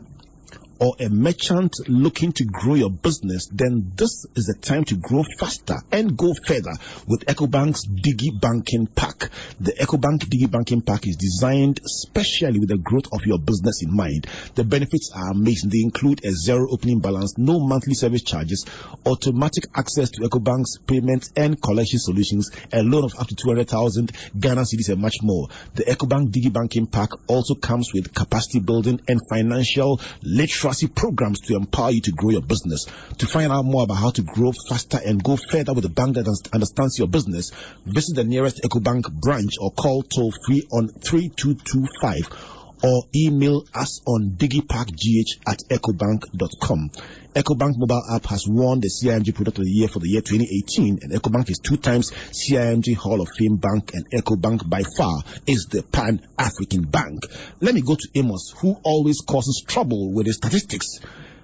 or 0.80 0.96
a 1.00 1.10
merchant 1.10 1.74
looking 1.88 2.32
to 2.34 2.46
grow 2.46 2.76
your 2.76 2.90
business, 2.90 3.48
then 3.52 3.92
this 3.96 4.26
is 4.36 4.46
the 4.46 4.56
time 4.60 4.84
to 4.86 4.96
grow 4.96 5.24
faster 5.40 5.76
and 5.92 6.18
go 6.18 6.34
further 6.46 6.74
with 7.08 7.26
EcoBank's 7.26 7.88
Digi 7.88 8.40
Banking 8.40 8.88
Pack. 8.88 9.30
The 9.60 9.74
EcoBank 9.74 10.26
Digi 10.26 10.50
Banking 10.50 10.82
Pack 10.82 11.08
is 11.08 11.16
designed 11.16 11.80
specially 11.86 12.60
with 12.60 12.70
the 12.70 12.78
growth 12.78 13.08
of 13.14 13.22
your 13.26 13.40
business 13.40 13.82
in 13.84 13.96
mind. 13.96 14.28
The 14.56 14.64
benefits 14.64 15.12
are 15.16 15.32
amazing. 15.32 15.70
They 15.70 15.82
include 15.82 16.26
a 16.26 16.32
zero 16.32 16.68
opening 16.72 17.00
balance, 17.00 17.38
no 17.38 17.60
monthly 17.60 17.94
service 17.94 18.24
charges, 18.24 18.66
automatic 19.06 19.66
access 19.76 20.10
to 20.12 20.22
EcoBank's 20.22 20.80
payment 20.80 21.30
and 21.36 21.62
collection 21.62 22.00
solutions, 22.00 22.52
a 22.72 22.84
loan 22.84 23.06
of 23.06 23.20
up 23.20 23.28
to 23.28 23.36
200,000 23.36 24.12
Ghana 24.40 24.64
and 24.90 25.02
much 25.02 25.18
more. 25.22 25.48
The 25.76 25.84
EcoBank 25.84 26.32
Digi 26.32 26.52
Banking 26.52 26.88
Pack 26.88 27.10
also 27.28 27.56
comes 27.56 27.92
with 27.94 28.14
capacity 28.14 28.60
building 28.60 29.02
and 29.08 29.20
financial 29.30 30.02
literacy 30.22 30.73
programs 30.96 31.40
to 31.42 31.56
empower 31.56 31.92
you 31.92 32.02
to 32.02 32.12
grow 32.12 32.32
your 32.32 32.42
business. 32.42 32.86
To 33.20 33.28
find 33.28 33.52
out 33.52 33.66
more 33.66 33.84
about 33.84 33.96
how 33.96 34.10
to 34.12 34.22
grow 34.22 34.52
faster 34.70 35.00
and 35.04 35.24
go 35.24 35.38
further 35.38 35.74
with 35.74 35.86
a 35.86 35.90
bank 35.90 36.16
that 36.16 36.50
understands 36.54 36.98
your 36.98 37.08
business, 37.08 37.52
visit 37.86 38.16
the 38.16 38.24
nearest 38.24 38.62
EcoBank 38.64 39.12
branch 39.12 39.54
or 39.60 39.72
call 39.72 40.04
toll 40.04 40.34
free 40.46 40.64
on 40.72 40.90
3225 40.90 42.64
or 42.84 43.04
email 43.16 43.66
us 43.74 44.02
on 44.06 44.32
digipackgh 44.38 45.40
at 45.48 45.60
ecobank.com. 45.70 46.92
EcoBank 47.36 47.78
mobile 47.78 48.04
app 48.14 48.26
has 48.28 48.46
won 48.48 48.80
the 48.80 48.90
CIMG 48.90 49.34
Product 49.34 49.58
of 49.58 49.64
the 49.66 49.72
Year 49.72 49.88
for 49.88 49.98
the 49.98 50.08
year 50.08 50.22
2018, 50.22 51.00
and 51.02 51.12
EcoBank 51.12 51.50
is 51.50 51.58
two 51.58 51.78
times 51.78 52.12
CIMG 52.12 52.96
Hall 52.96 53.22
of 53.22 53.30
Fame 53.36 53.58
Bank, 53.58 53.92
and 53.96 54.08
EcoBank 54.12 54.70
by 54.70 54.84
far 54.84 55.24
is 55.48 55.66
the 55.66 55.82
Pan 55.82 56.22
African 56.38 56.84
Bank. 56.84 57.26
Let 57.60 57.74
me 57.74 57.82
go 57.82 57.96
to 57.96 58.08
Amos, 58.14 58.54
who 58.58 58.78
always 58.84 59.22
causes 59.22 59.64
trouble 59.68 60.14
with 60.14 60.28
his 60.28 60.36
statistics, 60.36 61.00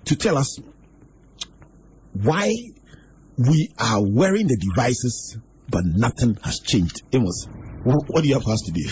to 0.06 0.16
tell 0.16 0.38
us 0.38 0.60
why 2.14 2.54
we 3.38 3.72
are 3.80 4.04
wearing 4.06 4.46
the 4.46 4.58
devices, 4.58 5.38
but 5.70 5.86
nothing 5.86 6.38
has 6.44 6.60
changed. 6.60 7.02
Amos, 7.14 7.48
what 7.84 8.22
do 8.22 8.28
you 8.28 8.36
have 8.36 8.44
for 8.44 8.52
us 8.52 8.62
today? 8.62 8.92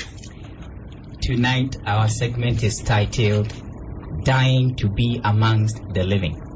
Tonight, 1.21 1.75
our 1.85 2.07
segment 2.07 2.63
is 2.63 2.77
titled 2.77 3.53
Dying 4.23 4.75
to 4.77 4.89
Be 4.89 5.21
Amongst 5.23 5.79
the 5.93 6.03
Living. 6.03 6.46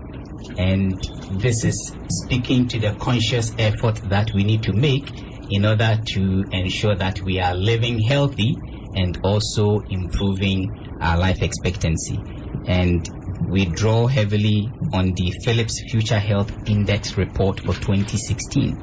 And 0.62 0.94
this 1.42 1.64
is 1.64 1.92
speaking 2.08 2.68
to 2.68 2.80
the 2.80 2.94
conscious 2.94 3.52
effort 3.58 3.96
that 4.10 4.32
we 4.36 4.44
need 4.44 4.62
to 4.64 4.74
make 4.74 5.10
in 5.50 5.66
order 5.66 6.00
to 6.14 6.44
ensure 6.52 6.96
that 6.96 7.20
we 7.24 7.40
are 7.40 7.56
living 7.56 8.00
healthy 8.00 8.56
and 8.96 9.18
also 9.24 9.80
improving 9.90 10.72
our 11.02 11.18
life 11.18 11.42
expectancy. 11.42 12.22
And 12.68 13.10
we 13.48 13.66
draw 13.66 14.06
heavily 14.06 14.72
on 14.94 15.14
the 15.16 15.34
Philips 15.44 15.82
Future 15.90 16.20
Health 16.20 16.52
Index 16.68 17.18
report 17.18 17.60
for 17.62 17.74
2016. 17.74 18.78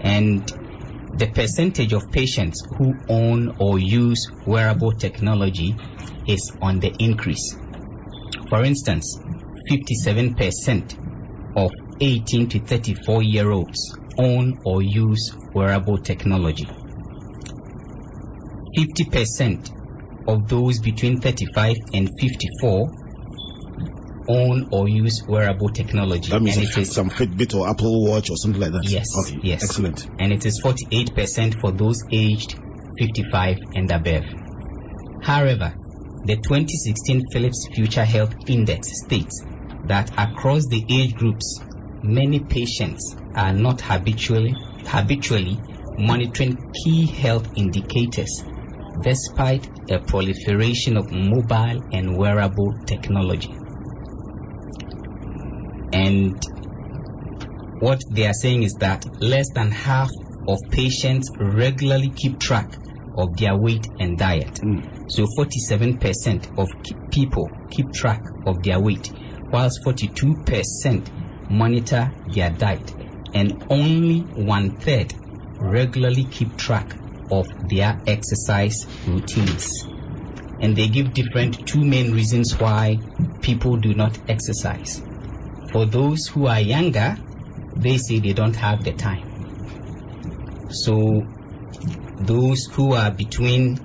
And 0.00 0.50
the 1.12 1.30
percentage 1.34 1.92
of 1.92 2.10
patients 2.10 2.62
who 2.78 2.94
own 3.10 3.54
or 3.58 3.78
use 3.78 4.26
wearable 4.46 4.92
technology 4.92 5.76
is 6.26 6.50
on 6.62 6.80
the 6.80 6.94
increase. 6.98 7.54
For 8.48 8.64
instance, 8.64 9.20
57% 9.70 11.09
of 11.56 11.70
18 12.00 12.48
to 12.50 12.60
34 12.64 13.22
year 13.22 13.50
olds 13.50 13.92
own 14.18 14.58
or 14.64 14.82
use 14.82 15.30
wearable 15.54 15.98
technology. 15.98 16.66
50% 18.78 19.68
of 20.28 20.48
those 20.48 20.80
between 20.80 21.20
35 21.20 21.74
and 21.94 22.08
54 22.20 22.88
own 24.28 24.68
or 24.72 24.88
use 24.88 25.24
wearable 25.26 25.68
technology. 25.70 26.30
That 26.30 26.40
means 26.42 26.56
and 26.56 26.68
some, 26.68 26.82
it 26.82 26.86
is 26.86 26.94
some 26.94 27.10
Fitbit 27.10 27.54
or 27.54 27.68
Apple 27.68 28.04
Watch 28.08 28.30
or 28.30 28.36
something 28.36 28.60
like 28.60 28.70
that. 28.72 28.82
Yes, 28.84 29.06
Okay. 29.26 29.40
yes. 29.42 29.64
Excellent. 29.64 29.98
and 30.18 30.32
it 30.32 30.46
is 30.46 30.60
48% 30.64 31.60
for 31.60 31.72
those 31.72 31.96
aged 32.12 32.54
55 32.98 33.56
and 33.74 33.90
above. 33.90 34.24
However, 35.22 35.74
the 36.24 36.36
2016 36.36 37.22
Philips 37.32 37.66
Future 37.74 38.04
Health 38.04 38.34
Index 38.46 38.86
states 39.04 39.42
that 39.84 40.10
across 40.18 40.66
the 40.66 40.84
age 40.90 41.14
groups, 41.14 41.60
many 42.02 42.40
patients 42.40 43.14
are 43.34 43.52
not 43.52 43.80
habitually 43.80 44.54
habitually 44.86 45.58
monitoring 45.98 46.56
key 46.84 47.06
health 47.06 47.46
indicators 47.56 48.42
despite 49.02 49.66
a 49.90 49.98
proliferation 49.98 50.96
of 50.96 51.10
mobile 51.12 51.80
and 51.92 52.16
wearable 52.16 52.74
technology. 52.86 53.54
And 55.92 56.40
what 57.80 58.02
they 58.10 58.26
are 58.26 58.34
saying 58.34 58.62
is 58.62 58.74
that 58.80 59.04
less 59.20 59.46
than 59.54 59.70
half 59.70 60.10
of 60.46 60.58
patients 60.70 61.30
regularly 61.38 62.10
keep 62.16 62.38
track 62.40 62.76
of 63.16 63.36
their 63.36 63.56
weight 63.56 63.86
and 63.98 64.18
diet. 64.18 64.58
Hmm. 64.62 64.80
So 65.08 65.26
47% 65.38 66.58
of 66.58 66.68
people 67.10 67.50
keep 67.70 67.92
track 67.92 68.22
of 68.46 68.62
their 68.62 68.80
weight, 68.80 69.06
whilst 69.52 69.80
42% 69.84 71.50
monitor 71.50 72.12
their 72.34 72.50
diet, 72.50 72.94
and 73.34 73.64
only 73.70 74.20
one 74.20 74.76
third 74.76 75.12
regularly 75.60 76.24
keep 76.24 76.56
track 76.56 76.96
of 77.30 77.46
their 77.68 78.00
exercise 78.06 78.86
routines. 79.06 79.68
And 80.60 80.76
they 80.76 80.88
give 80.88 81.12
different 81.14 81.66
two 81.66 81.84
main 81.84 82.12
reasons 82.12 82.54
why 82.58 82.98
people 83.40 83.76
do 83.76 83.94
not 83.94 84.18
exercise. 84.28 85.00
For 85.72 85.86
those 85.86 86.26
who 86.26 86.46
are 86.46 86.60
younger, 86.60 87.16
they 87.76 87.96
say 87.98 88.18
they 88.18 88.32
don't 88.32 88.56
have 88.56 88.84
the 88.84 88.92
time. 88.92 90.68
So 90.70 91.22
those 92.18 92.66
who 92.72 92.92
are 92.94 93.10
between 93.10 93.78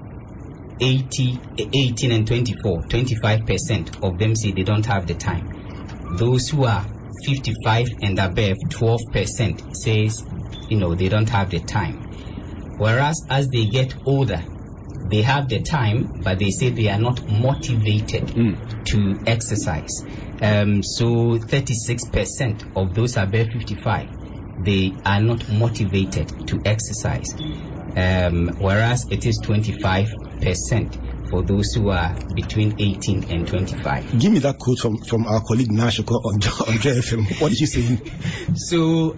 80, 0.80 1.40
18 1.58 2.12
and 2.12 2.28
24, 2.28 2.82
25% 2.84 4.04
of 4.04 4.20
them 4.20 4.36
say 4.36 4.52
they 4.52 4.64
don't 4.64 4.86
have 4.86 5.08
the 5.08 5.16
time. 5.16 5.55
Those 6.18 6.50
who 6.50 6.66
are 6.66 6.86
55 7.26 7.88
and 8.02 8.20
above, 8.20 8.58
12% 8.70 9.76
says, 9.76 10.24
you 10.70 10.78
know, 10.78 10.96
they 10.96 11.10
don't 11.10 11.30
have 11.30 11.50
the 11.50 11.60
time. 11.60 12.02
Whereas 12.78 13.26
as 13.30 13.48
they 13.50 13.66
get 13.66 13.94
older, 14.06 14.44
they 15.10 15.22
have 15.22 15.50
the 15.50 15.62
time, 15.62 16.10
but 16.24 16.40
they 16.40 16.50
say 16.50 16.70
they 16.70 16.90
are 16.90 17.00
not 17.00 17.20
motivated 17.30 18.34
to 18.88 19.18
exercise. 19.26 20.04
Um, 20.42 20.84
so 20.84 21.38
36% 21.38 22.64
of 22.76 22.94
those 22.94 23.18
above 23.18 23.48
55, 23.54 24.10
they 24.60 24.92
are 25.06 25.22
not 25.22 25.48
motivated 25.50 26.32
to 26.48 26.62
exercise. 26.66 27.28
Um, 27.96 28.50
whereas 28.58 29.06
it 29.10 29.26
is 29.26 29.42
25% 29.46 31.05
for 31.36 31.44
those 31.44 31.74
who 31.76 31.90
are 31.90 32.16
between 32.34 32.74
18 32.80 33.26
and 33.30 33.48
25. 33.48 34.20
Give 34.22 34.32
me 34.32 34.40
that 34.40 34.58
quote 34.58 34.80
from, 34.80 34.96
from 35.10 35.28
our 35.28 35.42
colleague 35.42 35.70
Nashoko 35.70 36.24
on, 36.24 36.36
on 36.36 36.78
JFM. 36.80 37.42
What 37.42 37.50
did 37.50 37.58
she 37.58 37.66
say? 37.66 37.98
So 38.56 39.18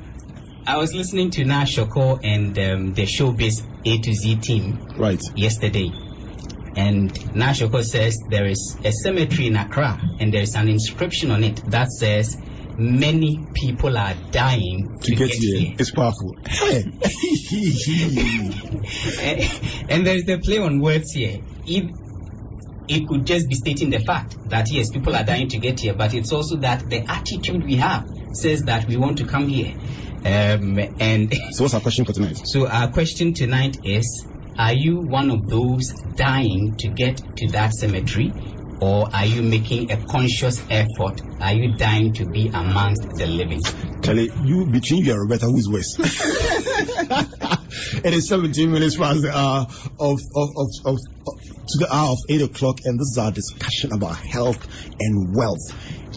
I 0.65 0.77
was 0.77 0.95
listening 0.95 1.29
to 1.31 1.43
Nashoko 1.43 2.19
and 2.23 2.57
um, 2.57 2.93
the 2.93 3.03
showbiz 3.03 3.51
A 3.85 3.99
to 3.99 4.13
Z 4.13 4.39
team 4.41 4.79
Right. 4.97 5.19
yesterday. 5.35 5.91
And 6.75 7.13
Nashoko 7.35 7.83
says 7.83 8.17
there 8.27 8.47
is 8.47 8.77
a 8.83 8.91
cemetery 8.91 9.47
in 9.47 9.55
Accra 9.55 9.99
and 10.19 10.33
there 10.33 10.41
is 10.41 10.55
an 10.55 10.69
inscription 10.69 11.29
on 11.29 11.43
it 11.43 11.61
that 11.67 11.91
says 11.91 12.35
many 12.77 13.45
people 13.53 13.95
are 13.97 14.15
dying 14.31 14.97
To 15.01 15.15
get 15.15 15.29
here. 15.29 15.73
It's 15.77 15.91
powerful. 15.91 16.35
and, 19.21 19.41
and 19.89 20.07
there's 20.07 20.23
the 20.25 20.39
play 20.43 20.59
on 20.59 20.79
words 20.79 21.11
here. 21.11 21.37
If 21.65 21.91
it 22.87 23.07
could 23.07 23.25
just 23.25 23.49
be 23.49 23.55
stating 23.55 23.89
the 23.89 23.99
fact 23.99 24.35
that 24.49 24.67
yes, 24.71 24.89
people 24.89 25.15
are 25.15 25.23
dying 25.23 25.49
to 25.49 25.57
get 25.59 25.79
here, 25.79 25.93
but 25.93 26.13
it's 26.13 26.31
also 26.31 26.57
that 26.57 26.89
the 26.89 27.03
attitude 27.09 27.63
we 27.63 27.75
have 27.75 28.07
says 28.33 28.61
that 28.63 28.87
we 28.87 28.97
want 28.97 29.17
to 29.17 29.25
come 29.25 29.47
here. 29.47 29.73
Um, 30.25 30.79
and 30.99 31.33
so 31.51 31.63
what's 31.63 31.73
our 31.73 31.81
question 31.81 32.05
for 32.05 32.13
tonight? 32.13 32.37
so 32.45 32.67
our 32.67 32.91
question 32.91 33.33
tonight 33.33 33.77
is: 33.83 34.25
Are 34.57 34.73
you 34.73 34.99
one 34.99 35.31
of 35.31 35.47
those 35.47 35.91
dying 36.15 36.75
to 36.79 36.89
get 36.89 37.17
to 37.37 37.47
that 37.51 37.73
cemetery, 37.73 38.31
or 38.79 39.07
are 39.13 39.25
you 39.25 39.41
making 39.41 39.91
a 39.91 39.97
conscious 40.05 40.63
effort? 40.69 41.21
Are 41.41 41.53
you 41.53 41.75
dying 41.75 42.13
to 42.15 42.25
be 42.25 42.47
amongst 42.47 43.09
the 43.17 43.27
living? 43.27 43.61
Charlie, 44.01 44.31
you 44.43 44.65
between 44.65 45.03
you 45.03 45.11
and 45.11 45.21
Roberta, 45.21 45.45
who 45.45 45.57
is 45.57 45.69
worse? 45.69 45.97
it 48.03 48.13
is 48.13 48.27
17 48.29 48.71
minutes 48.71 48.97
past 48.97 49.21
the 49.21 49.35
hour 49.35 49.67
of, 49.99 50.19
of, 50.35 50.49
of, 50.55 50.67
of, 50.85 50.97
of 51.25 51.33
to 51.67 51.77
the 51.79 51.87
hour 51.93 52.11
of 52.11 52.17
8 52.29 52.41
o'clock, 52.43 52.77
and 52.85 52.97
this 52.99 53.07
is 53.11 53.17
our 53.17 53.31
discussion 53.31 53.91
about 53.93 54.15
health 54.15 54.65
and 54.99 55.35
wealth. 55.35 55.59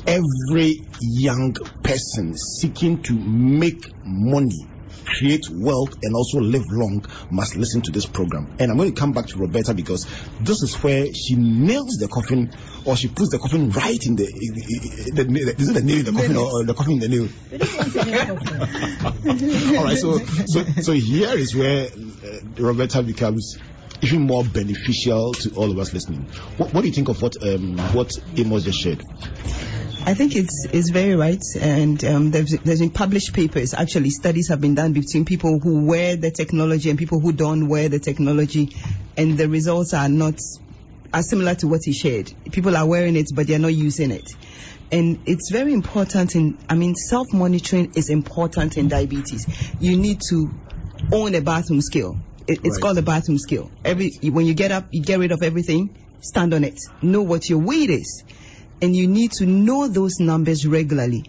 Every 0.06 0.76
young 1.00 1.54
person 1.82 2.34
seeking 2.36 3.02
to 3.02 3.14
make 3.18 3.80
money, 4.04 4.69
create 5.04 5.42
wealth, 5.50 5.94
and 6.02 6.14
also 6.14 6.40
live 6.40 6.64
long 6.70 7.04
must 7.30 7.56
listen 7.56 7.82
to 7.82 7.92
this 7.92 8.06
program. 8.06 8.54
And 8.58 8.70
I'm 8.70 8.76
going 8.76 8.94
to 8.94 8.98
come 8.98 9.12
back 9.12 9.26
to 9.28 9.38
Roberta 9.38 9.74
because 9.74 10.06
this 10.40 10.62
is 10.62 10.74
where 10.82 11.06
she 11.12 11.36
nails 11.36 11.96
the 11.98 12.08
coffin, 12.08 12.52
or 12.84 12.96
she 12.96 13.08
puts 13.08 13.30
the 13.30 13.38
coffin 13.38 13.70
right 13.70 13.98
in 14.06 14.16
the. 14.16 14.26
the, 14.26 15.24
the 15.24 15.54
is 15.58 15.68
it 15.68 15.74
the 15.74 15.82
nail 15.82 15.98
in 15.98 16.04
the 16.04 16.12
coffin 16.12 16.36
or, 16.36 16.50
or 16.50 16.64
the 16.64 16.74
coffin 16.74 16.94
in 16.94 17.00
the 17.00 17.08
nail? 17.08 17.28
All 19.78 19.84
right, 19.84 19.98
so 19.98 20.18
so 20.46 20.64
so 20.82 20.92
here 20.92 21.36
is 21.36 21.54
where 21.54 21.86
uh, 21.86 22.40
Roberta 22.58 23.02
becomes 23.02 23.58
even 24.02 24.22
more 24.22 24.44
beneficial 24.44 25.32
to 25.32 25.50
all 25.54 25.70
of 25.70 25.78
us 25.78 25.92
listening. 25.92 26.22
What, 26.56 26.72
what 26.72 26.80
do 26.82 26.88
you 26.88 26.94
think 26.94 27.08
of 27.08 27.20
what 27.20 27.34
um, 27.42 27.76
what 27.92 28.10
Amos 28.36 28.64
just 28.64 28.80
shared? 28.80 29.04
I 30.06 30.14
think 30.14 30.34
it's 30.34 30.66
it's 30.72 30.90
very 30.90 31.14
right, 31.14 31.42
and 31.60 32.02
um, 32.04 32.30
there's, 32.30 32.56
there's 32.64 32.80
been 32.80 32.90
published 32.90 33.34
papers. 33.34 33.74
Actually, 33.74 34.10
studies 34.10 34.48
have 34.48 34.60
been 34.60 34.74
done 34.74 34.92
between 34.92 35.24
people 35.24 35.60
who 35.60 35.84
wear 35.84 36.16
the 36.16 36.30
technology 36.30 36.88
and 36.90 36.98
people 36.98 37.20
who 37.20 37.32
don't 37.32 37.68
wear 37.68 37.88
the 37.88 37.98
technology, 37.98 38.74
and 39.16 39.36
the 39.36 39.48
results 39.48 39.92
are 39.92 40.08
not 40.08 40.34
are 41.12 41.22
similar 41.22 41.54
to 41.56 41.68
what 41.68 41.80
he 41.84 41.92
shared. 41.92 42.32
People 42.50 42.76
are 42.76 42.86
wearing 42.86 43.14
it, 43.16 43.26
but 43.34 43.46
they're 43.46 43.58
not 43.58 43.74
using 43.74 44.10
it, 44.10 44.24
and 44.90 45.22
it's 45.26 45.50
very 45.52 45.72
important. 45.72 46.34
In 46.34 46.58
I 46.68 46.74
mean, 46.76 46.94
self 46.94 47.26
monitoring 47.32 47.92
is 47.94 48.08
important 48.08 48.78
in 48.78 48.88
diabetes. 48.88 49.74
You 49.78 49.96
need 49.96 50.20
to 50.30 50.50
own 51.12 51.34
a 51.34 51.40
bathroom 51.42 51.82
skill. 51.82 52.16
It, 52.48 52.60
it's 52.64 52.76
Right. 52.76 52.82
called 52.82 52.98
a 52.98 53.02
bathroom 53.02 53.38
skill. 53.38 53.70
Every 53.84 54.12
when 54.24 54.46
you 54.46 54.54
get 54.54 54.72
up, 54.72 54.88
you 54.92 55.02
get 55.02 55.18
rid 55.18 55.30
of 55.30 55.42
everything. 55.42 55.90
Stand 56.20 56.52
on 56.54 56.64
it. 56.64 56.78
Know 57.02 57.22
what 57.22 57.48
your 57.48 57.58
weight 57.60 57.90
is 57.90 58.24
and 58.82 58.94
you 58.94 59.08
need 59.08 59.32
to 59.32 59.46
know 59.46 59.88
those 59.88 60.20
numbers 60.20 60.66
regularly. 60.66 61.24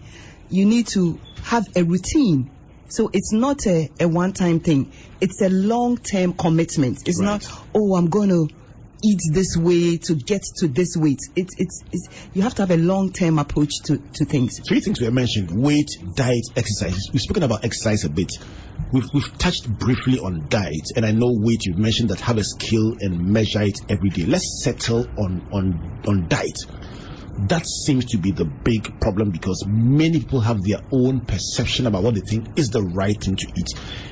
You 0.50 0.66
need 0.66 0.86
to 0.88 1.18
have 1.44 1.64
a 1.76 1.82
routine. 1.82 2.50
So 2.88 3.10
it's 3.12 3.32
not 3.32 3.66
a, 3.66 3.90
a 4.00 4.06
one 4.06 4.32
time 4.32 4.60
thing, 4.60 4.92
it's 5.20 5.40
a 5.40 5.48
long 5.48 5.96
term 5.96 6.34
commitment. 6.34 7.08
It's 7.08 7.20
not, 7.20 7.48
oh, 7.74 7.94
I'm 7.94 8.10
going 8.10 8.28
to 8.28 8.48
eat 9.04 9.20
this 9.32 9.56
way 9.56 9.96
to 9.96 10.14
get 10.14 10.42
to 10.58 10.68
this 10.68 10.96
weight. 10.96 11.18
It's, 11.34 11.54
it's, 11.58 11.82
it's, 11.92 12.08
you 12.34 12.42
have 12.42 12.54
to 12.56 12.62
have 12.62 12.70
a 12.70 12.76
long 12.76 13.12
term 13.12 13.38
approach 13.38 13.70
to, 13.84 13.98
to 13.98 14.24
things. 14.24 14.60
Three 14.66 14.80
things 14.80 15.00
were 15.00 15.10
mentioned: 15.10 15.50
weight, 15.50 15.88
diet, 16.14 16.44
exercise. 16.56 17.08
We've 17.12 17.22
spoken 17.22 17.42
about 17.42 17.64
exercise 17.64 18.04
a 18.04 18.10
bit. 18.10 18.30
We've 18.92 19.08
we've 19.12 19.38
touched 19.38 19.68
briefly 19.68 20.18
on 20.18 20.46
diet, 20.48 20.92
and 20.96 21.04
I 21.04 21.12
know 21.12 21.32
weight. 21.32 21.64
You've 21.66 21.78
mentioned 21.78 22.10
that 22.10 22.20
have 22.20 22.38
a 22.38 22.44
skill 22.44 22.94
and 23.00 23.32
measure 23.32 23.62
it 23.62 23.78
every 23.88 24.10
day. 24.10 24.24
Let's 24.24 24.62
settle 24.62 25.06
on 25.18 25.48
on 25.52 26.02
on 26.06 26.28
diet. 26.28 26.58
That 27.38 27.66
seems 27.66 28.04
to 28.06 28.18
be 28.18 28.30
the 28.30 28.44
big 28.44 29.00
problem 29.00 29.30
because 29.30 29.64
many 29.66 30.18
people 30.20 30.40
have 30.40 30.62
their 30.62 30.80
own 30.92 31.20
perception 31.20 31.86
about 31.86 32.02
what 32.02 32.14
they 32.14 32.20
think 32.20 32.58
is 32.58 32.68
the 32.68 32.82
right 32.82 33.18
thing 33.18 33.36
to 33.36 33.46
eat. 33.56 33.68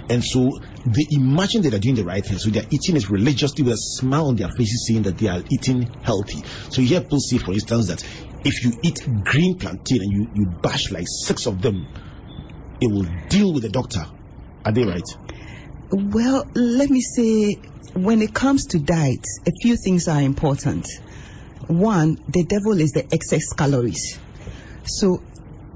And 0.08 0.24
so 0.24 0.50
they 0.86 1.06
imagine 1.10 1.62
that 1.62 1.70
they're 1.70 1.80
doing 1.80 1.96
the 1.96 2.04
right 2.04 2.24
thing. 2.24 2.38
So 2.38 2.50
they're 2.50 2.66
eating 2.70 2.96
it 2.96 3.10
religiously 3.10 3.62
with 3.62 3.74
a 3.74 3.78
smile 3.78 4.28
on 4.28 4.36
their 4.36 4.48
faces 4.48 4.86
saying 4.88 5.02
that 5.02 5.18
they 5.18 5.28
are 5.28 5.42
eating 5.50 5.82
healthy. 6.02 6.42
So 6.70 6.80
you 6.80 6.88
hear 6.88 7.00
people 7.02 7.20
say, 7.20 7.38
for 7.38 7.52
instance, 7.52 7.88
that 7.88 8.02
if 8.44 8.64
you 8.64 8.72
eat 8.82 8.98
green 9.24 9.58
plantain 9.58 10.00
and 10.00 10.12
you, 10.12 10.28
you 10.34 10.46
bash 10.46 10.90
like 10.90 11.06
six 11.06 11.46
of 11.46 11.60
them, 11.60 11.86
it 12.80 12.90
will 12.90 13.06
deal 13.28 13.52
with 13.52 13.62
the 13.62 13.68
doctor. 13.68 14.06
Are 14.64 14.72
they 14.72 14.84
right? 14.84 15.08
Well, 15.90 16.46
let 16.54 16.88
me 16.88 17.00
say, 17.00 17.56
when 17.94 18.22
it 18.22 18.32
comes 18.32 18.66
to 18.68 18.78
diet, 18.78 19.26
a 19.46 19.50
few 19.60 19.76
things 19.76 20.08
are 20.08 20.22
important. 20.22 20.86
One, 21.70 22.18
the 22.28 22.42
devil 22.42 22.80
is 22.80 22.90
the 22.90 23.06
excess 23.14 23.52
calories. 23.52 24.18
So 24.84 25.22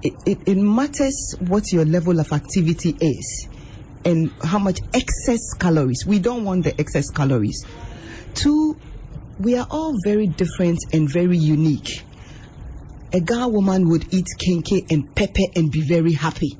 it, 0.03 0.15
it, 0.27 0.39
it 0.47 0.57
matters 0.57 1.37
what 1.39 1.73
your 1.73 1.85
level 1.85 2.19
of 2.19 2.33
activity 2.33 2.97
is 3.01 3.47
and 4.05 4.33
how 4.43 4.59
much 4.59 4.81
excess 4.93 5.55
calories. 5.55 6.05
We 6.05 6.19
don't 6.19 6.45
want 6.45 6.65
the 6.65 6.79
excess 6.81 7.11
calories. 7.11 7.65
Two, 8.35 8.77
we 9.39 9.57
are 9.57 9.67
all 9.71 9.95
very 10.05 10.27
different 10.27 10.81
and 10.93 11.09
very 11.09 11.39
unique. 11.39 12.03
A 13.13 13.21
Ga 13.21 13.47
woman 13.47 13.89
would 13.91 14.13
eat 14.13 14.27
kenkey 14.37 14.91
and 14.91 15.15
pepper 15.15 15.47
and 15.55 15.71
be 15.71 15.83
very 15.83 16.13
happy. 16.13 16.59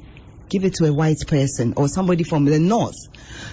Give 0.49 0.65
it 0.65 0.75
to 0.75 0.85
a 0.85 0.95
white 0.95 1.19
person 1.27 1.75
or 1.77 1.89
somebody 1.89 2.23
from 2.23 2.45
the 2.45 2.61
north. 2.61 2.95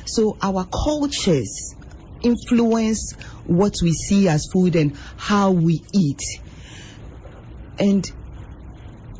So 0.05 0.37
our 0.43 0.65
cultures 0.65 1.73
influence 2.21 3.15
what 3.51 3.73
we 3.83 3.91
see 3.91 4.27
as 4.27 4.47
food 4.51 4.75
and 4.75 4.97
how 5.17 5.51
we 5.51 5.83
eat. 5.93 6.21
And 7.79 8.05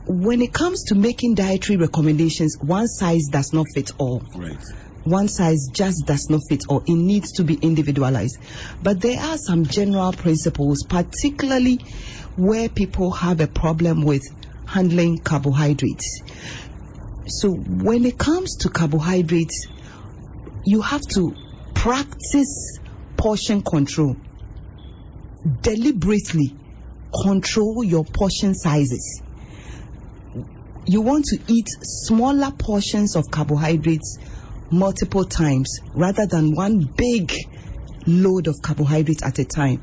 when 0.08 0.42
it 0.42 0.54
comes 0.54 0.86
to 0.86 0.96
making 0.96 1.36
dietary 1.36 1.78
recommendations, 1.78 2.58
one 2.60 2.88
size 2.88 3.28
does 3.30 3.52
not 3.54 3.68
fit 3.74 3.92
all. 3.98 4.24
Right. 4.36 4.58
One 5.04 5.28
size 5.28 5.70
just 5.72 6.06
does 6.06 6.30
not 6.30 6.42
fit 6.48 6.64
all. 6.70 6.84
It 6.86 6.94
needs 6.94 7.34
to 7.34 7.44
be 7.44 7.56
individualized. 7.56 8.38
But 8.82 9.02
there 9.02 9.20
are 9.20 9.38
some 9.38 9.66
general 9.66 10.14
principles, 10.14 10.84
particularly 10.88 11.80
where 12.36 12.70
people 12.70 13.12
have 13.12 13.42
a 13.42 13.48
problem 13.48 14.04
with 14.04 14.22
handling 14.68 15.18
carbohydrates. 15.18 16.22
So 17.28 17.50
when 17.52 18.06
it 18.06 18.18
comes 18.18 18.58
to 18.58 18.70
carbohydrates, 18.70 19.68
you 20.66 20.82
have 20.82 21.02
to 21.16 21.36
practice 21.74 22.78
portion 23.22 23.62
control. 23.62 24.16
deliberately 25.62 26.56
control 27.24 27.84
your 27.84 28.04
portion 28.06 28.54
sizes. 28.54 29.22
You 30.86 31.02
want 31.02 31.26
to 31.26 31.40
eat 31.48 31.68
smaller 31.82 32.52
portions 32.58 33.16
of 33.16 33.24
carbohydrates 33.32 34.18
multiple 34.72 35.26
times 35.26 35.80
rather 35.94 36.26
than 36.28 36.54
one 36.56 36.80
big 36.96 37.34
load 38.08 38.48
of 38.48 38.56
carbohydrates 38.62 39.24
at 39.24 39.40
a 39.40 39.46
time. 39.46 39.82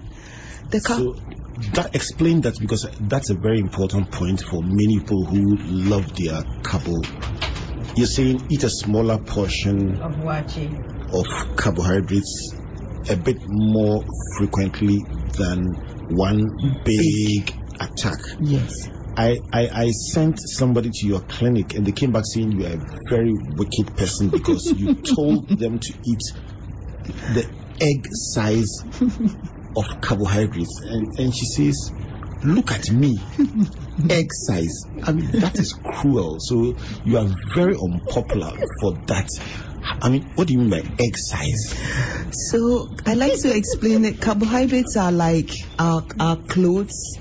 The 0.71 0.81
car- 0.81 0.99
So 0.99 1.17
that 1.75 1.95
explain 1.95 2.41
that 2.43 2.55
because 2.61 2.87
that's 3.01 3.31
a 3.31 3.35
very 3.35 3.59
important 3.59 4.11
point 4.13 4.41
for 4.41 4.63
many 4.63 4.99
people 5.01 5.25
who 5.27 5.57
love 5.91 6.07
their 6.15 6.43
carbo. 6.63 6.95
You're 7.97 8.07
saying 8.07 8.47
eat 8.49 8.63
a 8.65 8.71
smaller 8.71 9.19
portion 9.19 10.01
Of 10.01 10.19
watching. 10.21 10.85
of 11.13 11.27
carbohydrates 11.57 12.55
a 13.11 13.17
bit 13.17 13.39
more 13.47 14.05
frequently 14.37 14.99
than 15.37 15.75
one 16.09 16.81
big 16.85 17.55
attack. 17.81 18.19
yes. 18.41 18.73
I, 19.17 19.39
I, 19.53 19.69
I 19.75 19.91
sent 19.91 20.39
somebody 20.39 20.91
to 20.93 21.07
your 21.07 21.21
clinic 21.21 21.75
and 21.75 21.85
they 21.85 21.91
came 21.91 22.13
back 22.13 22.23
saying 22.25 22.53
you 22.53 22.67
are 22.67 22.75
a 22.75 23.09
very 23.09 23.33
wicked 23.33 23.97
person 23.97 24.29
because 24.29 24.73
you 24.77 24.95
told 25.17 25.49
them 25.49 25.81
to 25.81 25.93
eat 26.07 26.21
the 27.35 27.51
egg 27.81 28.07
size 28.13 28.79
of 29.77 30.01
carbohydrates. 30.01 30.81
And, 30.85 31.19
and 31.19 31.35
she 31.35 31.47
says, 31.47 31.91
Look 32.45 32.71
at 32.71 32.93
me, 32.93 33.19
egg 34.09 34.29
size. 34.31 34.85
I 35.03 35.11
mean, 35.11 35.29
that 35.41 35.59
is 35.59 35.73
cruel. 35.73 36.37
So 36.39 36.77
you 37.05 37.19
are 37.19 37.27
very 37.53 37.75
unpopular 37.75 38.53
for 38.81 38.93
that. 39.07 39.29
I 40.01 40.09
mean, 40.11 40.23
what 40.35 40.47
do 40.47 40.53
you 40.55 40.61
mean 40.61 40.71
by 40.71 40.79
egg 40.99 41.17
size? 41.17 41.75
So 42.51 42.89
I 43.07 43.15
like 43.15 43.39
to 43.41 43.57
explain 43.57 44.05
it. 44.05 44.21
carbohydrates 44.21 44.97
are 44.97 45.13
like 45.13 45.51
our, 45.79 46.03
our 46.21 46.37
clothes. 46.37 47.19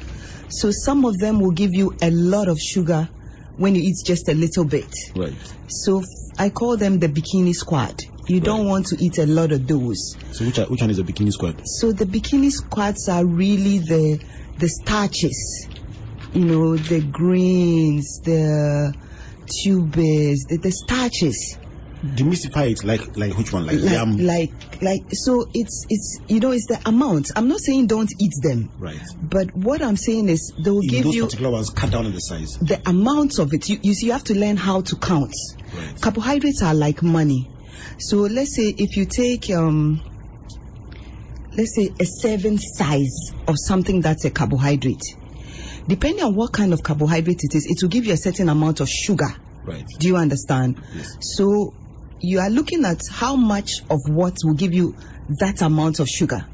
So 0.49 0.71
some 0.71 1.05
of 1.05 1.17
them 1.17 1.39
will 1.39 1.51
give 1.51 1.73
you 1.73 1.95
a 2.01 2.11
lot 2.11 2.47
of 2.47 2.57
sugar 2.59 3.09
when 3.57 3.75
you 3.75 3.81
eat 3.81 3.97
just 4.05 4.29
a 4.29 4.33
little 4.33 4.65
bit. 4.65 4.93
Right. 5.15 5.33
So 5.67 6.03
I 6.37 6.49
call 6.49 6.77
them 6.77 6.99
the 6.99 7.07
bikini 7.07 7.53
squad. 7.53 7.99
You 8.27 8.41
don't 8.41 8.67
want 8.67 8.87
to 8.87 8.97
eat 9.03 9.17
a 9.17 9.25
lot 9.25 9.51
of 9.51 9.65
those. 9.67 10.15
So 10.33 10.45
which, 10.45 10.59
are- 10.59 10.65
which 10.65 10.81
one 10.81 10.89
is 10.89 10.97
the 10.97 11.03
bikini 11.03 11.31
squad? 11.31 11.61
So 11.65 11.91
the 11.93 12.05
bikini 12.05 12.51
squads 12.51 13.07
are 13.09 13.25
really 13.25 13.79
the 13.79 14.23
the 14.57 14.67
starches, 14.69 15.67
you 16.33 16.45
know, 16.45 16.77
the 16.77 16.99
greens, 17.01 18.19
the 18.23 18.93
tubers, 19.63 20.45
the, 20.49 20.57
the 20.57 20.71
starches. 20.71 21.57
Demystify 22.03 22.71
it 22.71 22.83
like 22.83 23.17
like 23.17 23.35
which 23.37 23.51
one? 23.51 23.65
Like, 23.65 23.79
Like, 23.79 23.91
yam. 23.91 24.17
like, 24.17 24.81
like, 24.83 25.01
so 25.11 25.47
it's, 25.53 25.85
it's, 25.89 26.19
you 26.27 26.39
know, 26.39 26.51
it's 26.51 26.67
the 26.67 26.79
amount. 26.85 27.31
I'm 27.35 27.47
not 27.47 27.59
saying 27.59 27.87
don't 27.87 28.11
eat 28.19 28.33
them, 28.43 28.69
right. 28.77 28.99
but 29.21 29.55
what 29.55 29.81
I'm 29.81 29.97
saying 29.97 30.29
is 30.29 30.53
they'll 30.63 30.79
In 30.81 30.87
give 30.87 31.03
those 31.05 31.15
you 31.15 31.23
particular 31.25 31.51
ones, 31.51 31.71
cut 31.71 31.89
down 31.91 32.05
on 32.05 32.11
the 32.13 32.19
size. 32.19 32.57
the 32.59 32.79
amount 32.87 33.39
of 33.39 33.51
it. 33.53 33.67
You, 33.67 33.79
you 33.81 33.93
see, 33.95 34.05
you 34.07 34.11
have 34.11 34.25
to 34.25 34.35
learn 34.37 34.57
how 34.57 34.81
to 34.81 34.95
count. 34.95 35.33
Right. 35.75 35.99
Carbohydrates 35.99 36.61
are 36.61 36.75
like 36.75 37.01
money. 37.01 37.49
So 37.97 38.17
let's 38.17 38.55
say 38.55 38.67
if 38.77 38.95
you 38.95 39.05
take, 39.05 39.49
um, 39.49 39.99
let's 41.55 41.75
say 41.75 41.91
a 41.99 42.05
serving 42.05 42.59
size 42.59 43.31
of 43.47 43.55
something 43.57 44.01
that's 44.01 44.23
a 44.25 44.29
carbohydrate, 44.29 45.01
depending 45.87 46.23
on 46.23 46.35
what 46.35 46.53
kind 46.53 46.73
of 46.73 46.83
carbohydrate 46.83 47.39
it 47.43 47.55
is, 47.55 47.65
it 47.65 47.81
will 47.81 47.89
give 47.89 48.05
you 48.05 48.13
a 48.13 48.17
certain 48.17 48.49
amount 48.49 48.81
of 48.81 48.87
sugar. 48.89 49.33
Right. 49.65 49.85
Do 49.99 50.07
you 50.07 50.15
understand? 50.15 50.79
Yes. 50.95 51.17
So 51.21 51.73
you 52.19 52.39
are 52.39 52.49
looking 52.49 52.85
at 52.85 52.99
how 53.11 53.35
much 53.35 53.69
of 53.89 53.99
what 54.07 54.37
will 54.43 54.53
give 54.53 54.73
you 54.73 54.95
that 55.39 55.61
amount 55.61 55.99
of 55.99 56.07
sugar. 56.07 56.45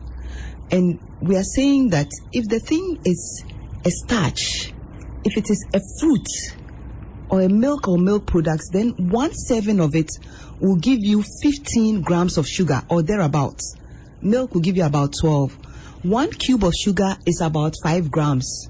And 0.71 0.99
we 1.21 1.37
are 1.37 1.43
saying 1.43 1.89
that 1.89 2.09
if 2.31 2.47
the 2.49 2.59
thing 2.59 2.99
is 3.05 3.43
a 3.85 3.91
starch, 3.91 4.73
if 5.23 5.37
it 5.37 5.49
is 5.49 5.65
a 5.73 5.79
fruit 5.99 6.27
or 7.29 7.41
a 7.41 7.49
milk 7.49 7.87
or 7.87 7.97
milk 7.97 8.25
products, 8.25 8.69
then 8.71 8.89
one 9.09 9.31
serving 9.33 9.79
of 9.79 9.95
it 9.95 10.09
will 10.59 10.75
give 10.75 10.99
you 11.01 11.23
15 11.41 12.01
grams 12.01 12.37
of 12.37 12.47
sugar 12.47 12.83
or 12.89 13.01
thereabouts. 13.01 13.75
Milk 14.21 14.53
will 14.53 14.61
give 14.61 14.77
you 14.77 14.85
about 14.85 15.13
12. 15.19 15.57
One 16.03 16.31
cube 16.31 16.63
of 16.63 16.73
sugar 16.73 17.15
is 17.25 17.41
about 17.41 17.75
5 17.81 18.11
grams. 18.11 18.67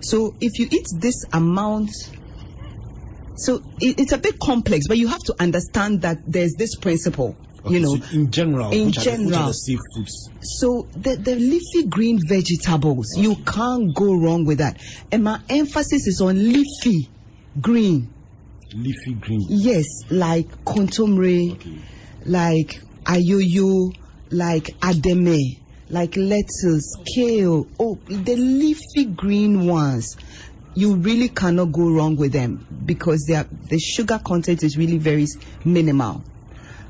So 0.00 0.34
if 0.40 0.58
you 0.58 0.68
eat 0.70 0.86
this 0.92 1.24
amount 1.32 1.90
so 3.36 3.62
it, 3.80 3.98
it's 4.00 4.12
a 4.12 4.18
bit 4.18 4.38
complex, 4.38 4.86
but 4.88 4.98
you 4.98 5.08
have 5.08 5.22
to 5.24 5.34
understand 5.40 6.02
that 6.02 6.18
there's 6.26 6.54
this 6.54 6.76
principle, 6.76 7.36
Okay, 7.64 7.74
you 7.74 7.80
know. 7.80 7.96
so 7.96 8.14
in 8.16 8.30
general, 8.30 8.70
in 8.72 8.86
which, 8.86 8.98
Are 8.98 9.04
the, 9.04 9.10
general. 9.10 9.46
the? 9.48 10.06
So 10.42 10.88
the, 10.92 11.16
the 11.16 11.34
leafy 11.36 11.86
green 11.88 12.18
vegetables, 12.26 13.14
you 13.16 13.36
can't 13.36 13.94
go 13.94 14.14
wrong 14.14 14.44
with 14.44 14.58
that. 14.58 14.80
And 15.10 15.24
my 15.24 15.40
emphasis 15.48 16.06
is 16.06 16.20
on 16.20 16.36
leafy 16.36 17.08
green. 17.60 18.12
Leafy 18.74 19.14
green. 19.14 19.46
Yes, 19.48 19.86
like 20.10 20.48
kontomire, 20.64 21.52
Okay. 21.52 21.78
like 22.26 22.80
ayoyo, 23.04 23.94
like 24.30 24.64
ademe, 24.80 25.58
like 25.90 26.16
lettuce, 26.16 26.96
kale. 27.14 27.66
Oh, 27.78 27.98
the 28.06 28.34
leafy 28.36 29.04
green 29.04 29.66
ones. 29.66 30.16
You 30.74 30.96
really 30.96 31.28
cannot 31.28 31.72
go 31.72 31.90
wrong 31.90 32.16
with 32.16 32.32
them 32.32 32.66
because 32.86 33.24
they 33.26 33.34
are, 33.34 33.46
the 33.68 33.78
sugar 33.78 34.18
content 34.18 34.62
is 34.62 34.76
really 34.76 34.98
very 34.98 35.26
minimal. 35.64 36.24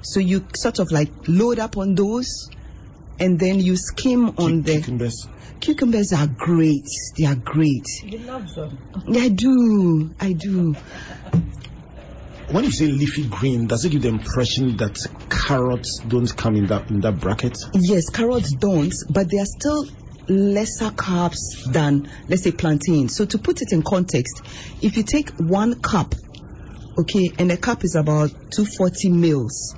So 0.03 0.21
you 0.21 0.47
sort 0.55 0.79
of 0.79 0.91
like 0.91 1.11
load 1.27 1.59
up 1.59 1.77
on 1.77 1.95
those 1.95 2.49
and 3.19 3.39
then 3.39 3.61
you 3.61 3.77
skim 3.77 4.35
on 4.39 4.63
the 4.63 4.81
Cucumbers. 4.81 5.29
cucumbers 5.61 6.13
are 6.13 6.27
great. 6.27 6.87
They 7.17 7.27
are 7.27 7.37
great. 7.37 7.87
You 8.05 8.19
love 8.19 8.53
them. 8.55 8.79
I 9.15 9.29
do. 9.29 10.15
I 10.19 10.33
do. 10.33 10.75
When 12.51 12.65
you 12.65 12.73
say 12.73 12.87
leafy 12.87 13.27
green, 13.29 13.67
does 13.67 13.85
it 13.85 13.91
give 13.91 14.03
the 14.03 14.09
impression 14.09 14.77
that 14.79 14.99
carrots 15.31 16.01
don't 16.07 16.37
come 16.37 16.57
in 16.57 16.67
that 16.67 16.91
in 16.91 17.01
that 17.01 17.19
bracket? 17.19 17.57
Yes, 17.75 18.11
carrots 18.11 18.53
don't, 18.55 18.93
but 19.09 19.31
they 19.31 19.39
are 19.39 19.47
still 19.47 19.87
lesser 20.29 20.91
carbs 20.91 21.65
than, 21.67 22.09
let's 22.29 22.43
say, 22.43 22.53
plantain. 22.53 23.09
So 23.09 23.25
to 23.25 23.39
put 23.39 23.63
it 23.63 23.73
in 23.73 23.83
context, 23.83 24.43
if 24.81 24.97
you 24.97 25.03
take 25.03 25.31
one 25.39 25.81
cup, 25.81 26.15
okay, 26.99 27.33
and 27.39 27.51
a 27.51 27.57
cup 27.57 27.85
is 27.85 27.95
about 27.95 28.31
240 28.31 29.11
mils 29.11 29.75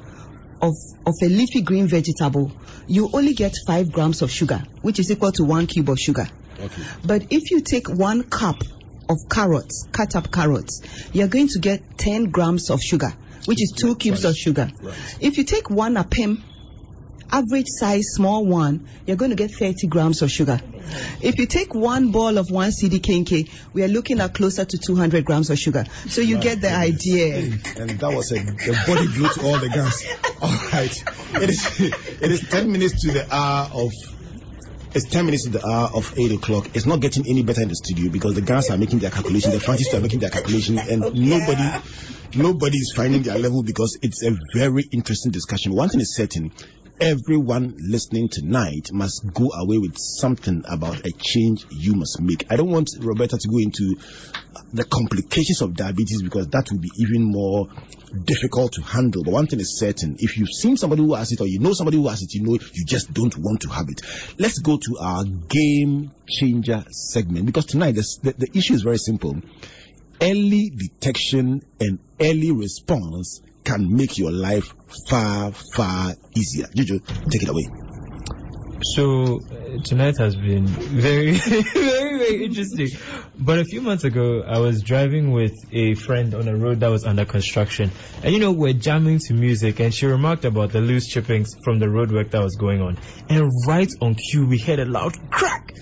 of, 0.61 0.75
of 1.07 1.15
a 1.23 1.27
leafy 1.27 1.63
green 1.63 1.87
vegetable, 1.87 2.53
you 2.87 3.11
only 3.13 3.35
get 3.35 3.55
5 3.67 3.93
grams 3.93 4.23
of 4.23 4.31
sugar, 4.31 4.63
which 4.83 4.99
is 4.99 5.11
equal 5.11 5.33
to 5.33 5.45
1 5.45 5.67
cube 5.67 5.89
of 5.89 5.99
sugar. 5.99 6.29
Okay. 6.61 6.83
But 7.05 7.27
if 7.31 7.51
you 7.51 7.61
take 7.61 7.89
one 7.89 8.23
cup 8.23 8.63
of 9.09 9.19
carrots, 9.29 9.87
cut 9.93 10.17
up 10.17 10.31
carrots, 10.31 10.81
you're 11.13 11.29
going 11.29 11.49
to 11.49 11.59
get 11.59 11.99
10 11.99 12.31
grams 12.31 12.71
of 12.71 12.81
sugar, 12.81 13.13
which 13.47 13.63
is 13.63 13.73
two 13.77 13.97
cubes 13.97 14.25
of 14.25 14.37
sugar. 14.37 14.71
Right. 14.81 14.95
If 15.21 15.39
you 15.39 15.45
take 15.45 15.69
one 15.71 15.95
apem, 15.95 16.43
average 17.35 17.67
size 17.69 18.15
small 18.15 18.47
one, 18.47 18.87
you're 19.07 19.17
going 19.17 19.31
to 19.31 19.37
get 19.37 19.51
30 19.51 19.89
grams 19.89 20.23
of 20.23 20.31
sugar. 20.31 20.61
If 21.21 21.39
you 21.39 21.47
take 21.47 21.75
one 21.75 22.13
ball 22.13 22.39
of 22.39 22.51
one 22.51 22.71
CD 22.71 23.01
kenkey, 23.01 23.51
we 23.73 23.83
are 23.83 23.89
looking 23.89 24.21
at 24.21 24.35
closer 24.35 24.65
to 24.65 24.79
200 24.79 25.25
grams 25.25 25.51
of 25.51 25.59
sugar. 25.59 25.85
So 26.09 26.21
you 26.21 26.39
get 26.39 26.61
the 26.61 26.73
idea. 26.73 27.37
And 27.77 27.91
that 27.99 28.13
was 28.15 28.31
a, 28.31 28.39
a 28.39 28.87
body 28.87 29.09
blow 29.17 29.29
to 29.29 29.47
all 29.47 29.59
the 29.59 29.69
guns. 29.69 30.05
All 30.41 30.51
right. 30.73 31.05
It 31.43 31.51
is 31.51 31.81
it 31.81 32.31
is 32.31 32.49
ten 32.51 32.71
minutes 32.71 33.03
to 33.03 33.13
the 33.13 33.35
hour 33.35 33.71
of 33.73 33.93
it's 34.95 35.07
10 35.07 35.25
minutes 35.25 35.45
to 35.45 35.51
the 35.51 35.67
hour 35.67 35.91
of 35.93 36.17
8 36.17 36.33
o'clock. 36.33 36.69
It's 36.75 36.87
not 36.87 37.01
getting 37.01 37.27
any 37.27 37.43
better 37.43 37.63
in 37.63 37.69
the 37.69 37.75
studio 37.75 38.13
because 38.13 38.35
the 38.35 38.43
guys 38.43 38.71
are 38.71 38.79
making 38.79 39.01
their 39.01 39.11
calculation, 39.11 39.51
the 39.51 39.59
scientists 39.59 39.93
are 39.95 40.01
making 40.01 40.21
their 40.21 40.31
calculation, 40.31 40.79
and 40.79 41.01
nobody 41.15 41.69
nobody 42.37 42.77
is 42.79 42.93
finding 42.95 43.23
their 43.23 43.39
level 43.39 43.63
because 43.63 43.99
it's 44.03 44.23
a 44.23 44.37
very 44.55 44.85
interesting 44.93 45.33
discussion. 45.33 45.73
One 45.73 45.89
thing 45.89 46.01
is 46.01 46.15
certain 46.15 46.53
everyone 47.01 47.75
listening 47.79 48.29
tonight 48.29 48.91
must 48.93 49.25
go 49.33 49.51
away 49.51 49.79
with 49.79 49.97
something 49.99 50.63
about 50.69 51.05
a 51.05 51.11
change 51.11 51.67
you 51.71 51.95
must 51.95 52.21
make. 52.21 52.45
I 52.51 52.57
don't 52.57 52.71
want 52.71 52.91
Roberta 53.01 53.37
to 53.37 53.49
go 53.49 53.59
into 53.59 53.97
the 54.73 54.85
complications 54.85 55.61
of 55.61 55.75
diabetes 55.75 56.23
because 56.23 56.49
that 56.49 56.71
will 56.71 56.79
be 56.79 56.91
even 56.99 57.25
more 57.25 57.69
difficult 58.25 58.73
to 58.75 58.83
handle. 58.83 59.25
But 59.25 59.33
one 59.33 59.47
thing 59.47 59.61
is 59.61 59.79
certain 59.79 60.17
if 60.21 60.39
you've 60.39 60.49
seen 60.49 60.77
somebody 60.77 61.03
who 61.03 61.15
has 61.15 61.33
it 61.33 61.41
or 61.41 61.47
you 61.47 61.59
know 61.59 61.73
somebody 61.73 61.97
who 61.97 62.09
has 62.09 62.23
it, 62.23 62.33
you 62.35 62.43
know 62.43 62.53
you 62.53 62.85
just 62.85 63.13
don't 63.13 63.37
want 63.37 63.63
to 63.63 63.71
have 63.71 63.89
it. 63.89 64.01
Let's 64.39 64.59
go 64.61 64.77
to 64.77 64.99
our 65.01 65.25
game 65.25 66.13
changer 66.29 66.85
segment 66.91 67.47
because 67.47 67.67
tonight 67.67 67.93
this, 67.93 68.19
the, 68.19 68.35
the 68.35 68.49
issue 68.55 68.75
is 68.75 68.83
very 68.83 68.99
simple. 68.99 69.41
Early 70.21 70.71
detection 70.71 71.63
and 71.81 71.99
early 72.21 72.53
response 72.53 73.41
can 73.65 73.95
make 73.95 74.19
your 74.19 74.31
life 74.31 74.75
far, 75.09 75.53
far 75.53 76.15
easier. 76.37 76.67
Jojo, 76.67 77.01
take 77.31 77.43
it 77.43 77.49
away. 77.49 77.69
So 78.83 79.41
uh, 79.41 79.83
tonight 79.83 80.19
has 80.19 80.37
been 80.37 80.67
very, 80.67 81.33
very, 81.39 82.19
very 82.19 82.45
interesting. 82.45 82.89
But 83.39 83.59
a 83.59 83.65
few 83.65 83.81
months 83.81 84.05
ago, 84.05 84.43
I 84.47 84.59
was 84.59 84.83
driving 84.83 85.33
with 85.33 85.53
a 85.73 85.95
friend 85.95 86.35
on 86.35 86.49
a 86.49 86.57
road 86.57 86.81
that 86.81 86.91
was 86.91 87.05
under 87.05 87.25
construction. 87.25 87.91
And 88.23 88.35
you 88.35 88.41
know, 88.41 88.53
we're 88.53 88.75
jamming 88.75 89.21
to 89.21 89.35
music, 89.35 89.81
and 89.81 89.93
she 89.95 90.05
remarked 90.07 90.45
about 90.45 90.73
the 90.73 90.81
loose 90.81 91.07
chippings 91.07 91.55
from 91.65 91.79
the 91.79 91.87
roadwork 91.87 92.31
that 92.33 92.43
was 92.43 92.57
going 92.57 92.83
on. 92.83 92.99
And 93.31 93.51
right 93.67 93.91
on 94.03 94.17
cue, 94.17 94.47
we 94.47 94.59
heard 94.59 94.81
a 94.81 94.85
loud 94.85 95.17
crack. 95.31 95.75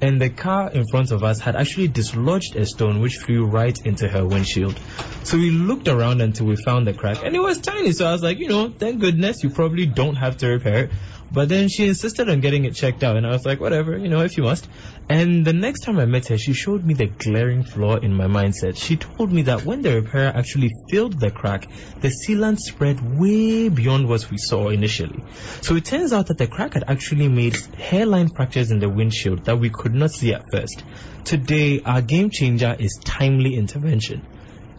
And 0.00 0.20
the 0.20 0.30
car 0.30 0.70
in 0.70 0.84
front 0.88 1.10
of 1.12 1.22
us 1.22 1.40
had 1.40 1.54
actually 1.54 1.88
dislodged 1.88 2.56
a 2.56 2.66
stone 2.66 3.00
which 3.00 3.16
flew 3.16 3.46
right 3.46 3.76
into 3.84 4.08
her 4.08 4.26
windshield. 4.26 4.78
So 5.24 5.36
we 5.36 5.50
looked 5.50 5.88
around 5.88 6.20
until 6.20 6.46
we 6.46 6.56
found 6.56 6.86
the 6.86 6.94
crack, 6.94 7.22
and 7.22 7.36
it 7.36 7.40
was 7.40 7.58
tiny. 7.58 7.92
So 7.92 8.06
I 8.06 8.12
was 8.12 8.22
like, 8.22 8.38
you 8.38 8.48
know, 8.48 8.70
thank 8.70 9.00
goodness 9.00 9.42
you 9.42 9.50
probably 9.50 9.86
don't 9.86 10.16
have 10.16 10.38
to 10.38 10.48
repair 10.48 10.84
it. 10.84 10.90
But 11.30 11.50
then 11.50 11.68
she 11.68 11.86
insisted 11.86 12.30
on 12.30 12.40
getting 12.40 12.64
it 12.64 12.74
checked 12.74 13.04
out, 13.04 13.16
and 13.16 13.26
I 13.26 13.30
was 13.30 13.44
like, 13.44 13.60
whatever, 13.60 13.98
you 13.98 14.08
know, 14.08 14.20
if 14.20 14.38
you 14.38 14.44
must. 14.44 14.66
And 15.10 15.44
the 15.44 15.52
next 15.52 15.80
time 15.80 15.98
I 15.98 16.06
met 16.06 16.28
her, 16.28 16.38
she 16.38 16.54
showed 16.54 16.84
me 16.84 16.94
the 16.94 17.06
glaring 17.06 17.64
flaw 17.64 17.96
in 17.96 18.14
my 18.14 18.26
mindset. 18.26 18.78
She 18.78 18.96
told 18.96 19.30
me 19.30 19.42
that 19.42 19.66
when 19.66 19.82
the 19.82 19.96
repairer 20.00 20.32
actually 20.34 20.70
filled 20.88 21.20
the 21.20 21.30
crack, 21.30 21.68
the 22.00 22.08
sealant 22.08 22.58
spread 22.58 23.18
way 23.18 23.68
beyond 23.68 24.08
what 24.08 24.30
we 24.30 24.38
saw 24.38 24.68
initially. 24.70 25.22
So 25.60 25.76
it 25.76 25.84
turns 25.84 26.14
out 26.14 26.28
that 26.28 26.38
the 26.38 26.46
crack 26.46 26.72
had 26.72 26.84
actually 26.88 27.28
made 27.28 27.56
hairline 27.74 28.28
fractures 28.28 28.70
in 28.70 28.78
the 28.78 28.88
windshield 28.88 29.44
that 29.44 29.58
we 29.58 29.68
could 29.68 29.94
not 29.94 30.12
see 30.12 30.32
at 30.32 30.50
first. 30.50 30.82
Today, 31.24 31.82
our 31.84 32.00
game 32.00 32.30
changer 32.30 32.74
is 32.78 32.98
timely 33.04 33.54
intervention. 33.54 34.26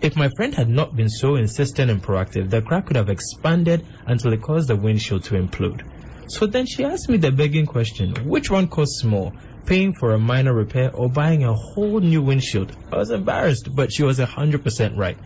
If 0.01 0.15
my 0.15 0.29
friend 0.37 0.55
had 0.55 0.69
not 0.69 0.95
been 0.95 1.09
so 1.09 1.35
insistent 1.35 1.91
and 1.91 2.01
proactive, 2.01 2.49
the 2.49 2.61
crack 2.61 2.85
could 2.85 2.95
have 2.95 3.09
expanded 3.09 3.85
until 4.05 4.31
it 4.31 4.41
caused 4.41 4.69
the 4.69 4.77
windshield 4.77 5.25
to 5.25 5.35
implode. 5.35 5.81
So 6.27 6.45
then 6.45 6.67
she 6.67 6.85
asked 6.85 7.09
me 7.09 7.17
the 7.17 7.33
begging 7.33 7.65
question, 7.65 8.15
which 8.25 8.49
one 8.49 8.69
costs 8.69 9.03
more, 9.03 9.33
paying 9.65 9.93
for 9.93 10.13
a 10.13 10.17
minor 10.17 10.53
repair 10.53 10.89
or 10.95 11.09
buying 11.09 11.43
a 11.43 11.53
whole 11.53 11.99
new 11.99 12.21
windshield? 12.21 12.71
I 12.93 12.95
was 12.95 13.11
embarrassed, 13.11 13.75
but 13.75 13.91
she 13.91 14.03
was 14.03 14.19
100% 14.19 14.95
right. 14.95 15.17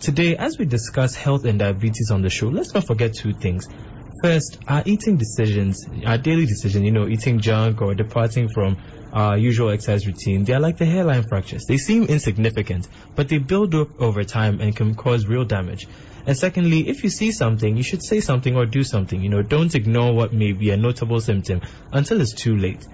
Today, 0.00 0.36
as 0.36 0.58
we 0.58 0.64
discuss 0.64 1.14
health 1.14 1.44
and 1.44 1.60
diabetes 1.60 2.10
on 2.10 2.22
the 2.22 2.30
show, 2.30 2.48
let's 2.48 2.74
not 2.74 2.84
forget 2.84 3.14
two 3.14 3.32
things. 3.32 3.68
First, 4.22 4.58
our 4.66 4.82
eating 4.86 5.18
decisions, 5.18 5.86
our 6.04 6.18
daily 6.18 6.46
decision, 6.46 6.84
you 6.84 6.90
know, 6.90 7.06
eating 7.06 7.38
junk 7.38 7.80
or 7.80 7.94
departing 7.94 8.48
from 8.48 8.76
our 9.12 9.38
usual 9.38 9.70
exercise 9.70 10.06
routine, 10.06 10.44
they 10.44 10.52
are 10.52 10.60
like 10.60 10.76
the 10.76 10.86
hairline 10.86 11.22
fractures. 11.22 11.64
They 11.66 11.76
seem 11.78 12.04
insignificant, 12.04 12.88
but 13.14 13.28
they 13.28 13.38
build 13.38 13.74
up 13.74 14.00
over 14.00 14.24
time 14.24 14.60
and 14.60 14.74
can 14.74 14.94
cause 14.94 15.26
real 15.26 15.44
damage. 15.44 15.86
And 16.26 16.36
secondly, 16.36 16.88
if 16.88 17.04
you 17.04 17.10
see 17.10 17.30
something, 17.30 17.76
you 17.76 17.84
should 17.84 18.02
say 18.02 18.20
something 18.20 18.56
or 18.56 18.66
do 18.66 18.82
something. 18.82 19.22
You 19.22 19.28
know, 19.28 19.42
don't 19.42 19.74
ignore 19.74 20.12
what 20.12 20.32
may 20.32 20.52
be 20.52 20.70
a 20.70 20.76
notable 20.76 21.20
symptom 21.20 21.60
until 21.92 22.20
it's 22.20 22.34
too 22.34 22.56
late. 22.56 22.86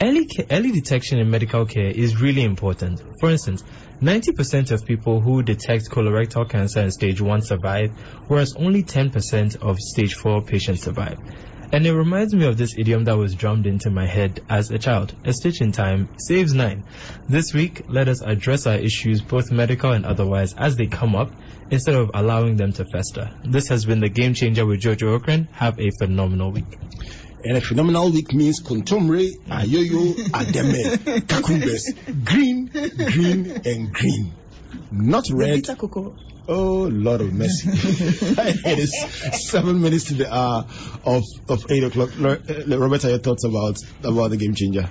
Early, 0.00 0.26
ca- 0.26 0.44
early 0.50 0.72
detection 0.72 1.18
in 1.18 1.30
medical 1.30 1.64
care 1.64 1.90
is 1.90 2.20
really 2.20 2.44
important. 2.44 3.02
For 3.18 3.30
instance, 3.30 3.64
90% 4.02 4.70
of 4.70 4.84
people 4.84 5.20
who 5.20 5.42
detect 5.42 5.90
colorectal 5.90 6.48
cancer 6.48 6.80
in 6.80 6.90
stage 6.90 7.20
1 7.20 7.40
survive, 7.40 7.92
whereas 8.28 8.54
only 8.56 8.82
10% 8.82 9.56
of 9.62 9.78
stage 9.78 10.14
4 10.14 10.42
patients 10.42 10.82
survive. 10.82 11.18
And 11.72 11.84
it 11.86 11.92
reminds 11.92 12.32
me 12.32 12.46
of 12.46 12.56
this 12.56 12.74
idiom 12.78 13.04
that 13.04 13.16
was 13.16 13.34
drummed 13.34 13.66
into 13.66 13.90
my 13.90 14.06
head 14.06 14.40
as 14.48 14.70
a 14.70 14.78
child. 14.78 15.14
A 15.24 15.32
stitch 15.32 15.60
in 15.60 15.72
time 15.72 16.08
saves 16.16 16.54
nine. 16.54 16.84
This 17.28 17.52
week, 17.52 17.82
let 17.88 18.08
us 18.08 18.22
address 18.22 18.66
our 18.66 18.76
issues, 18.76 19.20
both 19.20 19.50
medical 19.50 19.92
and 19.92 20.06
otherwise, 20.06 20.54
as 20.56 20.76
they 20.76 20.86
come 20.86 21.16
up, 21.16 21.32
instead 21.70 21.96
of 21.96 22.10
allowing 22.14 22.56
them 22.56 22.72
to 22.74 22.84
fester. 22.84 23.30
This 23.44 23.68
has 23.68 23.84
been 23.84 24.00
the 24.00 24.08
Game 24.08 24.34
Changer 24.34 24.64
with 24.64 24.80
Jojo 24.80 25.18
Ocran. 25.18 25.48
Have 25.52 25.80
a 25.80 25.90
phenomenal 25.98 26.52
week. 26.52 26.78
And 27.44 27.56
a 27.56 27.60
phenomenal 27.60 28.10
week 28.10 28.32
means 28.32 28.62
kontomire, 28.62 29.30
ayoyo, 29.48 30.14
ademe, 30.30 30.96
kakumbes, 31.26 32.24
green, 32.24 32.66
green, 32.66 33.60
and 33.64 33.92
green. 33.92 34.32
Not 34.90 35.24
red. 35.32 35.62
Bitter 35.62 35.76
cocoa. 35.76 36.14
Oh, 36.48 36.88
Lord 36.92 37.22
of 37.22 37.32
mercy. 37.32 37.68
it 37.72 38.78
is 38.78 39.50
seven 39.50 39.80
minutes 39.80 40.04
to 40.04 40.14
the 40.14 40.32
hour 40.32 40.64
of, 41.04 41.24
of 41.48 41.70
eight 41.70 41.82
o'clock. 41.82 42.10
Lo- 42.18 42.38
uh, 42.48 42.78
Roberta, 42.78 43.08
your 43.08 43.18
thoughts 43.18 43.44
about, 43.44 43.76
about 44.04 44.30
the 44.30 44.36
game 44.36 44.54
changer? 44.54 44.88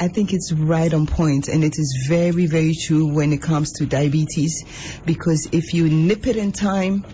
I 0.00 0.08
think 0.08 0.32
it's 0.32 0.52
right 0.52 0.92
on 0.92 1.06
point 1.06 1.48
and 1.48 1.64
it 1.64 1.74
is 1.78 2.06
very, 2.08 2.46
very 2.46 2.72
true 2.74 3.14
when 3.14 3.32
it 3.32 3.42
comes 3.42 3.72
to 3.74 3.86
diabetes 3.86 4.64
because 5.04 5.48
if 5.52 5.72
you 5.72 5.88
nip 5.88 6.26
it 6.26 6.36
in 6.36 6.52
time, 6.52 7.04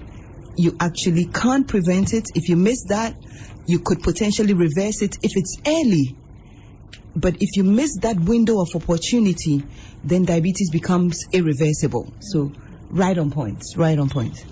you 0.56 0.76
actually 0.80 1.26
can't 1.32 1.66
prevent 1.66 2.12
it. 2.12 2.24
If 2.34 2.48
you 2.48 2.56
miss 2.56 2.84
that, 2.88 3.16
you 3.66 3.80
could 3.80 4.02
potentially 4.02 4.52
reverse 4.52 5.02
it 5.02 5.16
if 5.22 5.32
it's 5.34 5.56
early. 5.66 6.16
But 7.16 7.36
if 7.40 7.56
you 7.56 7.64
miss 7.64 7.98
that 8.00 8.18
window 8.18 8.60
of 8.60 8.68
opportunity, 8.74 9.62
then 10.02 10.24
diabetes 10.24 10.70
becomes 10.70 11.24
irreversible. 11.32 12.12
So, 12.20 12.52
right 12.90 13.16
on 13.16 13.30
point, 13.30 13.62
right 13.76 13.98
on 13.98 14.08
point. 14.08 14.44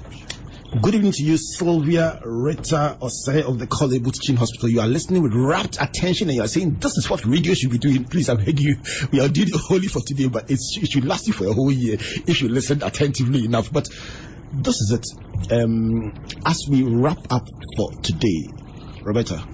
Good 0.80 0.94
evening 0.94 1.12
to 1.12 1.22
you, 1.22 1.36
Sylvia 1.36 2.20
Rita 2.24 2.96
Osei 3.02 3.42
of 3.42 3.58
the 3.58 3.66
Korle 3.66 4.02
Bu 4.02 4.10
Teaching 4.10 4.36
Hospital. 4.36 4.70
You 4.70 4.80
are 4.80 4.86
listening 4.86 5.22
with 5.22 5.34
rapt 5.34 5.76
attention 5.78 6.28
and 6.28 6.36
you 6.36 6.42
are 6.42 6.48
saying, 6.48 6.76
this 6.76 6.96
is 6.96 7.10
what 7.10 7.26
radio 7.26 7.52
should 7.52 7.70
be 7.70 7.76
doing. 7.76 8.04
Please, 8.04 8.30
I 8.30 8.36
beg 8.36 8.58
you. 8.58 8.78
We 9.10 9.20
are 9.20 9.28
doing 9.28 9.48
it 9.48 9.60
only 9.70 9.88
for 9.88 10.00
today, 10.00 10.28
but 10.28 10.50
it 10.50 10.60
should 10.88 11.04
last 11.04 11.26
you 11.26 11.34
for 11.34 11.46
a 11.46 11.52
whole 11.52 11.70
year 11.70 11.98
if 12.00 12.40
you 12.40 12.48
listen 12.48 12.82
attentively 12.82 13.44
enough. 13.44 13.70
But 13.70 13.88
this 14.52 14.80
is 14.80 14.92
it. 14.92 15.52
Um, 15.52 16.14
as 16.46 16.64
we 16.66 16.84
wrap 16.84 17.18
up 17.30 17.46
for 17.76 17.92
today, 18.00 18.48
Roberta, 19.02 19.44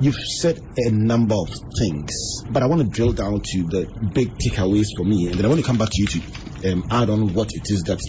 you've 0.00 0.14
said 0.14 0.58
a 0.76 0.90
number 0.90 1.34
of 1.34 1.48
things, 1.78 2.42
but 2.50 2.62
I 2.62 2.66
want 2.66 2.82
to 2.82 2.88
drill 2.88 3.12
down 3.12 3.40
to 3.42 3.64
the 3.64 3.86
big 4.14 4.36
takeaways 4.38 4.86
for 4.96 5.04
me, 5.04 5.28
and 5.28 5.38
then 5.38 5.44
I 5.44 5.48
want 5.48 5.60
to 5.60 5.66
come 5.66 5.78
back 5.78 5.90
to 5.90 6.02
you 6.02 6.08
to 6.08 6.72
um, 6.72 6.84
add 6.90 7.10
on 7.10 7.32
what 7.34 7.48
it 7.52 7.64
is 7.66 7.82
that 7.86 8.00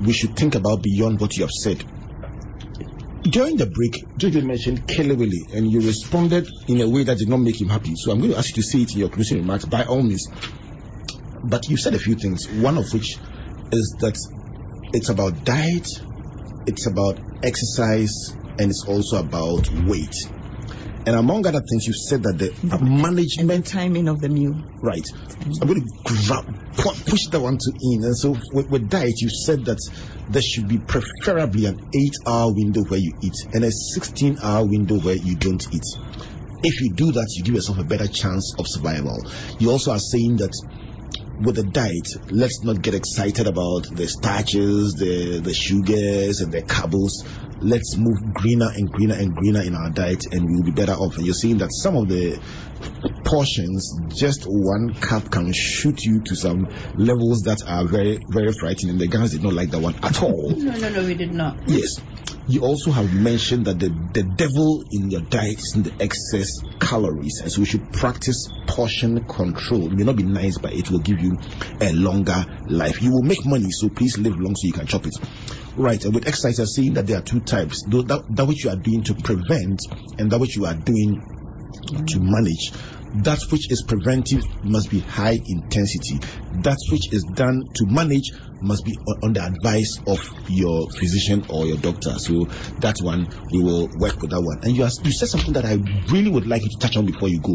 we 0.00 0.12
should 0.12 0.36
think 0.36 0.54
about 0.54 0.82
beyond 0.82 1.20
what 1.20 1.36
you 1.36 1.42
have 1.42 1.50
said. 1.50 1.84
During 3.22 3.56
the 3.56 3.66
break, 3.66 4.04
Jojo 4.18 4.44
mentioned 4.44 4.86
Kelly 4.86 5.46
and 5.54 5.70
you 5.70 5.80
responded 5.80 6.46
in 6.68 6.82
a 6.82 6.88
way 6.88 7.04
that 7.04 7.16
did 7.16 7.28
not 7.28 7.38
make 7.38 7.58
him 7.58 7.68
happy. 7.68 7.94
So 7.96 8.12
I'm 8.12 8.18
going 8.18 8.32
to 8.32 8.38
ask 8.38 8.54
you 8.54 8.62
to 8.62 8.68
say 8.68 8.78
it 8.80 8.92
in 8.92 9.00
your 9.00 9.08
closing 9.08 9.38
remarks 9.38 9.64
by 9.64 9.84
all 9.84 10.02
means. 10.02 10.28
But 11.42 11.66
you 11.68 11.78
said 11.78 11.94
a 11.94 11.98
few 11.98 12.16
things, 12.16 12.46
one 12.60 12.76
of 12.76 12.84
which 12.92 13.16
is 13.72 13.96
that 14.00 14.14
it's 14.92 15.08
about 15.08 15.42
diet, 15.42 15.86
it's 16.66 16.86
about 16.86 17.18
exercise, 17.42 18.12
and 18.58 18.70
it's 18.70 18.84
also 18.86 19.20
about 19.20 19.68
weight. 19.72 20.12
And 21.06 21.16
among 21.16 21.46
other 21.46 21.60
things, 21.60 21.86
you 21.86 21.92
said 21.92 22.22
that 22.22 22.38
the 22.38 22.50
And 22.62 22.70
the 22.70 22.78
management 22.84 23.66
timing 23.66 24.08
of 24.08 24.20
the 24.20 24.28
meal. 24.28 24.54
Right. 24.80 25.04
I'm 25.60 25.68
going 25.68 25.82
to 25.82 25.88
grab, 26.04 26.46
push 26.76 27.26
that 27.30 27.40
one 27.40 27.58
to 27.58 27.72
in. 27.80 28.04
And 28.04 28.16
so 28.16 28.36
with, 28.52 28.70
with 28.70 28.88
diet, 28.88 29.14
you 29.20 29.28
said 29.28 29.66
that 29.66 29.78
there 30.28 30.42
should 30.42 30.68
be 30.68 30.78
preferably 30.78 31.66
an 31.66 31.86
eight 31.94 32.14
hour 32.26 32.52
window 32.52 32.82
where 32.84 33.00
you 33.00 33.12
eat 33.22 33.34
and 33.52 33.64
a 33.64 33.70
16 33.70 34.38
hour 34.42 34.66
window 34.66 34.98
where 34.98 35.16
you 35.16 35.36
don't 35.36 35.62
eat. 35.74 35.84
If 36.62 36.80
you 36.80 36.94
do 36.94 37.12
that, 37.12 37.26
you 37.36 37.44
give 37.44 37.54
yourself 37.54 37.78
a 37.78 37.84
better 37.84 38.08
chance 38.08 38.54
of 38.58 38.66
survival. 38.66 39.22
You 39.58 39.70
also 39.70 39.92
are 39.92 39.98
saying 39.98 40.36
that 40.38 40.52
with 41.42 41.56
the 41.56 41.64
diet, 41.64 42.08
let's 42.30 42.62
not 42.62 42.80
get 42.80 42.94
excited 42.94 43.46
about 43.46 43.86
the 43.90 44.06
starches, 44.06 44.94
the, 44.94 45.40
the 45.40 45.52
sugars, 45.52 46.40
and 46.40 46.52
the 46.52 46.62
carbs. 46.62 47.24
Let's 47.60 47.96
move 47.96 48.34
greener 48.34 48.68
and 48.74 48.90
greener 48.90 49.14
and 49.14 49.34
greener 49.34 49.62
in 49.62 49.74
our 49.74 49.90
diet, 49.90 50.24
and 50.32 50.44
we'll 50.44 50.62
be 50.64 50.70
better 50.70 50.92
off. 50.92 51.16
And 51.16 51.26
you're 51.26 51.34
seeing 51.34 51.58
that 51.58 51.70
some 51.70 51.96
of 51.96 52.08
the 52.08 52.38
portions, 53.24 53.98
just 54.14 54.44
one 54.46 54.94
cup 54.94 55.30
can 55.30 55.52
shoot 55.52 56.02
you 56.02 56.20
to 56.22 56.36
some 56.36 56.68
levels 56.96 57.42
that 57.42 57.62
are 57.66 57.86
very, 57.86 58.18
very 58.28 58.52
frightening. 58.52 58.98
The 58.98 59.08
guys 59.08 59.32
did 59.32 59.42
not 59.42 59.54
like 59.54 59.70
that 59.70 59.80
one 59.80 59.94
at 60.02 60.22
all. 60.22 60.50
No, 60.50 60.76
no, 60.76 60.90
no, 60.90 61.04
we 61.04 61.14
did 61.14 61.32
not. 61.32 61.58
Yes. 61.66 61.96
You 62.46 62.60
also 62.60 62.90
have 62.90 63.14
mentioned 63.14 63.64
that 63.66 63.78
the, 63.78 63.88
the 63.88 64.22
devil 64.22 64.84
in 64.90 65.10
your 65.10 65.22
diet 65.22 65.58
is 65.58 65.72
in 65.76 65.82
the 65.82 65.94
excess 65.98 66.48
calories, 66.78 67.40
and 67.40 67.50
so 67.50 67.60
we 67.60 67.66
should 67.66 67.90
practice 67.90 68.48
portion 68.66 69.24
control. 69.24 69.86
It 69.86 69.94
may 69.94 70.04
not 70.04 70.16
be 70.16 70.24
nice, 70.24 70.58
but 70.58 70.74
it 70.74 70.90
will 70.90 70.98
give 70.98 71.20
you 71.20 71.38
a 71.80 71.92
longer 71.92 72.44
life. 72.66 73.00
You 73.00 73.12
will 73.12 73.22
make 73.22 73.46
money, 73.46 73.68
so 73.70 73.88
please 73.88 74.18
live 74.18 74.38
long 74.38 74.54
so 74.56 74.66
you 74.66 74.74
can 74.74 74.86
chop 74.86 75.06
it. 75.06 75.14
Right, 75.76 76.04
and 76.04 76.14
with 76.14 76.28
exercise, 76.28 76.58
you're 76.58 76.66
saying 76.66 76.94
that 76.94 77.06
there 77.06 77.18
are 77.18 77.22
two 77.22 77.40
types: 77.40 77.82
that, 77.88 78.24
that 78.28 78.44
which 78.46 78.64
you 78.64 78.70
are 78.70 78.76
doing 78.76 79.02
to 79.04 79.14
prevent, 79.14 79.80
and 80.18 80.30
that 80.30 80.38
which 80.38 80.56
you 80.56 80.66
are 80.66 80.74
doing 80.74 81.22
to 82.06 82.20
manage. 82.20 82.72
That 83.22 83.38
which 83.52 83.70
is 83.70 83.84
preventive 83.86 84.42
must 84.64 84.90
be 84.90 84.98
high 85.00 85.38
intensity. 85.46 86.18
That 86.62 86.78
which 86.90 87.12
is 87.12 87.22
done 87.34 87.62
to 87.62 87.86
manage 87.86 88.30
must 88.60 88.84
be 88.84 88.92
on, 89.22 89.32
the 89.32 89.44
advice 89.44 89.98
of 90.06 90.18
your 90.48 90.88
physician 90.98 91.44
or 91.48 91.66
your 91.66 91.76
doctor. 91.78 92.10
So 92.18 92.46
that 92.80 92.96
one 93.02 93.28
we 93.52 93.62
will 93.62 93.88
work 94.00 94.20
with 94.20 94.30
that 94.30 94.42
one. 94.42 94.58
And 94.62 94.74
you, 94.74 94.82
you 94.82 95.12
said 95.12 95.28
something 95.28 95.52
that 95.54 95.64
I 95.64 95.78
really 96.10 96.30
would 96.30 96.46
like 96.46 96.62
you 96.62 96.68
to 96.70 96.78
touch 96.80 96.96
on 96.96 97.06
before 97.06 97.28
you 97.28 97.40
go. 97.40 97.54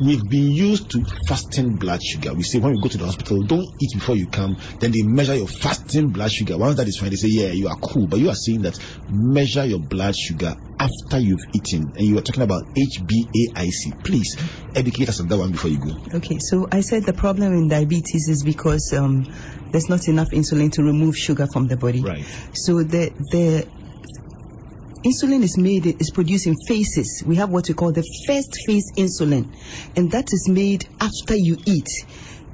We've 0.00 0.28
been 0.28 0.50
used 0.50 0.90
to 0.90 1.04
fasting 1.26 1.76
blood 1.76 2.00
sugar. 2.02 2.34
We 2.34 2.42
say 2.42 2.58
when 2.58 2.74
you 2.74 2.82
go 2.82 2.88
to 2.88 2.98
the 2.98 3.06
hospital, 3.06 3.42
don't 3.42 3.66
eat 3.80 3.90
before 3.94 4.16
you 4.16 4.26
come. 4.28 4.56
Then 4.78 4.92
they 4.92 5.02
measure 5.02 5.34
your 5.34 5.48
fasting 5.48 6.10
blood 6.10 6.30
sugar. 6.30 6.56
Once 6.58 6.76
that 6.76 6.88
is 6.88 6.98
fine, 6.98 7.10
they 7.10 7.16
say, 7.16 7.28
yeah, 7.28 7.50
you 7.50 7.68
are 7.68 7.76
cool. 7.76 8.06
But 8.06 8.20
you 8.20 8.28
are 8.28 8.34
saying 8.34 8.62
that 8.62 8.78
measure 9.10 9.64
your 9.64 9.80
blood 9.80 10.14
sugar 10.16 10.54
after 10.78 11.18
you've 11.18 11.44
eaten. 11.54 11.92
And 11.96 12.06
you 12.06 12.18
are 12.18 12.22
talking 12.22 12.42
about 12.42 12.62
HbA1c. 12.74 14.04
Please 14.04 14.36
educate 14.74 15.08
us 15.08 15.20
on 15.20 15.28
that 15.28 15.38
one 15.38 15.52
before 15.52 15.70
you 15.70 15.78
go. 15.78 15.90
Okay, 16.14 16.38
so 16.38 16.68
I 16.70 16.80
said 16.80 17.04
the 17.04 17.12
problem 17.12 17.52
in 17.52 17.68
diabetes 17.68 18.28
is 18.28 18.42
because 18.44 18.92
um, 18.96 19.26
there's 19.72 19.88
not 19.88 20.06
enough 20.08 20.28
insulin 20.30 20.72
to 20.72 20.82
remove 20.82 21.16
sugar 21.16 21.46
from 21.52 21.66
the 21.66 21.76
body. 21.76 22.02
Right. 22.02 22.24
So 22.52 22.82
the 22.82 23.12
the 23.32 23.68
insulin 25.04 25.42
is 25.42 25.56
made 25.56 25.86
is 25.86 26.10
produced 26.10 26.46
in 26.46 26.56
phases. 26.66 27.22
We 27.24 27.36
have 27.36 27.50
what 27.50 27.68
we 27.68 27.74
call 27.74 27.92
the 27.92 28.04
first 28.26 28.56
phase 28.66 28.92
insulin, 28.96 29.54
and 29.96 30.10
that 30.12 30.32
is 30.32 30.48
made 30.48 30.88
after 31.00 31.36
you 31.36 31.58
eat. 31.66 31.88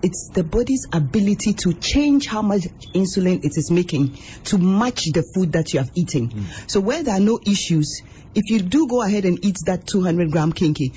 It's 0.02 0.28
the 0.34 0.44
body's 0.44 0.86
ability 0.92 1.54
to 1.64 1.72
change 1.72 2.26
how 2.26 2.42
much 2.42 2.64
insulin 2.94 3.42
it 3.42 3.56
is 3.56 3.70
making 3.70 4.18
to 4.44 4.58
match 4.58 5.04
the 5.12 5.22
food 5.34 5.52
that 5.52 5.72
you 5.72 5.78
have 5.78 5.90
eaten. 5.94 6.28
Mm. 6.28 6.70
So 6.70 6.80
where 6.80 7.02
there 7.02 7.14
are 7.14 7.20
no 7.20 7.40
issues, 7.46 8.02
if 8.34 8.50
you 8.50 8.60
do 8.60 8.86
go 8.86 9.00
ahead 9.00 9.24
and 9.24 9.42
eat 9.42 9.56
that 9.64 9.86
200 9.86 10.30
gram 10.30 10.52
kenkey, 10.52 10.92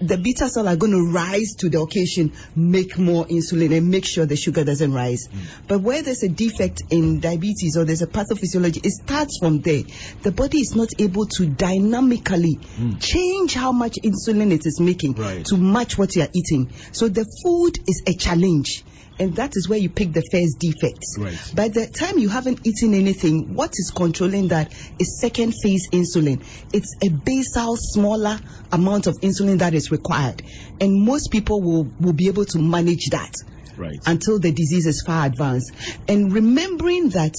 the 0.00 0.16
beta 0.16 0.48
cell 0.48 0.68
are 0.68 0.76
going 0.76 0.92
to 0.92 1.10
rise 1.12 1.54
to 1.58 1.68
the 1.68 1.80
occasion, 1.80 2.32
make 2.54 2.98
more 2.98 3.26
insulin, 3.26 3.76
and 3.76 3.90
make 3.90 4.04
sure 4.04 4.26
the 4.26 4.36
sugar 4.36 4.64
doesn't 4.64 4.92
rise. 4.92 5.28
Mm. 5.28 5.38
But 5.66 5.80
where 5.80 6.02
there's 6.02 6.22
a 6.22 6.28
defect 6.28 6.82
in 6.90 7.20
diabetes 7.20 7.76
or 7.76 7.84
there's 7.84 8.02
a 8.02 8.06
pathophysiology, 8.06 8.84
it 8.84 8.92
starts 8.92 9.38
from 9.38 9.60
there. 9.60 9.82
The 10.22 10.32
body 10.32 10.58
is 10.58 10.74
not 10.74 10.88
able 10.98 11.26
to 11.26 11.46
dynamically 11.46 12.56
mm. 12.56 13.00
change 13.00 13.54
how 13.54 13.72
much 13.72 13.96
insulin 14.04 14.52
it 14.52 14.66
is 14.66 14.80
making 14.80 15.14
Right. 15.14 15.44
to 15.46 15.56
match 15.56 15.98
what 15.98 16.14
you 16.14 16.22
are 16.22 16.28
eating. 16.32 16.70
So 16.92 17.08
the 17.08 17.24
food 17.42 17.78
is 17.88 18.02
a 18.06 18.14
challenge. 18.14 18.84
And 19.18 19.34
that 19.36 19.56
is 19.56 19.68
where 19.68 19.78
you 19.78 19.90
pick 19.90 20.12
the 20.12 20.22
first 20.30 20.58
defect. 20.58 21.04
Right. 21.18 21.52
By 21.54 21.68
the 21.68 21.86
time 21.86 22.18
you 22.18 22.28
haven't 22.28 22.66
eaten 22.66 22.94
anything, 22.94 23.54
what 23.54 23.70
is 23.74 23.90
controlling 23.94 24.48
that 24.48 24.72
is 24.98 25.20
second 25.20 25.54
phase 25.60 25.88
insulin. 25.90 26.42
It's 26.72 26.94
a 27.04 27.08
basal, 27.08 27.76
smaller 27.76 28.38
amount 28.70 29.06
of 29.08 29.14
insulin 29.20 29.58
that 29.58 29.74
is 29.74 29.90
required. 29.90 30.42
And 30.80 31.04
most 31.04 31.30
people 31.32 31.60
will, 31.60 31.88
will 32.00 32.12
be 32.12 32.28
able 32.28 32.44
to 32.46 32.58
manage 32.58 33.06
that 33.10 33.34
Right. 33.76 33.98
until 34.06 34.38
the 34.40 34.50
disease 34.52 34.86
is 34.86 35.02
far 35.06 35.26
advanced. 35.26 35.72
And 36.08 36.32
remembering 36.32 37.10
that 37.10 37.34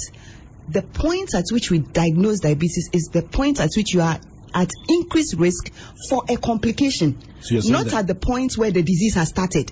the 0.69 0.81
point 0.83 1.33
at 1.33 1.45
which 1.51 1.71
we 1.71 1.79
diagnose 1.79 2.39
diabetes 2.39 2.89
is 2.93 3.09
the 3.11 3.23
point 3.23 3.59
at 3.59 3.71
which 3.75 3.93
you 3.93 4.01
are 4.01 4.19
at 4.53 4.69
increased 4.87 5.35
risk 5.37 5.71
for 6.09 6.23
a 6.27 6.35
complication, 6.37 7.17
So 7.41 7.59
not 7.69 7.93
at 7.93 8.07
the 8.07 8.15
point 8.15 8.57
where 8.57 8.71
the 8.71 8.81
disease 8.81 9.15
has 9.15 9.29
started. 9.29 9.71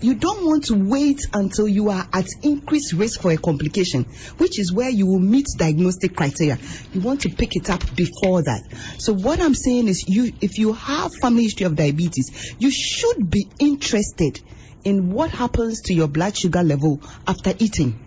You 0.00 0.14
don't 0.14 0.46
want 0.46 0.66
to 0.66 0.76
wait 0.76 1.18
until 1.32 1.66
you 1.66 1.90
are 1.90 2.06
at 2.12 2.26
increased 2.42 2.92
risk 2.92 3.20
for 3.20 3.32
a 3.32 3.36
complication, 3.36 4.04
which 4.36 4.60
is 4.60 4.72
where 4.72 4.88
you 4.88 5.06
will 5.06 5.18
meet 5.18 5.46
diagnostic 5.56 6.14
criteria. 6.14 6.56
You 6.92 7.00
want 7.00 7.22
to 7.22 7.30
pick 7.30 7.56
it 7.56 7.68
up 7.68 7.82
before 7.96 8.42
that. 8.42 8.62
So 8.98 9.12
what 9.12 9.40
I'm 9.40 9.56
saying 9.56 9.88
is 9.88 10.04
you 10.06 10.32
if 10.40 10.58
you 10.58 10.72
have 10.72 11.10
family 11.20 11.42
history 11.42 11.66
of 11.66 11.74
diabetes, 11.74 12.54
you 12.60 12.70
should 12.70 13.28
be 13.28 13.50
interested 13.58 14.40
in 14.84 15.10
what 15.10 15.30
happens 15.30 15.82
to 15.86 15.94
your 15.94 16.06
blood 16.06 16.36
sugar 16.36 16.62
level 16.62 17.00
after 17.26 17.52
eating. 17.58 17.98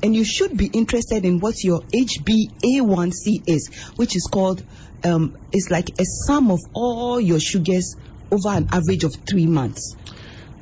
And 0.00 0.14
you 0.14 0.24
should 0.24 0.56
be 0.56 0.66
interested 0.66 1.24
in 1.24 1.40
what 1.40 1.64
your 1.64 1.80
HbA1c 1.80 3.42
is, 3.48 3.68
which 3.96 4.14
is 4.14 4.28
called, 4.30 4.62
um, 5.02 5.36
it's 5.50 5.70
like 5.70 5.88
a 5.98 6.04
sum 6.04 6.52
of 6.52 6.60
all 6.72 7.20
your 7.20 7.40
sugars 7.40 7.96
over 8.30 8.48
an 8.48 8.68
average 8.70 9.02
of 9.02 9.12
three 9.28 9.46
months. 9.46 9.96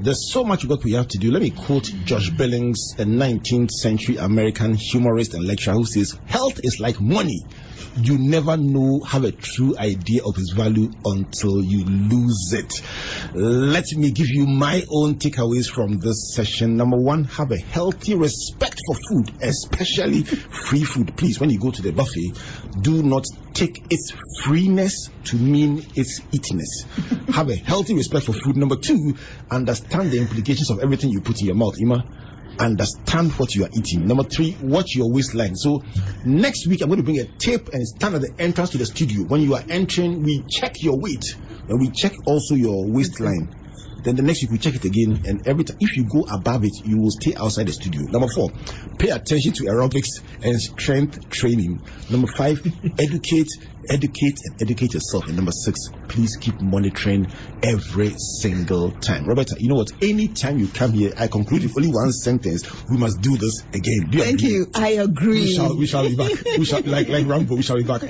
There's 0.02 0.32
so 0.32 0.44
much 0.44 0.64
work 0.64 0.82
we 0.82 0.92
have 0.92 1.08
to 1.08 1.18
do. 1.18 1.30
Let 1.30 1.42
me 1.42 1.50
quote 1.50 1.84
Josh 2.06 2.30
Billings, 2.30 2.94
a 2.96 3.04
19th 3.04 3.70
century 3.70 4.16
American 4.16 4.72
humorist 4.72 5.34
and 5.34 5.44
lecturer 5.44 5.74
who 5.74 5.84
says, 5.84 6.18
Health 6.24 6.58
is 6.64 6.80
like 6.80 6.98
money. 7.02 7.44
You 7.96 8.18
never 8.18 8.56
know, 8.56 9.00
have 9.06 9.24
a 9.24 9.32
true 9.32 9.76
idea 9.78 10.22
of 10.24 10.36
its 10.38 10.52
value 10.52 10.90
until 11.04 11.62
you 11.62 11.84
lose 11.84 12.52
it. 12.52 12.72
Let 13.34 13.84
me 13.96 14.12
give 14.12 14.28
you 14.28 14.46
my 14.46 14.84
own 14.90 15.16
takeaways 15.16 15.68
from 15.68 15.98
this 15.98 16.32
session. 16.34 16.76
Number 16.76 16.96
one, 16.96 17.24
have 17.24 17.50
a 17.50 17.58
healthy 17.58 18.14
respect 18.14 18.78
for 18.86 18.96
food, 19.08 19.32
especially 19.42 20.22
free 20.22 20.84
food. 20.84 21.16
Please, 21.16 21.40
when 21.40 21.50
you 21.50 21.58
go 21.58 21.70
to 21.70 21.82
the 21.82 21.92
buffet, 21.92 22.32
do 22.80 23.02
not 23.02 23.24
take 23.54 23.84
its 23.90 24.12
freeness 24.44 25.08
to 25.24 25.36
mean 25.36 25.84
its 25.94 26.20
eatiness. 26.32 27.30
have 27.32 27.50
a 27.50 27.56
healthy 27.56 27.94
respect 27.94 28.26
for 28.26 28.32
food. 28.32 28.56
Number 28.56 28.76
two, 28.76 29.16
understand 29.50 30.10
the 30.10 30.18
implications 30.18 30.70
of 30.70 30.80
everything 30.80 31.10
you 31.10 31.20
put 31.20 31.40
in 31.40 31.46
your 31.46 31.56
mouth. 31.56 31.74
Ima, 31.78 32.04
understand 32.60 33.32
what 33.32 33.54
you 33.54 33.64
are 33.64 33.70
eating. 33.72 34.06
Number 34.06 34.24
three, 34.24 34.56
watch 34.60 34.94
your 34.94 35.10
waistline. 35.12 35.56
So 35.56 35.82
next 36.24 36.66
week, 36.66 36.82
I'm 36.82 36.88
going 36.88 36.98
to 36.98 37.04
bring 37.04 37.18
a 37.18 37.24
tape 37.24 37.68
and 37.72 37.86
stand 37.86 38.14
at 38.14 38.20
the 38.20 38.32
entrance 38.38 38.70
to 38.70 38.78
the 38.78 38.86
studio. 38.86 39.24
When 39.24 39.40
you 39.40 39.54
are 39.54 39.64
entering, 39.68 40.22
we 40.22 40.44
check 40.48 40.74
your 40.82 40.98
weight 40.98 41.24
and 41.68 41.80
we 41.80 41.90
check 41.90 42.12
also 42.26 42.54
your 42.54 42.86
waistline. 42.86 43.54
Then 44.02 44.16
the 44.16 44.22
next 44.22 44.42
week 44.42 44.52
we 44.52 44.58
check 44.58 44.74
it 44.74 44.84
again, 44.84 45.22
and 45.26 45.46
every 45.46 45.64
time 45.64 45.76
if 45.80 45.96
you 45.96 46.04
go 46.04 46.24
above 46.32 46.64
it, 46.64 46.72
you 46.84 46.98
will 46.98 47.10
stay 47.10 47.34
outside 47.34 47.66
the 47.66 47.72
studio. 47.72 48.02
Number 48.10 48.28
four, 48.28 48.50
pay 48.98 49.10
attention 49.10 49.52
to 49.54 49.64
aerobics 49.64 50.22
and 50.42 50.58
strength 50.60 51.18
training. 51.28 51.80
Number 52.10 52.26
five, 52.26 52.58
educate, 52.98 53.48
educate, 53.88 54.38
and 54.44 54.56
educate 54.62 54.94
yourself. 54.94 55.26
And 55.26 55.36
number 55.36 55.52
six, 55.52 55.78
please 56.08 56.36
keep 56.40 56.60
monitoring 56.60 57.26
every 57.62 58.14
single 58.16 58.92
time. 58.92 59.26
Roberta, 59.26 59.56
you 59.58 59.68
know 59.68 59.76
what? 59.76 59.88
Anytime 60.02 60.58
you 60.58 60.68
come 60.68 60.92
here, 60.92 61.12
I 61.18 61.28
conclude 61.28 61.62
with 61.62 61.72
only 61.76 61.90
one 61.90 62.12
sentence. 62.12 62.62
We 62.88 62.96
must 62.96 63.20
do 63.20 63.36
this 63.36 63.62
again. 63.74 64.10
Do 64.10 64.18
Thank 64.18 64.40
agree? 64.40 64.50
you. 64.50 64.66
I 64.74 64.88
agree. 64.90 65.40
We 65.40 65.54
shall, 65.54 65.76
we 65.76 65.86
shall 65.86 66.08
be 66.08 66.16
back. 66.16 66.32
We 66.58 66.64
shall, 66.64 66.82
like, 66.82 67.08
like 67.08 67.26
Rambo, 67.26 67.54
we 67.54 67.62
shall 67.62 67.76
be 67.76 67.84
back. 67.84 68.02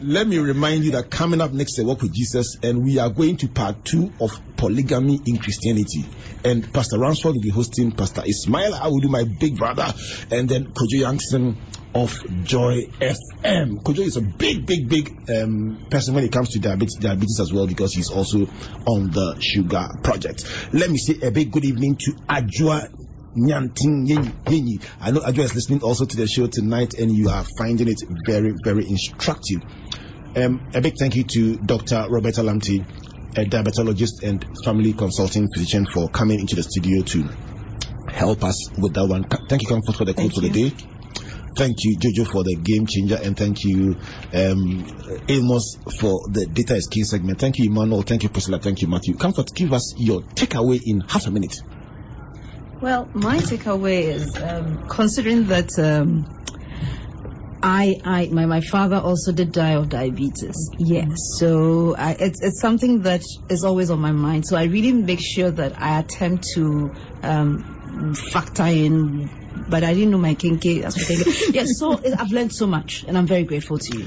Let 0.00 0.26
me 0.26 0.38
remind 0.38 0.84
you 0.84 0.92
that 0.92 1.10
coming 1.10 1.40
up 1.40 1.52
next, 1.52 1.78
a 1.78 1.84
walk 1.84 2.02
with 2.02 2.14
Jesus, 2.14 2.56
and 2.62 2.84
we 2.84 2.98
are 2.98 3.10
going 3.10 3.36
to 3.38 3.48
part 3.48 3.84
two 3.84 4.10
of 4.20 4.30
polygamy 4.56 5.18
in 5.32 5.38
Christianity. 5.38 6.04
And 6.44 6.72
Pastor 6.72 6.98
Ransford 6.98 7.34
will 7.34 7.42
be 7.42 7.50
hosting 7.50 7.92
Pastor 7.92 8.22
Ismail. 8.24 8.74
I 8.74 8.88
will 8.88 9.00
do 9.00 9.08
my 9.08 9.24
big 9.24 9.56
brother, 9.56 9.92
and 10.30 10.48
then 10.48 10.72
Kojo 10.72 11.00
Youngson 11.00 11.56
of 11.94 12.14
Joy 12.44 12.86
FM. 13.00 13.82
Kojo 13.82 14.00
is 14.00 14.16
a 14.16 14.22
big, 14.22 14.66
big, 14.66 14.88
big 14.88 15.30
um, 15.30 15.86
person 15.90 16.14
when 16.14 16.24
it 16.24 16.32
comes 16.32 16.50
to 16.50 16.58
diabetes, 16.58 16.96
diabetes 16.96 17.38
as 17.40 17.52
well 17.52 17.66
because 17.66 17.92
he's 17.92 18.10
also 18.10 18.46
on 18.86 19.10
the 19.10 19.36
Sugar 19.40 19.88
Project. 20.02 20.44
Let 20.72 20.90
me 20.90 20.98
say 20.98 21.20
a 21.22 21.30
big 21.30 21.50
good 21.52 21.64
evening 21.64 21.96
to 21.96 22.12
Ajua 22.28 22.88
Nyanting. 23.36 24.82
I 25.00 25.10
know 25.10 25.20
Adjo 25.20 25.40
is 25.40 25.54
listening 25.54 25.82
also 25.82 26.04
to 26.06 26.16
the 26.16 26.26
show 26.26 26.46
tonight 26.46 26.94
and 26.94 27.10
you 27.14 27.28
are 27.28 27.44
finding 27.58 27.88
it 27.88 28.00
very, 28.26 28.54
very 28.64 28.88
instructive. 28.88 29.60
Um, 30.34 30.70
a 30.74 30.80
big 30.80 30.94
thank 30.98 31.14
you 31.14 31.24
to 31.24 31.56
Dr. 31.58 32.06
Roberta 32.08 32.40
Lamptey, 32.40 32.86
a 33.36 33.44
diabetologist 33.44 34.22
and 34.22 34.44
family 34.64 34.92
consulting 34.92 35.48
physician 35.52 35.86
for 35.86 36.08
coming 36.08 36.38
into 36.40 36.56
the 36.56 36.62
studio 36.62 37.02
to 37.02 37.28
help 38.12 38.44
us 38.44 38.70
with 38.78 38.92
that 38.94 39.06
one. 39.06 39.24
Thank 39.48 39.62
you, 39.62 39.68
Comfort, 39.68 39.96
for 39.96 40.04
the 40.04 40.14
quote 40.14 40.32
Thank 40.32 40.34
for 40.34 40.40
the 40.40 40.50
day. 40.50 40.76
Thank 41.54 41.76
you, 41.80 41.98
Jojo, 41.98 42.26
for 42.26 42.44
the 42.44 42.56
game 42.56 42.86
changer, 42.86 43.18
and 43.22 43.36
thank 43.36 43.62
you, 43.64 43.94
um, 44.32 44.86
Amos, 45.28 45.76
for 46.00 46.26
the 46.28 46.46
data 46.50 46.76
is 46.76 46.88
king 46.90 47.04
segment. 47.04 47.38
Thank 47.38 47.58
you, 47.58 47.70
Emmanuel. 47.70 48.02
Thank 48.02 48.22
you, 48.22 48.30
Priscilla. 48.30 48.58
Thank 48.58 48.80
you, 48.80 48.88
Matthew. 48.88 49.16
Comfort, 49.16 49.54
give 49.54 49.72
us 49.72 49.94
your 49.98 50.22
takeaway 50.22 50.80
in 50.82 51.00
half 51.00 51.26
a 51.26 51.30
minute. 51.30 51.54
Well, 52.80 53.08
my 53.12 53.36
takeaway 53.38 54.04
is 54.04 54.34
um, 54.36 54.88
considering 54.88 55.46
that 55.48 55.78
um, 55.78 56.24
I, 57.62 57.96
I, 58.04 58.28
my, 58.32 58.46
my 58.46 58.60
father 58.60 58.96
also 58.96 59.32
did 59.32 59.52
die 59.52 59.74
of 59.74 59.88
diabetes. 59.88 60.70
Yes, 60.78 61.36
so 61.38 61.94
I, 61.96 62.16
it's 62.18 62.42
it's 62.42 62.60
something 62.60 63.02
that 63.02 63.22
is 63.48 63.64
always 63.64 63.90
on 63.90 64.00
my 64.00 64.12
mind. 64.12 64.46
So 64.46 64.56
I 64.56 64.64
really 64.64 64.92
make 64.92 65.20
sure 65.22 65.50
that 65.50 65.80
I 65.80 66.00
attempt 66.00 66.44
to 66.54 66.92
um, 67.22 68.14
factor 68.14 68.64
in. 68.64 69.30
But 69.68 69.84
I 69.84 69.94
didn't 69.94 70.10
know 70.10 70.18
my 70.18 70.34
kenkey. 70.34 70.82
That's 70.82 70.96
what 70.96 71.06
kenkey. 71.06 71.54
yes, 71.54 71.78
so 71.78 72.00
I've 72.18 72.32
learned 72.32 72.52
so 72.52 72.66
much, 72.66 73.04
and 73.06 73.16
I'm 73.16 73.26
very 73.26 73.44
grateful 73.44 73.78
to 73.78 73.98
you. 73.98 74.06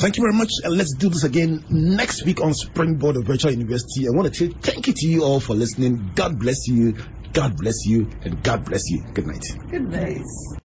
Thank 0.00 0.16
you 0.16 0.22
very 0.22 0.34
much. 0.34 0.50
And 0.62 0.76
let's 0.76 0.94
do 0.94 1.08
this 1.08 1.24
again 1.24 1.64
next 1.70 2.24
week 2.24 2.40
on 2.40 2.54
Springboard 2.54 3.16
of 3.16 3.24
Virtual 3.26 3.50
University. 3.50 4.06
I 4.06 4.14
want 4.14 4.32
to 4.32 4.34
say 4.34 4.48
thank 4.48 4.86
you 4.86 4.92
to 4.94 5.08
you 5.08 5.24
all 5.24 5.40
for 5.40 5.54
listening. 5.54 6.12
God 6.14 6.38
bless 6.38 6.68
you. 6.68 6.94
God 7.32 7.56
bless 7.56 7.84
you. 7.84 8.10
And 8.22 8.42
God 8.42 8.64
bless 8.64 8.82
you. 8.88 9.02
Good 9.12 9.26
night. 9.26 9.42
Good 9.70 9.90
night. 9.90 10.22